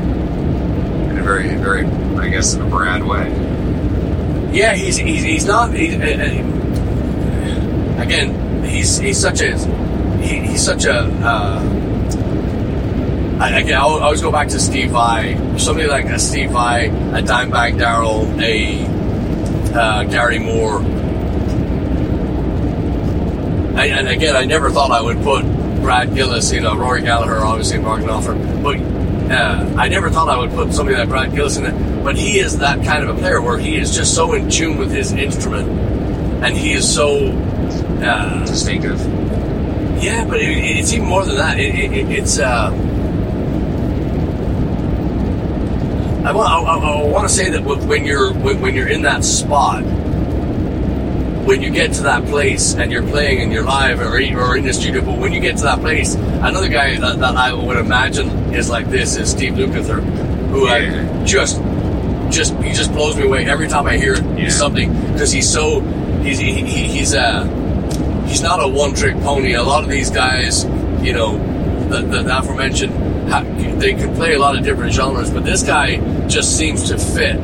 in 1.10 1.18
a 1.18 1.22
very 1.22 1.54
very 1.56 1.84
I 2.18 2.28
guess 2.28 2.54
in 2.54 2.60
a 2.62 2.66
Brad 2.68 3.02
way. 3.04 3.28
yeah. 4.52 4.74
He's 4.74 4.96
he's, 4.98 5.22
he's 5.22 5.44
not. 5.46 5.72
He's, 5.74 5.94
uh, 5.94 6.04
uh, 6.04 8.02
again, 8.02 8.64
he's 8.64 8.98
he's 8.98 9.18
such 9.20 9.40
a 9.40 9.56
he, 10.22 10.40
he's 10.40 10.64
such 10.64 10.84
a. 10.84 11.04
Uh, 11.24 11.60
I, 13.40 13.60
again, 13.60 13.78
I 13.78 13.80
always 13.82 14.20
go 14.20 14.30
back 14.30 14.48
to 14.48 14.60
Steve 14.60 14.90
Vai. 14.90 15.34
Somebody 15.56 15.88
like 15.88 16.04
a 16.06 16.18
Steve 16.18 16.50
Vai, 16.50 16.84
a 17.16 17.22
Dimebag 17.22 17.78
Darrell, 17.78 18.26
a 18.38 18.84
uh, 19.74 20.04
Gary 20.04 20.38
Moore. 20.38 20.80
I, 23.78 23.86
and 23.86 24.08
again, 24.08 24.36
I 24.36 24.44
never 24.44 24.70
thought 24.70 24.90
I 24.90 25.00
would 25.00 25.22
put 25.22 25.42
Brad 25.80 26.14
Gillis, 26.14 26.52
you 26.52 26.60
know, 26.60 26.76
Rory 26.76 27.02
Gallagher, 27.02 27.38
obviously 27.38 27.78
Mark 27.78 28.02
Knopfler, 28.02 28.62
but 28.62 28.76
uh, 29.32 29.74
I 29.76 29.88
never 29.88 30.10
thought 30.10 30.28
I 30.28 30.36
would 30.36 30.50
put 30.50 30.72
somebody 30.74 30.98
like 30.98 31.08
Brad 31.08 31.34
Gillis 31.34 31.56
in 31.56 31.66
it. 31.66 32.04
But 32.04 32.16
he 32.16 32.38
is 32.38 32.58
that 32.58 32.84
kind 32.84 33.04
of 33.04 33.16
a 33.16 33.18
player 33.18 33.40
where 33.40 33.58
he 33.58 33.76
is 33.76 33.94
just 33.94 34.14
so 34.14 34.34
in 34.34 34.50
tune 34.50 34.76
with 34.78 34.90
his 34.90 35.12
instrument, 35.12 35.68
and 36.44 36.56
he 36.56 36.72
is 36.72 36.92
so. 36.92 37.30
Uh, 38.02 38.44
Distinctive. 38.46 38.98
yeah, 40.02 40.24
but 40.24 40.40
it, 40.40 40.48
it's 40.48 40.92
even 40.92 41.06
more 41.06 41.24
than 41.24 41.36
that. 41.36 41.60
It, 41.60 41.74
it, 41.74 42.10
it's. 42.10 42.38
Uh, 42.38 42.70
I 46.30 46.32
want. 46.32 46.48
I, 46.48 46.58
I, 46.58 47.02
want 47.06 47.28
to 47.28 47.34
say 47.34 47.50
that 47.50 47.64
when 47.64 48.04
you're 48.04 48.32
when, 48.32 48.60
when 48.60 48.74
you're 48.76 48.88
in 48.88 49.02
that 49.02 49.24
spot, 49.24 49.82
when 49.82 51.60
you 51.60 51.70
get 51.70 51.94
to 51.94 52.02
that 52.04 52.24
place 52.26 52.74
and 52.74 52.92
you're 52.92 53.02
playing 53.02 53.40
and 53.40 53.52
you're 53.52 53.64
live 53.64 53.98
or, 54.00 54.14
or 54.14 54.56
in 54.56 54.64
the 54.64 54.72
studio, 54.72 55.04
but 55.04 55.18
when 55.18 55.32
you 55.32 55.40
get 55.40 55.56
to 55.56 55.64
that 55.64 55.80
place, 55.80 56.14
another 56.14 56.68
guy 56.68 56.96
that, 56.98 57.18
that 57.18 57.34
I 57.36 57.52
would 57.52 57.78
imagine 57.78 58.28
is 58.54 58.70
like 58.70 58.88
this 58.88 59.16
is 59.16 59.28
Steve 59.28 59.54
Lukather, 59.54 60.00
who 60.50 60.68
Yeah. 60.68 61.20
I 61.20 61.24
just 61.24 61.60
just 62.30 62.54
he 62.62 62.72
just 62.72 62.92
blows 62.92 63.16
me 63.16 63.24
away 63.24 63.46
every 63.46 63.66
time 63.66 63.86
I 63.86 63.96
hear 63.96 64.14
Yeah. 64.36 64.50
something 64.50 64.92
because 65.12 65.32
he's 65.32 65.50
so 65.52 65.80
he's 66.22 66.38
he, 66.38 66.52
he, 66.62 66.84
he's 66.84 67.12
uh 67.12 67.44
he's 68.28 68.40
not 68.40 68.62
a 68.62 68.68
one 68.68 68.94
trick 68.94 69.16
pony. 69.16 69.54
A 69.54 69.62
lot 69.64 69.82
of 69.82 69.90
these 69.90 70.10
guys, 70.10 70.64
you 71.02 71.12
know, 71.12 71.36
the, 71.88 72.02
the, 72.02 72.22
the 72.22 72.38
aforementioned, 72.38 72.92
they 73.30 73.94
can 73.94 74.14
play 74.14 74.34
a 74.34 74.38
lot 74.38 74.56
of 74.58 74.64
different 74.64 74.92
genres, 74.92 75.30
but 75.30 75.44
this 75.44 75.62
guy 75.62 75.96
just 76.26 76.56
seems 76.58 76.88
to 76.88 76.98
fit 76.98 77.36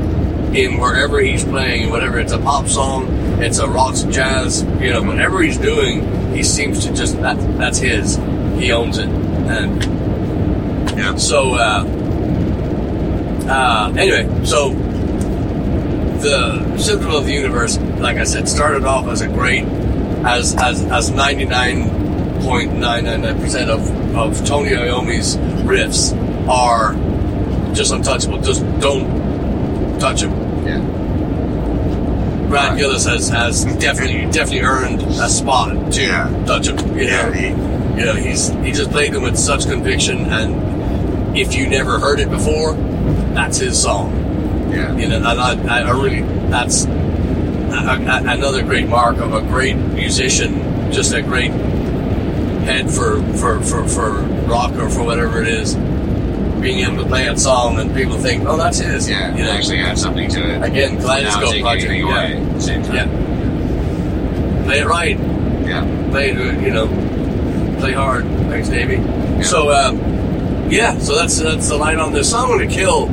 in 0.57 0.79
wherever 0.79 1.21
he's 1.21 1.45
playing, 1.45 1.91
whatever 1.91 2.19
it's 2.19 2.33
a 2.33 2.39
pop 2.39 2.67
song, 2.67 3.07
it's 3.43 3.59
a 3.59 3.69
rock 3.69 3.95
and 4.03 4.13
jazz, 4.13 4.63
you 4.81 4.91
know, 4.91 5.03
whatever 5.03 5.43
he's 5.43 5.59
doing, 5.59 6.35
he 6.35 6.43
seems 6.43 6.85
to 6.87 6.93
just 6.93 7.21
that 7.21 7.37
that's 7.59 7.79
his. 7.79 8.17
He 8.59 8.73
owns 8.73 8.99
it, 8.99 9.09
and 9.09 9.85
Yeah. 10.99 11.15
so 11.17 11.55
uh, 11.55 11.85
uh, 13.49 13.93
anyway, 13.97 14.27
so 14.45 14.71
the 16.21 16.77
Symptom 16.79 17.11
of 17.11 17.27
the 17.27 17.33
Universe, 17.33 17.79
like 17.79 18.17
I 18.17 18.25
said, 18.25 18.49
started 18.49 18.85
off 18.85 19.07
as 19.09 19.21
a 19.21 19.29
great, 19.29 19.65
as 20.25 20.55
as 20.57 20.83
as 20.87 21.11
ninety 21.11 21.45
nine 21.45 22.41
point 22.43 22.73
nine 22.75 23.05
nine 23.05 23.23
nine 23.23 23.39
percent 23.41 23.71
of 23.71 23.89
of 24.17 24.45
Tony 24.47 24.71
Iommi's 24.75 25.37
riffs 25.67 26.13
are 26.49 26.95
just 27.75 27.93
untouchable. 27.93 28.41
Just 28.41 28.63
don't 28.81 29.99
touch 29.99 30.23
them. 30.23 30.33
Yeah. 30.67 30.81
Brad 32.49 32.71
Right. 32.71 32.79
Gillis 32.79 33.05
has, 33.07 33.29
has 33.29 33.65
definitely 33.77 34.31
definitely 34.31 34.61
earned 34.61 35.03
a 35.03 35.29
spot 35.29 35.93
to 35.93 36.03
Yeah. 36.03 36.45
touch 36.47 36.69
him. 36.69 36.79
You 36.97 37.07
know, 37.07 37.11
Yeah. 37.11 37.33
he 37.35 37.47
you 38.01 38.05
know 38.07 38.15
he's 38.15 38.49
he 38.65 38.73
just 38.73 38.91
played 38.91 39.13
them 39.13 39.23
with 39.23 39.37
such 39.37 39.67
conviction, 39.67 40.27
and 40.27 41.37
if 41.37 41.55
you 41.55 41.67
never 41.67 41.99
heard 41.99 42.21
it 42.21 42.31
before, 42.31 42.75
that's 43.35 43.59
his 43.59 43.81
song. 43.81 44.13
Yeah. 44.73 44.95
You 44.97 45.09
know, 45.09 45.17
and 45.17 45.27
I, 45.71 45.89
I 45.89 45.91
really 45.91 46.21
that's 46.51 46.85
a, 46.85 46.89
a, 46.89 48.33
another 48.33 48.63
great 48.63 48.89
mark 48.89 49.17
of 49.19 49.35
a 49.35 49.41
great 49.41 49.77
musician, 49.77 50.93
just 50.93 51.13
a 51.15 51.23
great 51.23 51.51
head 52.67 52.91
for 52.91 53.23
for 53.39 53.61
for 53.63 53.87
for 53.89 54.11
rock 54.49 54.73
or 54.75 54.91
for 54.91 55.05
whatever 55.05 55.41
it 55.41 55.49
is. 55.49 55.75
Being 56.61 56.81
able 56.85 57.03
to 57.05 57.09
play 57.09 57.27
a 57.29 57.37
song 57.39 57.79
and 57.79 57.95
people 57.95 58.17
think, 58.19 58.45
oh, 58.47 58.57
that's 58.57 58.79
his. 58.79 59.09
Yeah. 59.09 59.35
you 59.37 59.45
know, 59.45 59.51
actually 59.53 59.79
adds 59.79 60.01
something 60.03 60.29
to 60.31 60.41
it. 60.55 60.63
again, 60.65 60.99
Kaleidoscope 61.01 61.61
project. 61.61 61.91
anything 61.91 62.09
Yeah. 62.09 62.55
at 62.55 62.63
same 62.63 62.83
time. 62.83 62.95
yeah, 62.95 64.65
play 64.65 64.79
it 64.81 64.87
right. 64.87 65.19
Yeah. 65.65 65.85
play 66.11 66.31
it, 66.31 66.63
you 66.63 66.73
know, 66.73 66.87
play 67.79 67.93
hard. 67.93 68.25
Thanks, 68.49 68.69
Davey. 68.69 68.97
So, 69.45 69.71
um, 69.71 70.01
yeah, 70.71 70.99
so 70.99 71.15
that's 71.15 71.39
that's 71.39 71.69
the 71.69 71.77
line 71.77 71.99
on 72.01 72.13
this 72.13 72.31
song. 72.31 72.51
"I'm 72.53 72.59
Gonna 72.59 72.71
Kill" 72.71 73.09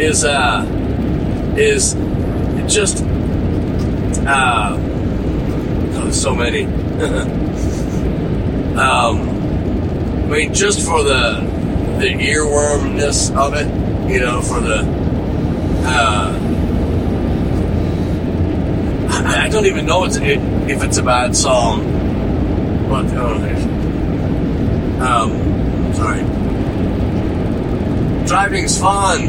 is 0.00 0.24
uh, 0.24 0.64
is 1.56 1.94
just 2.66 3.04
uh, 4.26 4.76
there's 5.92 6.20
so 6.20 6.34
many. 6.34 6.64
um, 8.80 9.28
I 10.24 10.36
mean, 10.36 10.54
just 10.54 10.86
for 10.86 11.02
the 11.04 11.40
the 11.98 12.06
earwormness 12.06 13.30
of 13.36 13.52
it, 13.54 13.66
you 14.10 14.20
know, 14.20 14.40
for 14.40 14.60
the. 14.60 14.78
Uh, 15.82 16.38
I, 19.12 19.48
don't 19.50 19.66
even 19.66 19.84
know 19.84 20.04
it's, 20.04 20.16
it, 20.16 20.38
if 20.70 20.82
it's 20.82 20.96
a 20.96 21.02
bad 21.02 21.36
song, 21.36 21.84
but 22.88 23.04
oh, 23.12 23.34
um, 25.04 25.94
sorry. 25.94 26.22
Driving's 28.26 28.78
fun. 28.80 29.26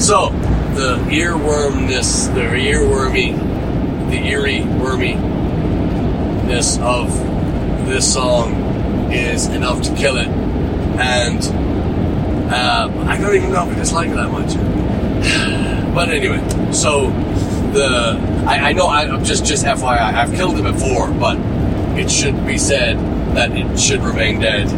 So 0.00 0.30
the 0.74 0.96
earwormness, 1.10 2.34
the 2.34 2.40
earwormy, 2.40 3.38
the 4.10 4.16
eerie 4.16 4.62
worminess 4.62 5.20
of 6.80 7.31
this 7.86 8.12
song 8.12 8.52
is 9.12 9.46
enough 9.48 9.82
to 9.82 9.94
kill 9.94 10.16
it, 10.16 10.28
and 10.28 11.40
uh, 12.52 12.90
I 13.06 13.18
don't 13.18 13.34
even 13.34 13.52
know 13.52 13.68
if 13.68 13.76
I 13.76 13.78
dislike 13.78 14.08
it 14.10 14.14
that 14.16 14.30
much. 14.30 14.56
But 15.92 16.08
anyway, 16.08 16.40
so 16.72 17.10
the 17.74 18.18
I, 18.46 18.70
I 18.70 18.72
know 18.72 18.88
I'm 18.88 19.22
just 19.24 19.44
just 19.44 19.66
FYI 19.66 19.98
I've 20.14 20.32
killed 20.34 20.58
it 20.58 20.62
before, 20.62 21.10
but 21.10 21.36
it 21.98 22.10
should 22.10 22.46
be 22.46 22.56
said 22.56 22.96
that 23.36 23.52
it 23.52 23.78
should 23.78 24.00
remain 24.00 24.40
dead. 24.40 24.68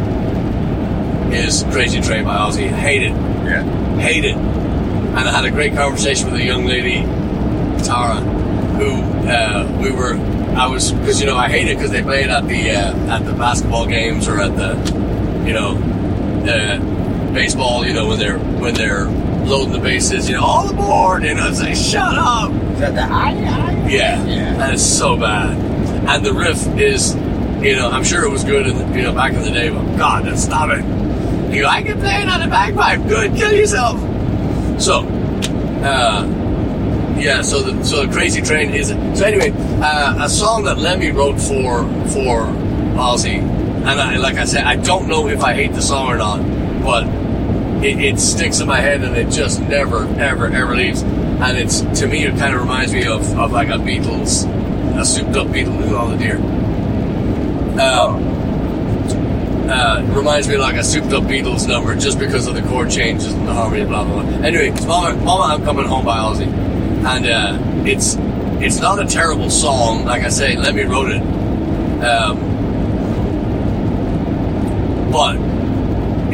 Is 1.33 1.63
Crazy 1.71 2.01
Train 2.01 2.25
by 2.25 2.35
Ozzy? 2.35 2.67
Hate 2.69 3.03
it, 3.03 3.11
Yeah. 3.45 3.63
hate 3.97 4.25
it. 4.25 4.35
And 4.35 5.19
I 5.19 5.31
had 5.31 5.45
a 5.45 5.51
great 5.51 5.73
conversation 5.73 6.29
with 6.29 6.41
a 6.41 6.43
young 6.43 6.65
lady, 6.65 7.03
Tara, 7.85 8.15
who 8.75 8.91
uh, 9.29 9.79
we 9.81 9.91
were. 9.91 10.15
I 10.55 10.67
was 10.67 10.91
because 10.91 11.19
you 11.19 11.25
know 11.27 11.37
I 11.37 11.49
hate 11.49 11.67
it 11.67 11.75
because 11.77 11.91
they 11.91 12.01
play 12.01 12.23
it 12.23 12.29
at 12.29 12.47
the 12.47 12.71
uh, 12.71 13.15
at 13.15 13.25
the 13.25 13.33
basketball 13.33 13.85
games 13.85 14.27
or 14.27 14.39
at 14.41 14.55
the 14.55 14.75
you 15.45 15.53
know 15.53 15.75
uh, 16.47 17.33
baseball. 17.33 17.85
You 17.85 17.93
know 17.93 18.07
when 18.07 18.19
they're 18.19 18.37
when 18.39 18.73
they're 18.73 19.05
loading 19.45 19.73
the 19.73 19.79
bases. 19.79 20.29
You 20.29 20.35
know 20.35 20.43
all 20.43 20.69
aboard. 20.69 21.23
You 21.23 21.33
know 21.35 21.51
say 21.53 21.75
shut 21.75 22.15
up. 22.17 22.51
Is 22.51 22.79
that 22.79 22.95
the 22.95 23.01
I, 23.01 23.29
I? 23.31 23.89
Yeah, 23.89 24.23
Yeah. 24.25 24.57
that 24.57 24.73
is 24.73 24.97
so 24.97 25.15
bad. 25.17 25.55
And 26.09 26.25
the 26.25 26.33
riff 26.33 26.65
is, 26.77 27.15
you 27.63 27.75
know, 27.75 27.89
I'm 27.89 28.03
sure 28.03 28.23
it 28.25 28.29
was 28.29 28.43
good, 28.43 28.67
in 28.67 28.77
the, 28.77 28.97
you 28.97 29.03
know, 29.03 29.13
back 29.13 29.33
in 29.33 29.41
the 29.43 29.49
day. 29.51 29.69
But 29.69 29.95
God, 29.97 30.37
stop 30.37 30.69
it. 30.71 30.83
You 31.53 31.61
go, 31.61 31.67
I 31.67 31.81
can 31.83 31.99
play 31.99 32.21
it 32.21 32.27
on 32.27 32.41
a 32.41 32.47
bagpipe. 32.47 33.07
Good, 33.07 33.35
kill 33.35 33.53
yourself. 33.53 33.99
So, 34.81 35.01
uh, 35.83 36.25
yeah. 37.17 37.41
So 37.41 37.61
the 37.61 37.83
so 37.83 38.05
the 38.05 38.11
Crazy 38.11 38.41
Train 38.41 38.73
is 38.73 38.89
it. 38.89 39.17
so 39.17 39.25
anyway. 39.25 39.51
Uh, 39.81 40.25
a 40.25 40.29
song 40.29 40.63
that 40.63 40.77
Lemmy 40.77 41.11
wrote 41.11 41.39
for 41.39 41.83
for 42.09 42.45
Ozzy, 42.95 43.39
and 43.39 44.01
I, 44.01 44.17
like 44.17 44.35
I 44.35 44.45
said, 44.45 44.63
I 44.63 44.77
don't 44.77 45.07
know 45.07 45.27
if 45.27 45.43
I 45.43 45.53
hate 45.53 45.73
the 45.73 45.81
song 45.81 46.07
or 46.07 46.17
not, 46.17 46.39
but 46.83 47.05
it, 47.83 47.99
it 47.99 48.19
sticks 48.19 48.59
in 48.59 48.67
my 48.67 48.79
head 48.79 49.03
and 49.03 49.15
it 49.15 49.29
just 49.29 49.61
never, 49.61 50.07
ever, 50.19 50.47
ever 50.47 50.75
leaves. 50.75 51.03
And 51.03 51.57
it's 51.57 51.81
to 51.99 52.07
me, 52.07 52.25
it 52.25 52.37
kind 52.37 52.55
of 52.55 52.61
reminds 52.61 52.93
me 52.93 53.05
of, 53.05 53.37
of 53.37 53.51
like 53.51 53.67
a 53.67 53.73
Beatles, 53.73 54.45
a 54.99 55.05
souped 55.05 55.35
up 55.35 55.47
Beatles 55.47 55.91
all 55.91 56.07
the 56.07 56.17
deer. 56.17 56.37
Um, 57.79 58.35
uh, 59.69 60.01
reminds 60.15 60.47
me 60.47 60.57
like 60.57 60.75
a 60.75 60.83
souped 60.83 61.11
up 61.11 61.23
Beatles 61.23 61.67
number 61.67 61.95
just 61.95 62.19
because 62.19 62.47
of 62.47 62.55
the 62.55 62.61
chord 62.63 62.89
changes 62.89 63.33
and 63.33 63.47
the 63.47 63.53
harmony, 63.53 63.85
blah 63.85 64.03
blah 64.03 64.23
blah. 64.23 64.45
Anyway, 64.45 64.69
Mama, 64.85 65.15
Mama 65.23 65.53
I'm 65.53 65.63
Coming 65.65 65.85
Home 65.85 66.05
by 66.05 66.17
Ozzy, 66.19 66.47
and 67.05 67.25
uh, 67.25 67.57
it's 67.85 68.15
it's 68.63 68.79
not 68.79 68.99
a 68.99 69.05
terrible 69.05 69.49
song. 69.49 70.05
Like 70.05 70.23
I 70.23 70.29
say, 70.29 70.55
Lemmy 70.55 70.83
wrote 70.83 71.11
it, 71.11 71.21
um, 72.03 72.39
but 75.11 75.35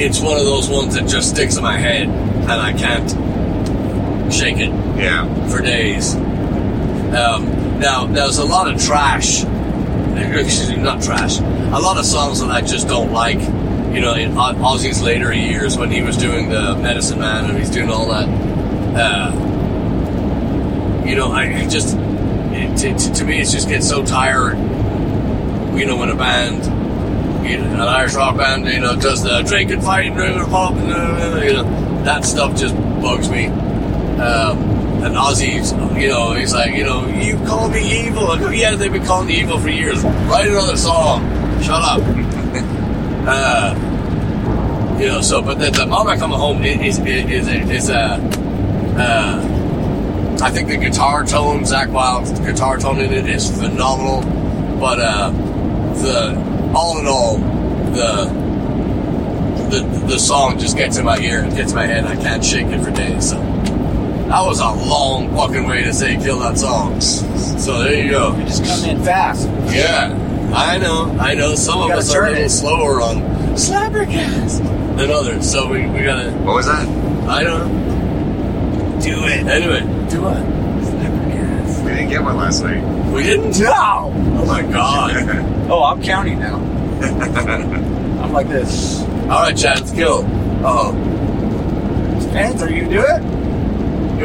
it's 0.02 0.20
one 0.20 0.38
of 0.38 0.46
those 0.46 0.70
ones 0.70 0.96
that 0.96 1.08
just 1.08 1.30
sticks 1.30 1.58
in 1.58 1.64
my 1.64 1.78
head 1.78 2.08
and 2.08 2.52
I 2.52 2.74
can't 2.74 3.10
shake 4.34 4.58
it 4.58 4.70
Yeah. 4.98 5.28
for 5.50 5.62
days. 5.62 6.16
Um, 6.16 7.80
now, 7.80 8.06
there's 8.08 8.38
a 8.38 8.46
lot 8.46 8.72
of 8.74 8.82
trash, 8.82 9.44
excuse 10.16 10.70
me, 10.70 10.78
not 10.78 11.02
trash, 11.04 11.40
a 11.40 11.80
lot 11.80 11.98
of 11.98 12.06
songs 12.06 12.40
that 12.40 12.50
I 12.50 12.62
just 12.62 12.88
don't 12.88 13.12
like. 13.12 13.40
You 13.94 14.00
know, 14.00 14.14
in 14.14 14.32
Ozzy's 14.32 15.02
later 15.04 15.34
years 15.34 15.78
when 15.78 15.92
he 15.92 16.02
was 16.02 16.16
doing 16.16 16.48
the 16.50 16.76
Medicine 16.78 17.20
Man 17.20 17.50
and 17.50 17.58
he's 17.60 17.70
doing 17.70 17.90
all 17.90 18.08
that. 18.08 18.30
Uh, 18.98 19.32
you 21.12 21.18
know, 21.18 21.30
I 21.34 21.68
just, 21.68 21.98
to, 21.98 22.96
to- 22.98 23.14
to 23.16 23.26
me, 23.26 23.42
it 23.42 23.50
just 23.50 23.68
gets 23.68 23.86
so 23.88 24.06
tired. 24.06 24.58
You 25.78 25.86
know, 25.86 25.98
when 25.98 26.08
a 26.08 26.16
band, 26.16 26.64
you 27.46 27.58
know, 27.58 27.66
an 27.66 27.82
Irish 27.82 28.16
rock 28.16 28.38
band, 28.38 28.66
you 28.66 28.80
know, 28.80 28.96
does 28.96 29.22
the 29.22 29.42
drink 29.42 29.72
and 29.72 29.84
fight 29.84 30.14
and 30.14 30.50
pop, 30.50 30.74
and, 30.74 30.90
uh, 30.90 31.42
you 31.44 31.52
know, 31.52 32.04
that 32.06 32.24
stuff 32.24 32.56
just 32.58 32.74
bugs 33.02 33.30
me. 33.30 33.48
Um, 33.48 34.58
and 35.04 35.16
Ozzy's, 35.16 35.74
you 36.02 36.08
know, 36.08 36.32
he's 36.34 36.54
like, 36.54 36.76
you 36.76 36.86
know, 36.86 37.06
you 37.08 37.36
call 37.46 37.68
me 37.68 38.08
evil. 38.08 38.28
I 38.28 38.40
go, 38.40 38.50
yeah, 38.50 38.76
they've 38.76 38.90
been 38.92 39.06
calling 39.06 39.28
me 39.28 39.42
evil 39.42 39.60
for 39.60 39.68
years. 39.70 40.02
Write 40.04 40.48
another 40.48 40.78
song. 40.78 41.28
Shut 41.62 41.82
up. 41.84 42.00
uh, 43.28 43.76
you 44.98 45.08
know, 45.08 45.20
so, 45.20 45.42
but 45.42 45.60
the, 45.60 45.72
the 45.72 45.86
Mama 45.86 46.16
Coming 46.18 46.40
Home 46.40 46.64
is, 46.64 47.00
is, 47.00 47.48
is, 47.50 47.70
is 47.70 47.90
a, 47.90 48.14
uh, 48.98 49.51
I 50.42 50.50
think 50.50 50.70
the 50.70 50.78
guitar 50.78 51.24
tone, 51.26 51.62
Zakk 51.62 51.92
Wylde's 51.92 52.40
guitar 52.40 52.78
tone 52.78 53.00
in 53.00 53.14
it 53.14 53.28
is 53.28 53.50
phenomenal. 53.50 54.22
But, 54.80 55.00
uh, 55.00 55.30
the, 56.02 56.72
all 56.76 56.98
in 57.00 57.06
all, 57.06 57.38
the, 57.38 58.26
the, 59.70 60.06
the 60.08 60.18
song 60.18 60.58
just 60.58 60.76
gets 60.76 60.98
in 60.98 61.06
my 61.06 61.20
ear, 61.20 61.44
and 61.44 61.56
gets 61.56 61.72
in 61.72 61.76
my 61.76 61.86
head, 61.86 62.06
I 62.06 62.16
can't 62.16 62.44
shake 62.44 62.68
it 62.68 62.84
for 62.84 62.92
days, 62.92 63.30
so. 63.30 63.38
That 64.32 64.46
was 64.46 64.62
a 64.62 64.72
long 64.72 65.36
fucking 65.36 65.68
way 65.68 65.84
to 65.84 65.94
say 65.94 66.16
kill 66.16 66.40
that 66.40 66.58
song. 66.58 67.02
So 67.02 67.84
there 67.84 68.02
you 68.02 68.12
go. 68.12 68.34
You 68.38 68.46
just 68.46 68.64
come 68.64 68.90
in 68.90 69.04
fast. 69.04 69.46
Yeah, 69.74 70.14
I 70.56 70.78
know, 70.78 71.18
I 71.20 71.34
know. 71.34 71.54
Some 71.56 71.82
of 71.82 71.92
us 71.92 72.16
are 72.16 72.28
a 72.28 72.30
little 72.30 72.46
it. 72.46 72.50
slower 72.50 73.02
on 73.02 73.18
slappercast 73.58 74.60
than 74.96 75.12
others, 75.12 75.52
so 75.52 75.68
we, 75.70 75.86
we 75.88 76.04
gotta. 76.04 76.32
What 76.32 76.56
was 76.56 76.66
that? 76.66 76.88
I 77.28 77.44
don't 77.44 77.74
know. 77.74 79.02
Do 79.02 79.26
it 79.26 79.46
anyway. 79.48 80.01
Do 80.12 80.22
what? 80.24 80.36
Slappercast. 80.36 81.86
We 81.86 81.92
didn't 81.92 82.10
get 82.10 82.22
one 82.22 82.36
last 82.36 82.66
week. 82.66 82.84
We 83.14 83.24
didn't. 83.24 83.58
No! 83.62 84.12
Oh 84.12 84.46
my 84.46 84.62
god! 84.62 85.48
Oh, 85.72 85.84
I'm 85.86 86.04
counting 86.04 86.38
now. 86.38 86.58
I'm 88.22 88.34
like 88.34 88.50
this. 88.50 89.00
All 89.04 89.44
right, 89.44 89.56
Chad, 89.56 89.80
let's 89.80 89.92
kill. 89.92 90.26
Uh 90.66 90.92
oh. 90.92 92.20
Spence, 92.20 92.62
are 92.62 92.70
you 92.70 92.90
do 92.90 93.00
it? 93.00 93.22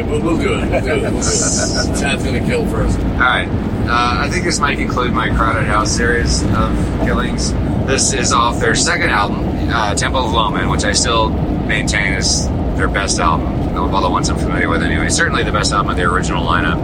We'll, 0.07 0.21
we'll 0.21 0.37
do 0.37 0.55
it. 0.55 0.69
We'll 0.69 0.81
do 0.81 0.87
it. 0.87 1.01
We'll 1.03 1.11
do 1.11 1.17
it. 1.17 1.21
Chad's 2.01 2.23
gonna 2.25 2.45
kill 2.45 2.65
first. 2.67 2.99
All 2.99 3.05
right. 3.19 3.47
Uh, 3.47 4.25
I 4.25 4.29
think 4.29 4.43
this 4.43 4.59
might 4.59 4.77
conclude 4.77 5.13
my 5.13 5.29
Crowded 5.29 5.63
House 5.67 5.89
series 5.95 6.43
of 6.43 6.75
killings. 7.05 7.53
This 7.87 8.11
is 8.11 8.33
off 8.33 8.59
their 8.59 8.75
second 8.75 9.11
album, 9.11 9.45
uh, 9.69 9.95
Temple 9.95 10.25
of 10.25 10.33
Low 10.33 10.49
Men, 10.49 10.67
which 10.67 10.83
I 10.83 10.91
still 10.91 11.29
maintain 11.29 12.11
is 12.11 12.49
their 12.77 12.87
best 12.87 13.19
album 13.19 13.47
of 13.77 13.93
all 13.93 14.01
the 14.01 14.09
ones 14.09 14.29
I'm 14.29 14.37
familiar 14.37 14.69
with. 14.69 14.83
Anyway, 14.83 15.09
certainly 15.09 15.43
the 15.43 15.51
best 15.51 15.73
album 15.73 15.91
of 15.91 15.97
their 15.97 16.09
original 16.09 16.45
lineup. 16.45 16.77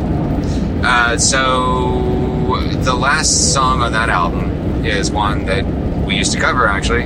Uh, 0.83 1.17
so 1.17 2.59
the 2.83 2.93
last 2.93 3.53
song 3.53 3.81
on 3.81 3.93
that 3.93 4.09
album 4.09 4.85
is 4.85 5.11
one 5.11 5.45
that 5.45 5.65
we 6.05 6.15
used 6.15 6.33
to 6.33 6.39
cover 6.39 6.67
actually. 6.67 7.03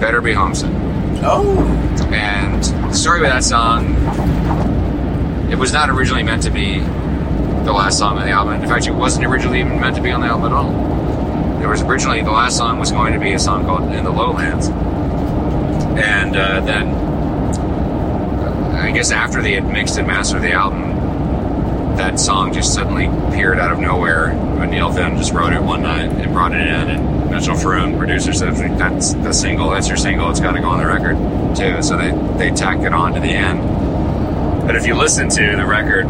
Better 0.00 0.20
Be 0.20 0.32
Home 0.32 0.54
Soon. 0.54 0.72
Oh. 1.22 1.60
And 2.12 2.62
the 2.62 2.92
story 2.92 3.20
with 3.20 3.30
that 3.30 3.44
song, 3.44 3.94
it 5.50 5.56
was 5.56 5.72
not 5.72 5.90
originally 5.90 6.22
meant 6.22 6.42
to 6.44 6.50
be 6.50 6.78
the 6.78 7.72
last 7.72 7.98
song 7.98 8.18
on 8.18 8.24
the 8.24 8.32
album. 8.32 8.62
In 8.62 8.68
fact, 8.68 8.86
it 8.86 8.92
wasn't 8.92 9.26
originally 9.26 9.60
even 9.60 9.80
meant 9.80 9.96
to 9.96 10.02
be 10.02 10.10
on 10.10 10.20
the 10.20 10.26
album 10.26 10.46
at 10.46 10.52
all. 10.52 11.62
It 11.62 11.66
was 11.66 11.82
originally, 11.82 12.22
the 12.22 12.30
last 12.30 12.56
song 12.56 12.78
was 12.78 12.92
going 12.92 13.14
to 13.14 13.18
be 13.18 13.32
a 13.32 13.38
song 13.38 13.64
called 13.64 13.90
In 13.92 14.04
the 14.04 14.10
Lowlands. 14.10 14.68
And 15.98 16.36
uh, 16.36 16.60
then, 16.60 17.03
guess 18.94 19.10
after 19.10 19.42
they 19.42 19.52
had 19.52 19.66
mixed 19.66 19.98
and 19.98 20.06
mastered 20.06 20.42
the 20.42 20.52
album, 20.52 20.94
that 21.96 22.18
song 22.18 22.52
just 22.52 22.72
suddenly 22.72 23.06
appeared 23.06 23.58
out 23.58 23.72
of 23.72 23.78
nowhere. 23.80 24.32
When 24.32 24.70
Neil 24.70 24.92
Finn 24.92 25.16
just 25.16 25.32
wrote 25.32 25.52
it 25.52 25.62
one 25.62 25.82
night 25.82 26.10
and 26.10 26.32
brought 26.32 26.52
it 26.52 26.60
in, 26.60 26.90
and 26.90 27.30
Mitchell 27.30 27.56
Froom, 27.56 27.98
producer, 27.98 28.32
said, 28.32 28.54
"That's 28.78 29.14
the 29.14 29.32
single. 29.32 29.70
That's 29.70 29.88
your 29.88 29.96
single. 29.96 30.30
It's 30.30 30.40
got 30.40 30.52
to 30.52 30.60
go 30.60 30.68
on 30.68 30.78
the 30.78 30.86
record 30.86 31.16
too." 31.56 31.82
So 31.82 31.96
they 31.96 32.12
they 32.38 32.54
tacked 32.54 32.82
it 32.82 32.92
on 32.92 33.14
to 33.14 33.20
the 33.20 33.30
end. 33.30 33.60
But 34.66 34.76
if 34.76 34.86
you 34.86 34.94
listen 34.94 35.28
to 35.28 35.56
the 35.56 35.66
record, 35.66 36.06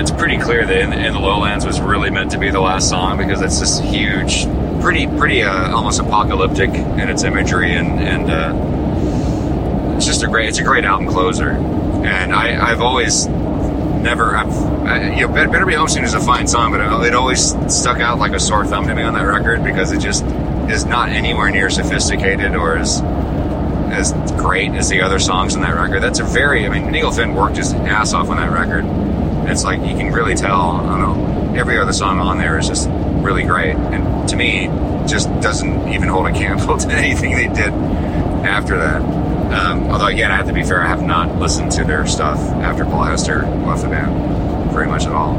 it's 0.00 0.10
pretty 0.10 0.38
clear 0.38 0.66
that 0.66 0.76
in, 0.76 0.92
in 0.92 1.12
the 1.12 1.20
Lowlands 1.20 1.64
was 1.64 1.80
really 1.80 2.10
meant 2.10 2.30
to 2.32 2.38
be 2.38 2.50
the 2.50 2.60
last 2.60 2.88
song 2.88 3.18
because 3.18 3.40
it's 3.42 3.60
this 3.60 3.78
huge, 3.80 4.46
pretty 4.80 5.06
pretty 5.06 5.42
uh, 5.42 5.74
almost 5.74 6.00
apocalyptic 6.00 6.70
in 6.70 7.08
its 7.08 7.22
imagery 7.22 7.74
and 7.74 8.00
and 8.00 8.30
uh, 8.30 9.96
it's 9.96 10.06
just 10.06 10.22
a 10.22 10.26
great 10.26 10.48
it's 10.48 10.58
a 10.58 10.64
great 10.64 10.84
album 10.84 11.06
closer. 11.06 11.83
And 12.04 12.34
I 12.34 12.70
I've 12.70 12.80
always 12.80 13.26
never. 13.26 14.36
I've, 14.36 14.52
I, 14.86 15.14
you 15.16 15.26
know, 15.26 15.32
Bet- 15.32 15.50
Better 15.50 15.66
Be 15.66 15.74
Home 15.74 15.88
Soon 15.88 16.04
is 16.04 16.14
a 16.14 16.20
fine 16.20 16.46
song, 16.46 16.70
but 16.70 16.80
it, 16.80 17.08
it 17.08 17.14
always 17.14 17.54
stuck 17.74 17.98
out 18.00 18.18
like 18.18 18.32
a 18.32 18.40
sore 18.40 18.66
thumb 18.66 18.86
to 18.86 18.94
me 18.94 19.02
on 19.02 19.14
that 19.14 19.26
record 19.26 19.64
because 19.64 19.90
it 19.92 20.00
just 20.00 20.24
is 20.70 20.84
not 20.84 21.08
anywhere 21.08 21.50
near 21.50 21.70
sophisticated 21.70 22.54
or 22.54 22.76
as 22.76 23.00
as 23.90 24.12
great 24.32 24.72
as 24.72 24.88
the 24.88 25.00
other 25.00 25.18
songs 25.18 25.54
on 25.54 25.62
that 25.62 25.74
record. 25.74 26.02
That's 26.02 26.20
a 26.20 26.24
very. 26.24 26.66
I 26.66 26.68
mean, 26.68 26.90
Neil 26.90 27.10
Finn 27.10 27.34
worked 27.34 27.56
his 27.56 27.72
ass 27.72 28.12
off 28.12 28.28
on 28.28 28.36
that 28.36 28.52
record. 28.52 28.84
It's 29.48 29.64
like 29.64 29.80
you 29.80 29.96
can 29.96 30.12
really 30.12 30.34
tell. 30.34 30.72
I 30.72 30.98
don't 30.98 31.00
know. 31.00 31.54
Every 31.58 31.78
other 31.78 31.92
song 31.92 32.18
on 32.18 32.38
there 32.38 32.58
is 32.58 32.66
just 32.68 32.88
really 32.90 33.44
great, 33.44 33.76
and 33.76 34.28
to 34.28 34.36
me, 34.36 34.66
just 35.06 35.28
doesn't 35.40 35.88
even 35.88 36.08
hold 36.08 36.26
a 36.26 36.32
candle 36.32 36.76
to 36.78 36.90
anything 36.92 37.34
they 37.34 37.46
did 37.46 37.72
after 38.44 38.76
that. 38.78 39.00
Um, 39.54 39.84
although 39.90 40.06
again, 40.06 40.32
I 40.32 40.36
have 40.36 40.46
to 40.48 40.52
be 40.52 40.64
fair, 40.64 40.82
I 40.82 40.88
have 40.88 41.02
not 41.02 41.38
listened 41.38 41.70
to 41.72 41.84
their 41.84 42.06
stuff 42.06 42.38
after 42.38 42.84
Paul 42.84 43.04
Hester 43.04 43.42
left 43.42 43.82
the 43.82 43.88
band 43.88 44.72
very 44.72 44.88
much 44.88 45.04
at 45.04 45.12
all. 45.12 45.34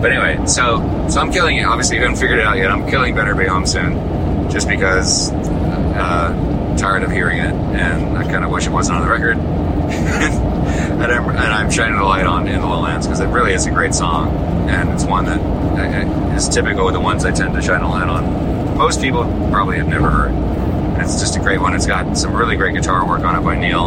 But 0.00 0.12
anyway, 0.12 0.46
so 0.46 1.08
so 1.08 1.20
I'm 1.20 1.32
killing 1.32 1.56
it. 1.56 1.64
Obviously, 1.64 1.96
you 1.96 2.02
haven't 2.02 2.18
figured 2.18 2.38
it 2.38 2.46
out 2.46 2.58
yet. 2.58 2.70
I'm 2.70 2.88
killing 2.88 3.14
Better 3.14 3.34
Be 3.34 3.46
Home 3.46 3.66
Soon, 3.66 4.50
just 4.50 4.68
because 4.68 5.32
uh, 5.32 6.76
tired 6.78 7.02
of 7.02 7.10
hearing 7.10 7.38
it, 7.38 7.52
and 7.52 8.16
I 8.16 8.22
kind 8.24 8.44
of 8.44 8.50
wish 8.50 8.66
it 8.66 8.70
wasn't 8.70 8.98
on 8.98 9.04
the 9.04 9.10
record. 9.10 9.36
and, 9.86 11.12
I'm, 11.12 11.28
and 11.28 11.38
I'm 11.38 11.70
shining 11.70 11.96
the 11.96 12.04
light 12.04 12.26
on 12.26 12.46
In 12.46 12.60
the 12.60 12.66
Lowlands 12.66 13.06
because 13.06 13.20
it 13.20 13.26
really 13.26 13.52
is 13.52 13.66
a 13.66 13.70
great 13.70 13.94
song, 13.94 14.28
and 14.68 14.90
it's 14.90 15.04
one 15.04 15.24
that 15.24 15.40
uh, 15.40 16.34
is 16.34 16.48
typical 16.48 16.86
of 16.86 16.94
the 16.94 17.00
ones 17.00 17.24
I 17.24 17.32
tend 17.32 17.54
to 17.54 17.62
shine 17.62 17.82
a 17.82 17.88
light 17.88 18.08
on. 18.08 18.76
Most 18.76 19.00
people 19.00 19.24
probably 19.50 19.78
have 19.78 19.88
never 19.88 20.10
heard. 20.10 20.65
It's 21.00 21.20
just 21.20 21.36
a 21.36 21.40
great 21.40 21.60
one. 21.60 21.74
It's 21.74 21.86
got 21.86 22.16
some 22.16 22.34
really 22.34 22.56
great 22.56 22.74
guitar 22.74 23.06
work 23.06 23.20
on 23.20 23.36
it 23.36 23.42
by 23.44 23.56
Neil. 23.58 23.86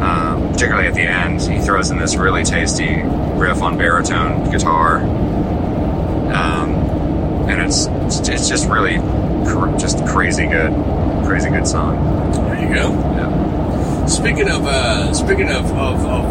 Um, 0.00 0.52
particularly 0.52 0.88
at 0.88 0.94
the 0.94 1.02
end, 1.02 1.42
he 1.42 1.58
throws 1.60 1.90
in 1.90 1.98
this 1.98 2.16
really 2.16 2.42
tasty 2.42 3.02
riff 3.02 3.60
on 3.60 3.76
baritone 3.76 4.50
guitar, 4.50 4.96
um, 4.96 6.70
and 7.50 7.60
it's 7.60 7.86
it's 8.28 8.48
just 8.48 8.66
really 8.68 8.96
cr- 9.46 9.76
just 9.76 10.04
crazy 10.06 10.46
good, 10.46 10.72
crazy 11.26 11.50
good 11.50 11.66
song. 11.66 12.32
There 12.32 12.62
you 12.62 12.74
go. 12.74 12.90
Yeah. 12.90 14.06
Speaking 14.06 14.48
of, 14.48 14.66
uh, 14.66 15.12
speaking 15.12 15.50
of, 15.50 15.66
of, 15.72 16.04
of 16.06 16.24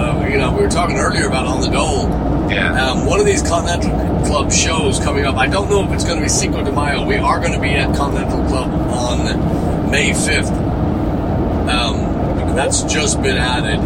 uh, 0.00 0.26
you 0.26 0.38
know, 0.38 0.52
we 0.56 0.62
were 0.62 0.70
talking 0.70 0.96
earlier 0.96 1.26
about 1.26 1.46
on 1.46 1.60
the 1.60 1.68
dole. 1.68 2.08
Yeah. 2.50 2.90
Um, 2.90 3.06
one 3.06 3.20
of 3.20 3.26
these 3.26 3.42
Continental 3.42 3.90
Club 4.26 4.52
shows 4.52 4.98
coming 5.00 5.24
up. 5.24 5.36
I 5.36 5.46
don't 5.46 5.68
know 5.68 5.84
if 5.84 5.92
it's 5.92 6.04
going 6.04 6.16
to 6.16 6.22
be 6.22 6.28
Cinco 6.28 6.64
de 6.64 6.72
Mayo. 6.72 7.04
We 7.04 7.16
are 7.16 7.38
going 7.40 7.52
to 7.52 7.60
be 7.60 7.70
at 7.74 7.94
Continental 7.96 8.44
Club 8.46 8.70
on 8.70 9.90
May 9.90 10.12
fifth. 10.14 10.50
Um, 10.50 12.54
That's 12.56 12.82
just 12.84 13.22
been 13.22 13.36
added, 13.36 13.78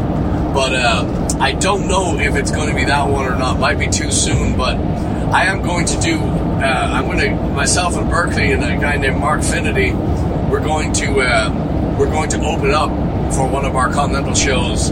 but 0.54 0.74
uh, 0.74 1.36
I 1.40 1.52
don't 1.52 1.88
know 1.88 2.18
if 2.18 2.36
it's 2.36 2.50
going 2.50 2.68
to 2.68 2.74
be 2.74 2.84
that 2.84 3.08
one 3.08 3.26
or 3.26 3.36
not. 3.36 3.58
Might 3.58 3.78
be 3.78 3.88
too 3.88 4.10
soon, 4.10 4.56
but 4.56 4.76
I 4.76 5.46
am 5.46 5.62
going 5.62 5.86
to 5.86 6.00
do. 6.00 6.18
Uh, 6.18 6.90
I'm 6.92 7.06
going 7.06 7.18
to 7.18 7.30
myself 7.52 7.96
and 7.96 8.08
Berkeley 8.08 8.52
and 8.52 8.62
a 8.62 8.80
guy 8.80 8.96
named 8.96 9.18
Mark 9.18 9.42
Finity. 9.42 9.92
We're 9.92 10.62
going 10.62 10.92
to 10.94 11.20
uh, 11.20 11.96
we're 11.98 12.10
going 12.10 12.30
to 12.30 12.38
open 12.44 12.70
up 12.70 12.90
for 13.34 13.48
one 13.48 13.64
of 13.64 13.74
our 13.74 13.92
Continental 13.92 14.34
shows 14.34 14.90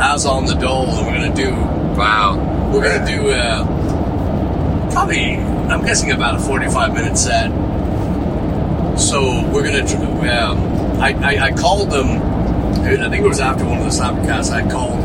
as 0.00 0.24
on 0.26 0.44
the 0.46 0.54
dole, 0.54 0.86
and 0.86 1.06
we're 1.06 1.18
going 1.18 1.34
to 1.34 1.44
do 1.44 1.78
Wow. 1.98 2.47
We're 2.72 2.82
gonna 2.82 3.06
do 3.06 3.30
uh, 3.30 4.90
probably, 4.92 5.36
I'm 5.36 5.84
guessing 5.84 6.12
about 6.12 6.36
a 6.36 6.38
45 6.40 6.94
minute 6.94 7.16
set. 7.16 7.50
So 8.98 9.48
we're 9.50 9.62
gonna. 9.64 9.84
Um, 9.84 11.00
I, 11.00 11.12
I 11.12 11.44
I 11.46 11.52
called 11.52 11.90
them. 11.90 12.20
I 12.82 13.08
think 13.08 13.24
it 13.24 13.28
was 13.28 13.40
after 13.40 13.64
one 13.64 13.78
of 13.78 13.84
the 13.84 13.90
Slappercasts. 13.90 14.50
I 14.50 14.68
called 14.68 15.04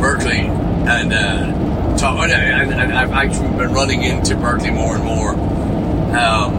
Berkeley 0.00 0.40
and 0.40 1.12
uh, 1.12 1.96
talk, 1.96 2.28
and, 2.28 2.72
and, 2.72 2.92
I've 2.92 3.12
actually 3.12 3.56
been 3.56 3.72
running 3.72 4.02
into 4.02 4.36
Berkeley 4.36 4.70
more 4.70 4.96
and 4.96 5.04
more. 5.04 5.30
Um, 5.30 6.54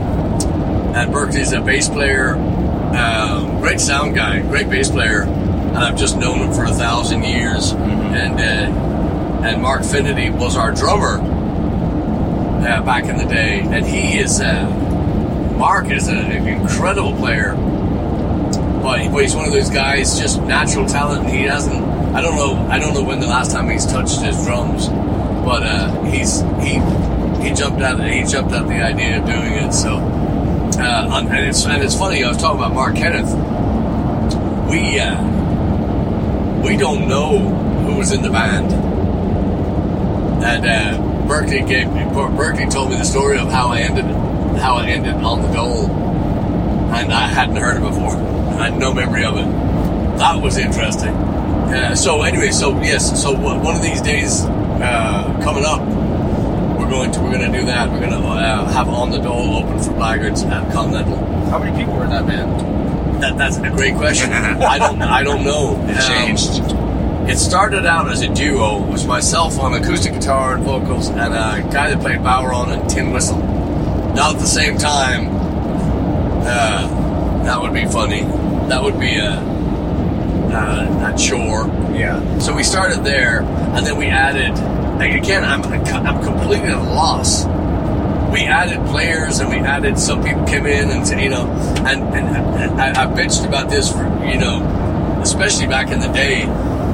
and 0.95 1.11
Berkeley's 1.11 1.53
a 1.53 1.61
bass 1.61 1.89
player, 1.89 2.35
um, 2.35 3.59
great 3.59 3.79
sound 3.79 4.15
guy, 4.15 4.41
great 4.41 4.69
bass 4.69 4.89
player, 4.89 5.23
and 5.23 5.77
I've 5.77 5.97
just 5.97 6.17
known 6.17 6.39
him 6.39 6.53
for 6.53 6.63
a 6.63 6.73
thousand 6.73 7.23
years. 7.23 7.73
And 7.73 8.39
uh, 8.39 8.94
and 9.45 9.61
Mark 9.61 9.83
Finity 9.83 10.29
was 10.29 10.55
our 10.57 10.71
drummer 10.73 11.19
uh, 12.67 12.81
back 12.83 13.05
in 13.05 13.17
the 13.17 13.25
day, 13.25 13.59
and 13.61 13.85
he 13.85 14.17
is 14.17 14.39
uh, 14.41 14.65
Mark 15.57 15.89
is 15.91 16.07
a- 16.07 16.11
an 16.13 16.47
incredible 16.47 17.15
player, 17.15 17.53
but, 18.81 19.09
but 19.11 19.21
he's 19.21 19.35
one 19.35 19.45
of 19.45 19.51
those 19.53 19.69
guys, 19.69 20.19
just 20.19 20.41
natural 20.41 20.85
talent. 20.87 21.29
He 21.29 21.43
hasn't. 21.43 21.83
I 22.15 22.21
don't 22.21 22.35
know. 22.35 22.55
I 22.71 22.79
don't 22.79 22.93
know 22.93 23.03
when 23.03 23.19
the 23.19 23.27
last 23.27 23.51
time 23.51 23.69
he's 23.69 23.85
touched 23.85 24.21
his 24.21 24.35
drums, 24.45 24.87
but 24.87 25.63
uh, 25.63 26.03
he's 26.05 26.41
he 26.61 26.79
he 27.43 27.53
jumped 27.53 27.81
at 27.81 27.99
he 28.11 28.23
jumped 28.23 28.51
at 28.53 28.67
the 28.67 28.81
idea 28.81 29.19
of 29.19 29.25
doing 29.25 29.53
it. 29.53 29.71
So 29.73 29.97
uh, 29.97 31.19
and 31.29 31.47
it's 31.47 31.65
and 31.65 31.83
it's 31.83 31.95
funny. 31.97 32.23
I 32.23 32.29
was 32.29 32.37
talking 32.37 32.59
about 32.59 32.73
Mark 32.73 32.95
Kenneth. 32.95 33.31
We 34.69 34.99
uh, 34.99 35.21
we 36.63 36.77
don't 36.77 37.07
know 37.07 37.37
who 37.85 37.97
was 37.97 38.11
in 38.11 38.21
the 38.23 38.29
band. 38.31 38.94
And 40.45 40.65
uh, 40.65 41.27
Berkeley 41.27 41.61
gave 41.63 41.91
me, 41.91 42.03
Berkeley 42.13 42.67
told 42.67 42.89
me 42.91 42.97
the 42.97 43.03
story 43.03 43.37
of 43.39 43.49
how 43.49 43.69
I 43.69 43.79
ended, 43.79 44.05
how 44.59 44.75
I 44.75 44.85
ended 44.87 45.15
on 45.15 45.41
the 45.41 45.47
dole, 45.51 45.89
and 45.89 47.11
I 47.11 47.27
hadn't 47.27 47.55
heard 47.55 47.77
it 47.77 47.81
before. 47.81 48.15
I 48.15 48.69
had 48.69 48.77
no 48.77 48.93
memory 48.93 49.25
of 49.25 49.35
it. 49.37 49.45
That 50.19 50.41
was 50.41 50.57
interesting. 50.57 51.13
Uh, 51.13 51.95
so 51.95 52.21
anyway, 52.21 52.51
so 52.51 52.79
yes, 52.81 53.21
so 53.21 53.33
one 53.33 53.75
of 53.75 53.81
these 53.81 54.01
days 54.01 54.45
uh, 54.45 55.41
coming 55.43 55.65
up, 55.65 55.81
we're 56.79 56.89
going 56.89 57.11
to 57.11 57.19
we're 57.21 57.31
going 57.37 57.51
to 57.51 57.59
do 57.59 57.65
that. 57.65 57.89
We're 57.91 57.99
going 57.99 58.11
to 58.11 58.17
uh, 58.27 58.67
have 58.71 58.87
on 58.87 59.09
the 59.09 59.17
dole 59.17 59.55
open 59.63 59.79
for 59.81 59.91
Blaggards 59.91 60.45
at 60.49 60.71
Continental. 60.71 61.17
How 61.49 61.57
many 61.59 61.75
people 61.77 61.95
were 61.95 62.03
in 62.05 62.11
that 62.11 62.27
band? 62.27 63.21
That, 63.23 63.37
that's 63.37 63.57
a 63.57 63.69
great 63.71 63.95
question. 63.95 64.31
I 64.33 64.77
don't 64.77 65.01
I 65.01 65.23
don't 65.23 65.43
know. 65.43 65.83
It 65.89 65.97
Um, 65.97 66.07
changed. 66.07 66.61
It 67.27 67.37
started 67.37 67.85
out 67.85 68.09
as 68.11 68.21
a 68.21 68.31
duo. 68.33 68.83
It 68.83 68.91
was 68.91 69.05
myself 69.07 69.59
on 69.59 69.73
acoustic 69.73 70.13
guitar 70.13 70.55
and 70.55 70.63
vocals, 70.63 71.09
and 71.09 71.33
a 71.33 71.67
guy 71.73 71.89
that 71.89 71.99
played 71.99 72.19
bodhrán 72.19 72.69
and 72.69 72.87
tin 72.89 73.11
whistle. 73.11 73.39
Not 73.39 74.35
at 74.35 74.39
the 74.39 74.45
same 74.47 74.77
time. 74.77 75.29
Uh, 76.45 77.43
that 77.43 77.59
would 77.61 77.73
be 77.73 77.85
funny. 77.85 78.21
That 78.69 78.83
would 78.83 78.99
be 78.99 79.17
a, 79.17 79.31
a, 80.53 81.13
a 81.13 81.17
chore. 81.17 81.67
Yeah. 81.95 82.39
So 82.39 82.55
we 82.55 82.63
started 82.63 83.03
there, 83.03 83.41
and 83.41 83.85
then 83.85 83.97
we 83.97 84.05
added. 84.05 84.51
like, 84.99 85.13
Again, 85.13 85.43
I'm 85.43 85.63
I'm 85.63 86.23
completely 86.23 86.67
at 86.67 86.77
a 86.77 86.83
loss. 86.93 87.45
We 88.31 88.41
added 88.41 88.85
players, 88.87 89.39
and 89.39 89.49
we 89.49 89.57
added 89.57 89.97
some 89.97 90.23
people 90.23 90.45
came 90.45 90.65
in, 90.67 90.91
and 90.91 91.21
you 91.21 91.29
know, 91.29 91.47
and 91.87 92.03
and 92.13 92.79
I, 92.81 93.03
I 93.03 93.07
bitched 93.07 93.47
about 93.47 93.69
this 93.69 93.91
for 93.91 94.03
you 94.25 94.37
know, 94.37 94.61
especially 95.23 95.67
back 95.67 95.89
in 95.89 95.99
the 95.99 96.09
day, 96.09 96.43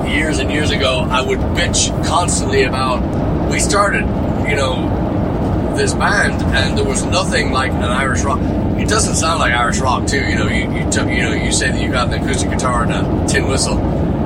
years 0.07 0.39
and 0.39 0.51
years 0.51 0.71
ago. 0.71 1.07
I 1.09 1.21
would 1.21 1.39
bitch 1.39 1.89
constantly 2.05 2.63
about. 2.63 3.49
We 3.49 3.59
started, 3.59 4.01
you 4.49 4.55
know, 4.55 5.75
this 5.75 5.93
band, 5.93 6.41
and 6.55 6.77
there 6.77 6.85
was 6.85 7.03
nothing 7.03 7.51
like 7.51 7.71
an 7.71 7.83
Irish 7.83 8.23
rock. 8.23 8.39
It 8.79 8.87
doesn't 8.87 9.15
sound 9.15 9.39
like 9.39 9.53
Irish 9.53 9.79
rock, 9.79 10.07
too. 10.07 10.23
You 10.23 10.35
know, 10.35 10.47
you 10.47 10.71
you, 10.71 10.91
took, 10.91 11.07
you 11.07 11.21
know 11.21 11.33
you 11.33 11.51
say 11.51 11.71
that 11.71 11.81
you 11.81 11.91
got 11.91 12.13
an 12.13 12.21
acoustic 12.21 12.49
guitar 12.49 12.83
and 12.83 12.91
a 12.91 13.27
tin 13.27 13.47
whistle. 13.47 13.77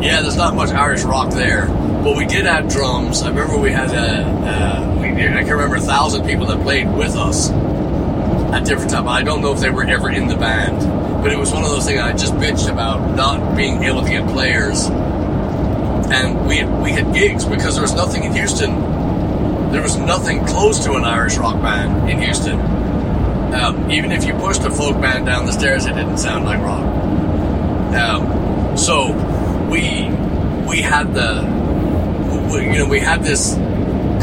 Yeah, 0.01 0.21
there's 0.21 0.37
not 0.37 0.55
much 0.55 0.69
Irish 0.69 1.03
rock 1.03 1.31
there, 1.31 1.67
but 1.67 2.15
we 2.17 2.25
did 2.25 2.45
have 2.45 2.69
drums. 2.69 3.21
I 3.21 3.29
remember 3.29 3.57
we 3.57 3.71
had 3.71 3.91
a. 3.91 4.23
Uh, 4.23 4.97
we, 4.99 5.07
I 5.07 5.43
can 5.43 5.51
remember 5.51 5.77
a 5.77 5.81
thousand 5.81 6.25
people 6.25 6.45
that 6.47 6.61
played 6.61 6.91
with 6.93 7.15
us 7.15 7.49
at 7.49 8.65
different 8.65 8.91
times. 8.91 9.07
I 9.07 9.23
don't 9.23 9.41
know 9.41 9.53
if 9.53 9.59
they 9.59 9.69
were 9.69 9.83
ever 9.83 10.09
in 10.09 10.27
the 10.27 10.35
band, 10.35 10.79
but 11.21 11.31
it 11.31 11.37
was 11.37 11.51
one 11.51 11.63
of 11.63 11.69
those 11.69 11.85
things 11.85 11.99
I 11.99 12.13
just 12.13 12.33
bitched 12.35 12.71
about 12.71 13.15
not 13.15 13.55
being 13.55 13.83
able 13.83 14.03
to 14.03 14.09
get 14.09 14.27
players. 14.29 14.89
And 16.11 16.47
we 16.47 16.63
we 16.63 16.91
had 16.91 17.13
gigs 17.13 17.45
because 17.45 17.75
there 17.75 17.81
was 17.81 17.93
nothing 17.93 18.23
in 18.23 18.33
Houston. 18.33 18.79
There 19.71 19.81
was 19.81 19.97
nothing 19.97 20.45
close 20.45 20.83
to 20.85 20.93
an 20.93 21.03
Irish 21.03 21.37
rock 21.37 21.61
band 21.61 22.09
in 22.09 22.21
Houston. 22.21 22.59
Um, 23.53 23.89
even 23.91 24.11
if 24.11 24.25
you 24.25 24.33
pushed 24.33 24.63
a 24.63 24.71
folk 24.71 24.99
band 25.01 25.25
down 25.25 25.45
the 25.45 25.51
stairs, 25.51 25.85
it 25.85 25.93
didn't 25.93 26.17
sound 26.17 26.45
like 26.45 26.59
rock. 26.59 26.83
Um, 27.95 28.77
so 28.77 29.11
we 29.69 30.09
we 30.67 30.81
had 30.81 31.13
the 31.13 31.41
we, 32.51 32.65
you 32.65 32.79
know 32.79 32.87
we 32.87 32.99
had 32.99 33.23
this 33.23 33.55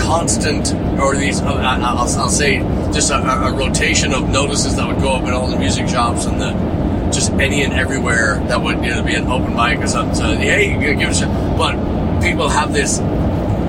constant 0.01 0.75
or 1.01 1.17
these 1.17 1.41
uh, 1.41 1.55
I'll, 1.55 1.99
I'll 1.99 2.29
say 2.29 2.59
just 2.93 3.11
a, 3.11 3.17
a 3.17 3.53
rotation 3.53 4.13
of 4.13 4.29
notices 4.29 4.77
that 4.77 4.87
would 4.87 5.01
go 5.01 5.13
up 5.13 5.23
in 5.25 5.31
all 5.31 5.49
the 5.49 5.59
music 5.59 5.89
shops 5.89 6.27
and 6.27 6.41
the 6.41 6.72
just 7.13 7.33
any 7.33 7.63
and 7.63 7.73
everywhere 7.73 8.37
that 8.49 8.61
would 8.61 8.85
you 8.85 8.91
know 8.91 9.03
be 9.03 9.15
an 9.15 9.27
open 9.27 9.55
mic 9.55 9.79
or 9.79 9.87
something. 9.87 10.15
So 10.15 10.35
hey, 10.35 10.73
you 10.73 10.95
give 10.95 11.11
a 11.11 11.27
but 11.57 12.21
people 12.21 12.49
have 12.49 12.73
this 12.73 13.01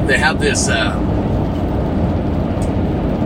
they 0.08 0.18
have 0.18 0.40
this. 0.40 0.68
Uh, 0.68 1.00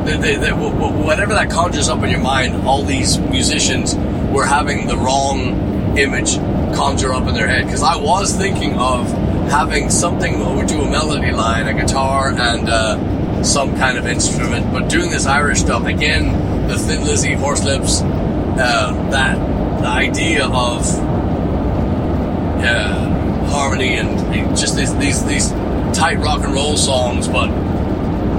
they, 0.06 0.18
they, 0.18 0.36
they, 0.36 0.52
wh- 0.52 0.72
wh- 0.72 1.06
whatever 1.06 1.34
that 1.34 1.50
conjures 1.50 1.90
up 1.90 2.04
in 2.04 2.10
your 2.10 2.20
mind, 2.20 2.68
all 2.68 2.84
these 2.84 3.18
musicians 3.20 3.96
were 4.32 4.46
having 4.46 4.88
the 4.88 4.96
wrong 4.96 5.98
image 5.98 6.38
conjure 6.76 7.14
up 7.14 7.28
in 7.28 7.34
their 7.34 7.48
head. 7.48 7.66
Because 7.66 7.84
I 7.84 7.98
was 7.98 8.36
thinking 8.36 8.76
of 8.76 9.12
having 9.50 9.90
something 9.90 10.34
to 10.68 10.82
a 10.82 10.90
melody 10.90 11.32
line, 11.32 11.68
a 11.68 11.74
guitar, 11.74 12.30
and 12.30 12.70
uh, 12.70 13.44
some 13.44 13.76
kind 13.78 13.98
of 13.98 14.06
instrument. 14.06 14.72
But 14.72 14.90
doing 14.90 15.10
this 15.10 15.26
Irish 15.26 15.60
stuff 15.60 15.86
again, 15.86 16.68
the 16.68 16.78
Thin 16.78 17.04
Lizzy, 17.04 17.34
Horslips, 17.34 18.02
uh, 18.60 19.10
that 19.10 19.38
the 19.82 19.88
idea 19.88 20.46
of 20.46 21.08
harmony 23.48 23.96
and 23.98 24.56
just 24.58 24.76
these, 24.76 24.96
these 24.98 25.24
these 25.26 25.50
tight 25.98 26.20
rock 26.20 26.44
and 26.44 26.54
roll 26.54 26.78
songs, 26.78 27.28
but 27.28 27.48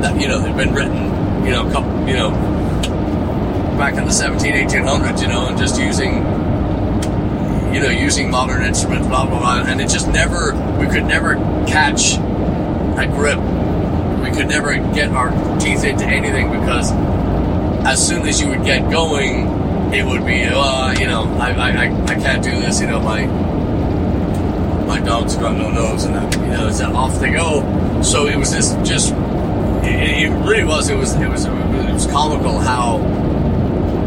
that 0.01 0.21
you 0.21 0.29
know 0.29 0.41
they've 0.41 0.57
been 0.57 0.75
written, 0.75 1.45
you 1.45 1.51
know, 1.51 1.69
couple, 1.71 2.09
you 2.09 2.15
know, 2.15 2.31
back 3.77 3.95
in 3.95 4.05
the 4.05 4.13
17, 4.13 4.53
1800s, 4.53 5.21
you 5.21 5.29
know, 5.29 5.47
and 5.49 5.59
just 5.59 5.81
using, 5.81 6.17
you 7.75 7.81
know, 7.81 7.91
using 7.91 8.31
modern 8.31 8.63
instruments, 8.63 9.09
blah 9.09 9.27
blah 9.27 9.39
blah, 9.39 9.63
and 9.67 9.81
it 9.81 9.89
just 9.89 10.09
never, 10.09 10.55
we 10.79 10.87
could 10.87 11.05
never 11.05 11.35
catch 11.67 12.17
a 12.17 13.07
grip. 13.07 13.39
We 14.23 14.31
could 14.35 14.49
never 14.49 14.75
get 14.93 15.11
our 15.11 15.31
teeth 15.59 15.85
into 15.85 16.05
anything 16.05 16.51
because 16.51 16.93
as 17.87 18.05
soon 18.07 18.27
as 18.27 18.41
you 18.41 18.49
would 18.49 18.65
get 18.65 18.91
going, 18.91 19.58
it 19.93 20.05
would 20.05 20.25
be, 20.27 20.45
uh, 20.45 20.93
you 20.99 21.07
know, 21.07 21.25
I, 21.39 21.51
I, 21.51 22.05
I, 22.05 22.15
can't 22.15 22.43
do 22.43 22.51
this, 22.51 22.81
you 22.81 22.87
know, 22.87 23.01
my 23.01 23.27
my 24.87 25.01
dog's 25.01 25.37
got 25.37 25.57
no 25.57 25.71
nose, 25.71 26.05
and 26.05 26.17
I, 26.17 26.31
you 26.45 26.53
know, 26.53 26.71
so 26.71 26.95
off 26.95 27.21
they 27.21 27.31
go. 27.31 28.03
So 28.03 28.27
it 28.27 28.37
was 28.37 28.53
this 28.53 28.73
just, 28.89 29.13
it, 29.85 30.25
it 30.25 30.31
really 30.47 30.65
was. 30.65 30.89
It 30.89 30.97
was 30.97 31.15
it 31.15 31.29
was 31.29 31.45
it 31.45 31.93
was 31.93 32.07
comical 32.07 32.59
how 32.59 32.99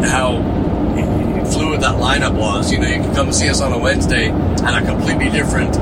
how 0.03 0.37
fluid 1.51 1.81
that 1.81 1.95
lineup 1.95 2.37
was. 2.37 2.71
You 2.71 2.79
know, 2.79 2.87
you 2.87 3.03
could 3.03 3.15
come 3.15 3.31
see 3.31 3.49
us 3.49 3.61
on 3.61 3.73
a 3.73 3.77
Wednesday 3.77 4.29
and 4.29 4.61
a 4.61 4.85
completely 4.85 5.29
different 5.29 5.73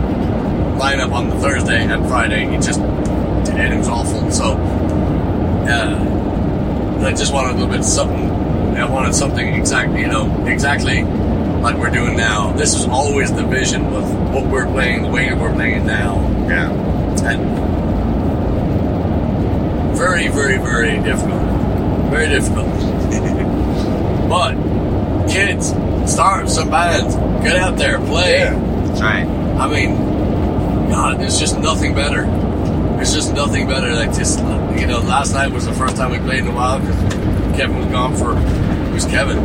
lineup 0.80 1.12
on 1.12 1.30
the 1.30 1.36
Thursday 1.38 1.84
and 1.84 2.08
Friday. 2.08 2.46
It 2.54 2.62
just 2.62 2.80
and 2.80 3.74
it 3.74 3.78
was 3.78 3.88
awful. 3.88 4.32
So 4.32 4.54
uh, 5.68 7.06
I 7.06 7.12
just 7.12 7.34
wanted 7.34 7.52
a 7.52 7.54
little 7.60 7.74
bit 7.74 7.84
something. 7.84 8.39
I 8.80 8.90
wanted 8.90 9.14
something 9.14 9.54
exactly, 9.54 10.02
you 10.02 10.08
know, 10.08 10.46
exactly 10.46 11.04
like 11.04 11.76
we're 11.78 11.90
doing 11.90 12.16
now. 12.16 12.52
This 12.54 12.74
is 12.76 12.86
always 12.88 13.34
the 13.34 13.44
vision 13.44 13.86
of 13.88 14.34
what 14.34 14.46
we're 14.48 14.66
playing, 14.68 15.04
the 15.04 15.10
way 15.10 15.34
we're 15.34 15.54
playing 15.54 15.86
now, 15.86 16.16
Yeah. 16.48 16.72
and 17.30 17.60
very, 19.98 20.28
very, 20.30 20.58
very 20.58 20.98
difficult. 21.04 21.42
Very 22.10 22.30
difficult. 22.30 22.68
but 24.30 24.56
kids, 25.30 25.70
start 26.12 26.50
some 26.50 26.70
bands, 26.70 27.16
get 27.44 27.58
out 27.58 27.78
there, 27.78 28.00
play. 28.00 28.40
That's 28.44 29.02
right. 29.02 29.26
I 29.26 29.68
mean, 29.68 29.96
God, 30.90 31.20
there's 31.20 31.40
just 31.40 31.60
nothing 31.60 31.94
better. 31.94 32.24
There's 32.96 33.14
just 33.14 33.34
nothing 33.34 33.68
better. 33.68 33.94
Like 33.94 34.14
just, 34.14 34.40
you 34.40 34.88
know, 34.88 35.00
last 35.06 35.34
night 35.34 35.52
was 35.52 35.66
the 35.66 35.74
first 35.74 35.98
time 35.98 36.12
we 36.12 36.20
played 36.20 36.40
in 36.40 36.48
a 36.48 36.56
while 36.56 36.80
because 36.80 36.98
Kevin 37.58 37.78
was 37.78 37.88
gone 37.88 38.16
for. 38.16 38.69
Who's 39.00 39.10
Kevin? 39.10 39.38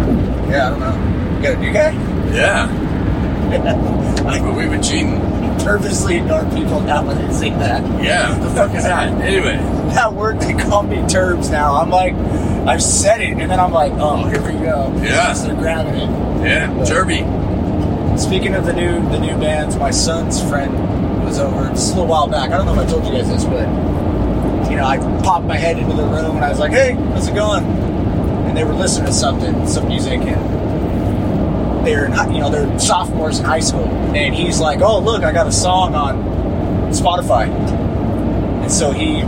Yeah, 0.51 0.67
I 0.67 0.71
don't 0.71 0.81
know. 0.81 1.37
You 1.37 1.43
got 1.43 1.55
a 1.55 1.61
new 1.61 1.73
guy? 1.73 2.35
Yeah. 2.35 2.81
Like, 4.25 4.41
but 4.41 4.57
we've 4.57 4.71
been 4.71 4.83
cheating. 4.83 5.21
Purposely 5.59 6.17
ignore 6.17 6.45
people 6.45 6.81
now 6.81 7.07
when 7.07 7.19
they 7.19 7.33
say 7.33 7.51
that. 7.51 7.83
Yeah. 8.03 8.37
The 8.39 8.49
fuck 8.51 8.75
is 8.75 8.85
that? 8.85 9.13
Anyway. 9.21 9.57
That 9.95 10.15
word 10.15 10.41
they 10.41 10.55
call 10.55 10.83
me 10.83 11.07
Turbs 11.07 11.51
now. 11.51 11.75
I'm 11.75 11.91
like, 11.91 12.15
I've 12.67 12.83
said 12.83 13.21
it, 13.21 13.37
and 13.37 13.51
then 13.51 13.61
I'm 13.61 13.71
like, 13.71 13.93
oh, 13.97 14.27
here 14.27 14.41
we 14.41 14.55
go. 14.65 14.93
Yeah. 15.03 15.35
So 15.35 15.49
they're 15.49 15.57
grabbing 15.57 15.95
it. 15.95 16.09
Yeah. 16.49 16.85
Derby. 16.87 17.19
Speaking 18.19 18.55
of 18.55 18.65
the 18.65 18.73
new 18.73 19.03
the 19.11 19.21
new 19.21 19.39
bands, 19.39 19.77
my 19.77 19.91
son's 19.91 20.43
friend 20.49 21.23
was 21.23 21.39
over 21.39 21.69
just 21.69 21.89
a 21.89 21.91
little 21.91 22.07
while 22.07 22.27
back. 22.27 22.51
I 22.51 22.57
don't 22.57 22.65
know 22.65 22.81
if 22.81 22.89
I 22.89 22.91
told 22.91 23.05
you 23.05 23.13
guys 23.13 23.29
this, 23.29 23.45
but 23.45 23.69
you 24.71 24.77
know, 24.77 24.87
I 24.87 24.97
popped 25.23 25.45
my 25.45 25.57
head 25.57 25.79
into 25.79 25.95
the 25.95 26.05
room 26.05 26.37
and 26.37 26.45
I 26.45 26.49
was 26.49 26.59
like, 26.59 26.73
"Hey, 26.73 26.93
how's 26.93 27.29
it 27.29 27.35
going?" 27.35 27.94
And 28.55 28.63
they 28.63 28.71
were 28.71 28.79
listening 28.79 29.07
to 29.07 29.13
something, 29.13 29.67
some 29.67 29.89
music, 29.89 30.21
and 30.21 31.85
they're 31.85 32.09
you 32.31 32.39
know 32.39 32.51
they're 32.51 32.79
sophomores 32.79 33.41
in 33.41 33.45
high 33.45 33.59
school, 33.59 33.85
and 34.15 34.33
he's 34.33 34.61
like, 34.61 34.81
"Oh, 34.81 35.01
look, 35.01 35.25
I 35.25 35.33
got 35.33 35.49
a 35.49 35.53
song 35.53 35.97
on 35.97 36.23
Spotify," 36.93 37.49
and 38.63 38.71
so 38.71 38.93
he 38.93 39.25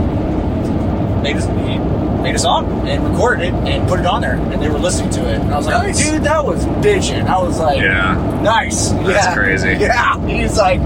made 1.21 1.35
a, 1.35 1.41
he 1.67 1.77
made 2.23 2.35
a 2.35 2.39
song 2.39 2.87
and 2.87 3.03
recorded 3.05 3.47
it 3.49 3.53
and 3.53 3.85
put 3.89 3.99
it 3.99 4.05
on 4.05 4.21
there, 4.21 4.35
and 4.35 4.61
they 4.61 4.69
were 4.69 4.79
listening 4.79 5.09
to 5.09 5.27
it, 5.27 5.41
and 5.41 5.53
I 5.53 5.57
was 5.57 5.65
like, 5.65 5.87
Nice. 5.87 6.09
"Dude, 6.09 6.23
that 6.23 6.45
was 6.45 6.63
bitching." 6.65 7.27
I 7.27 7.37
was 7.43 7.59
like, 7.59 7.81
Yeah. 7.81 8.13
Nice. 8.43 8.91
That's 8.91 9.09
yeah. 9.09 9.33
crazy. 9.35 9.69
Yeah. 9.77 10.25
He's 10.25 10.55
like, 10.57 10.79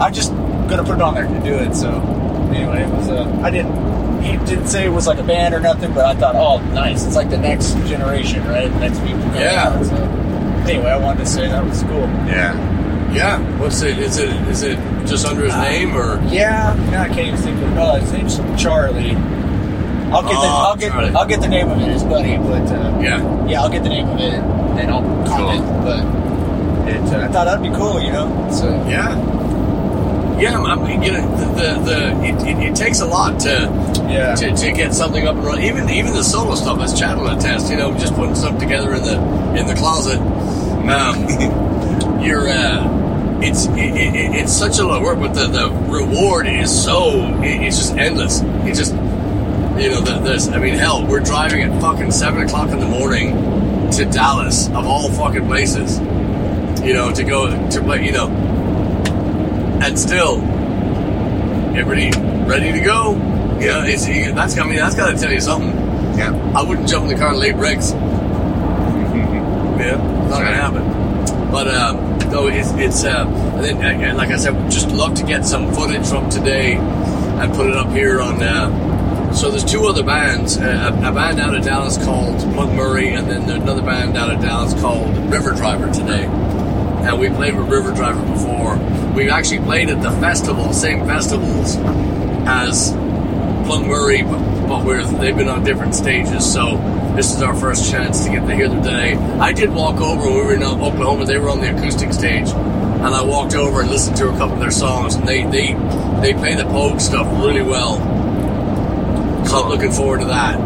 I'm 0.00 0.14
just 0.14 0.32
gonna 0.32 0.82
put 0.82 0.94
it 0.94 1.02
on 1.02 1.12
there 1.12 1.28
to 1.28 1.40
do 1.40 1.56
it. 1.56 1.74
So 1.74 1.90
anyway, 2.54 2.84
it 2.84 2.88
was. 2.88 3.10
Uh, 3.10 3.40
I 3.44 3.50
didn't. 3.50 3.89
He 4.22 4.32
didn't 4.44 4.66
say 4.68 4.84
it 4.86 4.90
was 4.90 5.06
like 5.06 5.18
a 5.18 5.22
band 5.22 5.54
or 5.54 5.60
nothing, 5.60 5.92
but 5.94 6.04
I 6.04 6.14
thought, 6.14 6.34
oh, 6.36 6.58
nice. 6.72 7.04
It's 7.06 7.16
like 7.16 7.30
the 7.30 7.38
next 7.38 7.74
generation, 7.88 8.46
right? 8.46 8.68
The 8.72 8.78
next 8.80 9.00
people. 9.00 9.20
Yeah. 9.34 9.68
out, 9.76 9.84
so. 9.86 9.96
Anyway, 10.70 10.90
I 10.90 10.96
wanted 10.98 11.20
to 11.20 11.26
say 11.26 11.48
that 11.48 11.64
was 11.64 11.82
cool. 11.84 12.02
Yeah. 12.28 12.54
Yeah. 13.12 13.38
What's 13.58 13.82
it? 13.82 13.98
Is 13.98 14.18
it? 14.18 14.30
Is 14.48 14.62
it 14.62 14.78
just 15.06 15.26
under 15.26 15.44
his 15.44 15.54
name 15.56 15.96
or? 15.96 16.20
Yeah. 16.28 16.74
No, 16.90 16.98
I 16.98 17.08
can't 17.08 17.28
even 17.28 17.40
think 17.40 17.60
of. 17.62 17.76
Oh, 17.78 17.94
his 17.98 18.12
name's 18.12 18.62
Charlie. 18.62 19.16
I'll 20.12 20.22
get 20.22 20.30
the. 20.30 20.46
Oh, 20.46 20.64
I'll 20.68 20.76
get. 20.76 20.92
Charlie. 20.92 21.10
I'll 21.14 21.26
get 21.26 21.40
the 21.40 21.48
name 21.48 21.68
of 21.70 21.80
it. 21.80 21.88
His 21.88 22.04
buddy, 22.04 22.36
but. 22.36 22.70
Uh, 22.70 23.00
Yeah. 23.00 23.46
yeah, 23.48 23.62
I'll 23.62 23.70
get 23.70 23.82
the 23.82 23.88
name 23.88 24.08
of 24.08 24.18
it 24.20 24.34
and 24.34 24.90
I'll 24.90 25.02
comment. 25.26 25.64
But 25.84 26.88
it, 26.88 27.00
uh, 27.14 27.24
I 27.26 27.28
thought 27.32 27.44
that'd 27.46 27.62
be 27.62 27.76
cool, 27.76 28.00
you 28.00 28.12
know. 28.12 28.48
So 28.52 28.68
Yeah. 28.88 29.16
Yeah, 30.40 30.58
I 30.58 30.74
mean, 30.74 31.02
you 31.02 31.12
know, 31.12 31.36
the, 31.36 31.46
the, 31.46 31.78
the 31.84 32.24
it, 32.24 32.34
it, 32.48 32.70
it 32.70 32.76
takes 32.76 33.00
a 33.00 33.06
lot 33.06 33.40
to, 33.40 33.48
yeah. 34.08 34.34
to 34.34 34.56
to 34.56 34.72
get 34.72 34.94
something 34.94 35.26
up 35.26 35.36
and 35.36 35.44
running. 35.44 35.66
Even 35.66 35.88
even 35.90 36.12
the 36.12 36.22
solo 36.22 36.54
stuff, 36.54 36.80
as 36.80 36.98
Chad 36.98 37.18
will 37.18 37.28
attest, 37.28 37.70
you 37.70 37.76
know, 37.76 37.92
just 37.98 38.14
putting 38.14 38.34
stuff 38.34 38.58
together 38.58 38.94
in 38.94 39.02
the 39.02 39.16
in 39.58 39.66
the 39.66 39.74
closet. 39.74 40.18
Um, 40.18 42.20
you're 42.22 42.48
uh, 42.48 43.40
it's 43.42 43.66
it, 43.66 43.76
it, 43.76 44.40
it's 44.40 44.52
such 44.52 44.78
a 44.78 44.86
lot 44.86 44.98
of 44.98 45.02
work, 45.02 45.18
but 45.18 45.34
the, 45.34 45.46
the 45.46 45.70
reward 45.92 46.46
is 46.46 46.84
so 46.84 47.10
it, 47.42 47.62
it's 47.62 47.76
just 47.76 47.96
endless. 47.96 48.40
It's 48.66 48.78
just 48.78 48.92
you 48.92 49.88
know, 49.88 50.00
the, 50.00 50.20
this. 50.20 50.48
I 50.48 50.58
mean, 50.58 50.74
hell, 50.74 51.06
we're 51.06 51.20
driving 51.20 51.62
at 51.62 51.80
fucking 51.80 52.12
seven 52.12 52.42
o'clock 52.42 52.70
in 52.70 52.80
the 52.80 52.88
morning 52.88 53.90
to 53.92 54.04
Dallas, 54.04 54.68
of 54.68 54.86
all 54.86 55.10
fucking 55.10 55.46
places. 55.46 55.98
You 56.84 56.94
know, 56.94 57.12
to 57.12 57.24
go 57.24 57.70
to 57.70 57.82
play. 57.82 58.04
You 58.04 58.12
know, 58.12 58.49
and 59.82 59.98
still, 59.98 60.40
everybody 61.76 62.10
ready 62.46 62.72
to 62.72 62.80
go. 62.84 63.16
Yeah, 63.60 63.84
it's 63.86 64.06
that's. 64.06 64.58
I 64.58 64.64
mean, 64.64 64.76
that's 64.76 64.94
got 64.94 65.10
to 65.10 65.18
tell 65.18 65.32
you 65.32 65.40
something. 65.40 65.70
Yeah. 66.18 66.52
I 66.54 66.62
wouldn't 66.62 66.88
jump 66.88 67.04
in 67.04 67.10
the 67.10 67.16
car 67.16 67.30
and 67.30 67.38
lay 67.38 67.52
bricks. 67.52 67.92
Yeah, 69.80 69.94
it's 69.94 70.30
not 70.30 70.42
gonna 70.42 70.56
happen. 70.56 71.50
But 71.50 71.68
um, 71.68 72.18
no, 72.30 72.48
it's 72.48 72.70
it's 72.72 73.02
uh, 73.02 73.26
and 73.26 73.64
then 73.64 74.02
and 74.02 74.18
like 74.18 74.28
I 74.28 74.36
said, 74.36 74.70
just 74.70 74.90
love 74.90 75.14
to 75.14 75.24
get 75.24 75.46
some 75.46 75.72
footage 75.72 76.06
from 76.06 76.28
today 76.28 76.74
and 76.76 77.50
put 77.54 77.70
it 77.70 77.76
up 77.78 77.88
here 77.88 78.20
on. 78.20 78.42
Uh, 78.42 79.32
so 79.32 79.50
there's 79.50 79.64
two 79.64 79.86
other 79.86 80.02
bands, 80.02 80.58
uh, 80.58 80.90
a, 81.02 81.08
a 81.08 81.12
band 81.12 81.40
out 81.40 81.54
of 81.54 81.64
Dallas 81.64 81.96
called 81.96 82.38
Plug 82.52 82.70
Murray, 82.74 83.08
and 83.08 83.26
then 83.30 83.46
there's 83.46 83.62
another 83.62 83.80
band 83.80 84.18
out 84.18 84.30
of 84.30 84.42
Dallas 84.42 84.78
called 84.80 85.16
River 85.30 85.52
Driver 85.52 85.90
today. 85.90 86.24
And 86.24 87.18
we 87.18 87.30
played 87.30 87.56
with 87.56 87.68
River 87.70 87.94
Driver 87.94 88.20
before. 88.32 88.74
We 89.14 89.28
actually 89.30 89.58
played 89.60 89.90
at 89.90 90.02
the 90.02 90.10
festival, 90.12 90.72
same 90.72 91.04
festivals 91.06 91.76
as 92.46 92.92
Plum 93.66 93.86
Murray, 93.86 94.22
but, 94.22 94.66
but 94.66 94.84
we're, 94.84 95.04
they've 95.04 95.36
been 95.36 95.48
on 95.48 95.64
different 95.64 95.94
stages. 95.94 96.50
So 96.50 96.76
this 97.16 97.34
is 97.34 97.42
our 97.42 97.54
first 97.54 97.90
chance 97.90 98.24
to 98.24 98.30
get 98.30 98.46
to 98.46 98.54
hear 98.54 98.68
them 98.68 98.82
today. 98.82 99.14
I 99.14 99.52
did 99.52 99.70
walk 99.70 100.00
over 100.00 100.22
when 100.22 100.34
we 100.34 100.40
were 100.44 100.54
in 100.54 100.62
uh, 100.62 100.70
Oklahoma. 100.70 101.24
They 101.26 101.38
were 101.38 101.48
on 101.50 101.60
the 101.60 101.76
acoustic 101.76 102.12
stage, 102.12 102.48
and 102.50 103.06
I 103.06 103.22
walked 103.22 103.54
over 103.54 103.80
and 103.80 103.90
listened 103.90 104.16
to 104.18 104.28
a 104.28 104.32
couple 104.38 104.54
of 104.54 104.60
their 104.60 104.70
songs, 104.70 105.16
and 105.16 105.26
they 105.26 105.42
they 105.44 105.74
they 106.20 106.32
play 106.34 106.54
the 106.54 106.64
Pogue 106.64 107.00
stuff 107.00 107.26
really 107.42 107.62
well. 107.62 107.96
So 109.46 109.62
I'm 109.62 109.68
looking 109.68 109.90
forward 109.92 110.20
to 110.20 110.26
that. 110.26 110.56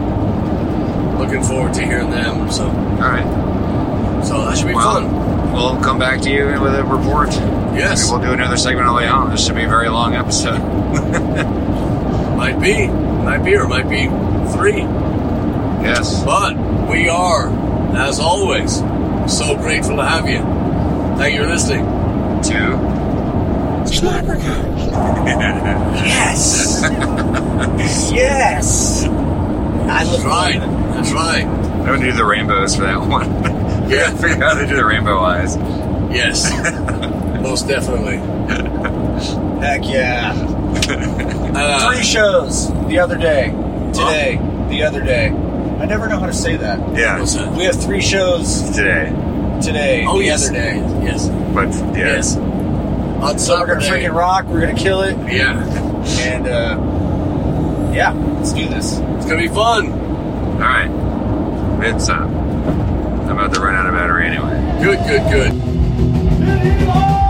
Looking 1.18 1.42
forward 1.42 1.72
to 1.74 1.82
hearing 1.84 2.10
them. 2.10 2.50
So 2.52 2.66
All 2.66 2.72
right. 2.98 4.24
so 4.24 4.44
that 4.44 4.58
should 4.58 4.68
be 4.68 4.74
Well, 4.74 5.00
fun. 5.00 5.23
We'll 5.54 5.80
come 5.80 5.98
back 5.98 6.20
to 6.22 6.30
you 6.30 6.46
with 6.60 6.74
a 6.74 6.84
report. 6.84 7.28
Yes, 7.74 8.10
Maybe 8.10 8.18
we'll 8.18 8.28
do 8.28 8.34
another 8.34 8.56
segment 8.56 8.86
on 8.88 8.94
the 8.94 9.00
way 9.00 9.06
home. 9.06 9.30
This 9.30 9.46
should 9.46 9.56
be 9.56 9.64
a 9.64 9.68
very 9.68 9.88
long 9.88 10.14
episode. 10.14 10.58
might 12.36 12.60
be, 12.60 12.88
might 12.88 13.44
be, 13.44 13.56
or 13.56 13.66
might 13.66 13.88
be 13.88 14.06
three. 14.52 14.82
Yes. 15.82 16.22
But 16.24 16.56
we 16.88 17.08
are, 17.08 17.48
as 17.96 18.18
always, 18.20 18.78
so 19.32 19.56
grateful 19.56 19.96
to 19.96 20.04
have 20.04 20.28
you. 20.28 20.40
Thank 21.18 21.34
you 21.36 21.44
for 21.44 21.48
listening. 21.48 21.84
Two. 22.42 22.78
Yes. 26.04 26.80
yes. 28.12 29.04
I 29.04 30.04
That's 30.04 30.10
look 30.10 30.24
right. 30.24 30.60
That's 30.94 31.12
right. 31.12 31.44
I 31.44 31.90
would 31.90 32.00
do 32.00 32.12
the 32.12 32.24
rainbows 32.24 32.76
for 32.76 32.82
that 32.82 33.00
one. 33.00 33.28
Yeah. 33.94 34.16
Figure 34.16 34.44
out 34.44 34.56
how 34.56 34.60
to 34.62 34.66
do 34.66 34.76
the 34.76 34.84
rainbow 34.84 35.18
eyes. 35.20 35.56
Yes, 36.14 36.50
most 37.42 37.66
definitely. 37.68 38.16
Heck 39.60 39.82
yeah. 39.84 40.50
Uh, 41.54 41.92
Three 41.92 42.02
shows 42.02 42.68
the 42.88 42.98
other 42.98 43.16
day. 43.16 43.50
Today. 43.92 44.40
The 44.70 44.82
other 44.82 45.00
day. 45.04 45.28
I 45.28 45.86
never 45.86 46.08
know 46.08 46.18
how 46.18 46.26
to 46.26 46.32
say 46.32 46.56
that. 46.56 46.78
Yeah, 46.98 47.20
what's 47.20 47.34
that? 47.36 47.52
We 47.56 47.62
have 47.64 47.80
three 47.80 48.00
shows 48.00 48.70
today. 48.70 49.10
today. 49.62 50.04
Oh, 50.06 50.18
the 50.18 50.24
yes. 50.24 50.46
other 50.48 50.54
day. 50.58 50.74
Yes. 51.04 51.28
But 51.54 51.68
yeah, 51.96 52.16
Yes. 52.16 52.36
On 52.36 53.38
So 53.38 53.60
we're 53.60 53.66
gonna 53.68 53.80
Saturday. 53.82 54.06
freaking 54.06 54.14
rock. 54.14 54.46
We're 54.46 54.62
gonna 54.62 54.74
kill 54.74 55.02
it. 55.02 55.16
Yeah. 55.32 55.62
And 56.22 56.46
uh, 56.48 57.92
yeah, 57.94 58.10
let's 58.10 58.52
do 58.52 58.66
this. 58.68 58.98
It's 58.98 59.26
gonna 59.26 59.36
be 59.38 59.46
fun. 59.46 59.92
all 59.92 60.58
right. 60.58 60.90
It's 61.86 62.08
uh, 62.08 62.14
I'm 62.14 62.93
to 63.54 63.60
run 63.60 63.74
out 63.74 63.86
of 63.86 63.94
battery 63.94 64.26
anyway. 64.26 64.82
Good, 64.82 64.98
good, 65.06 65.22
good. 65.32 67.23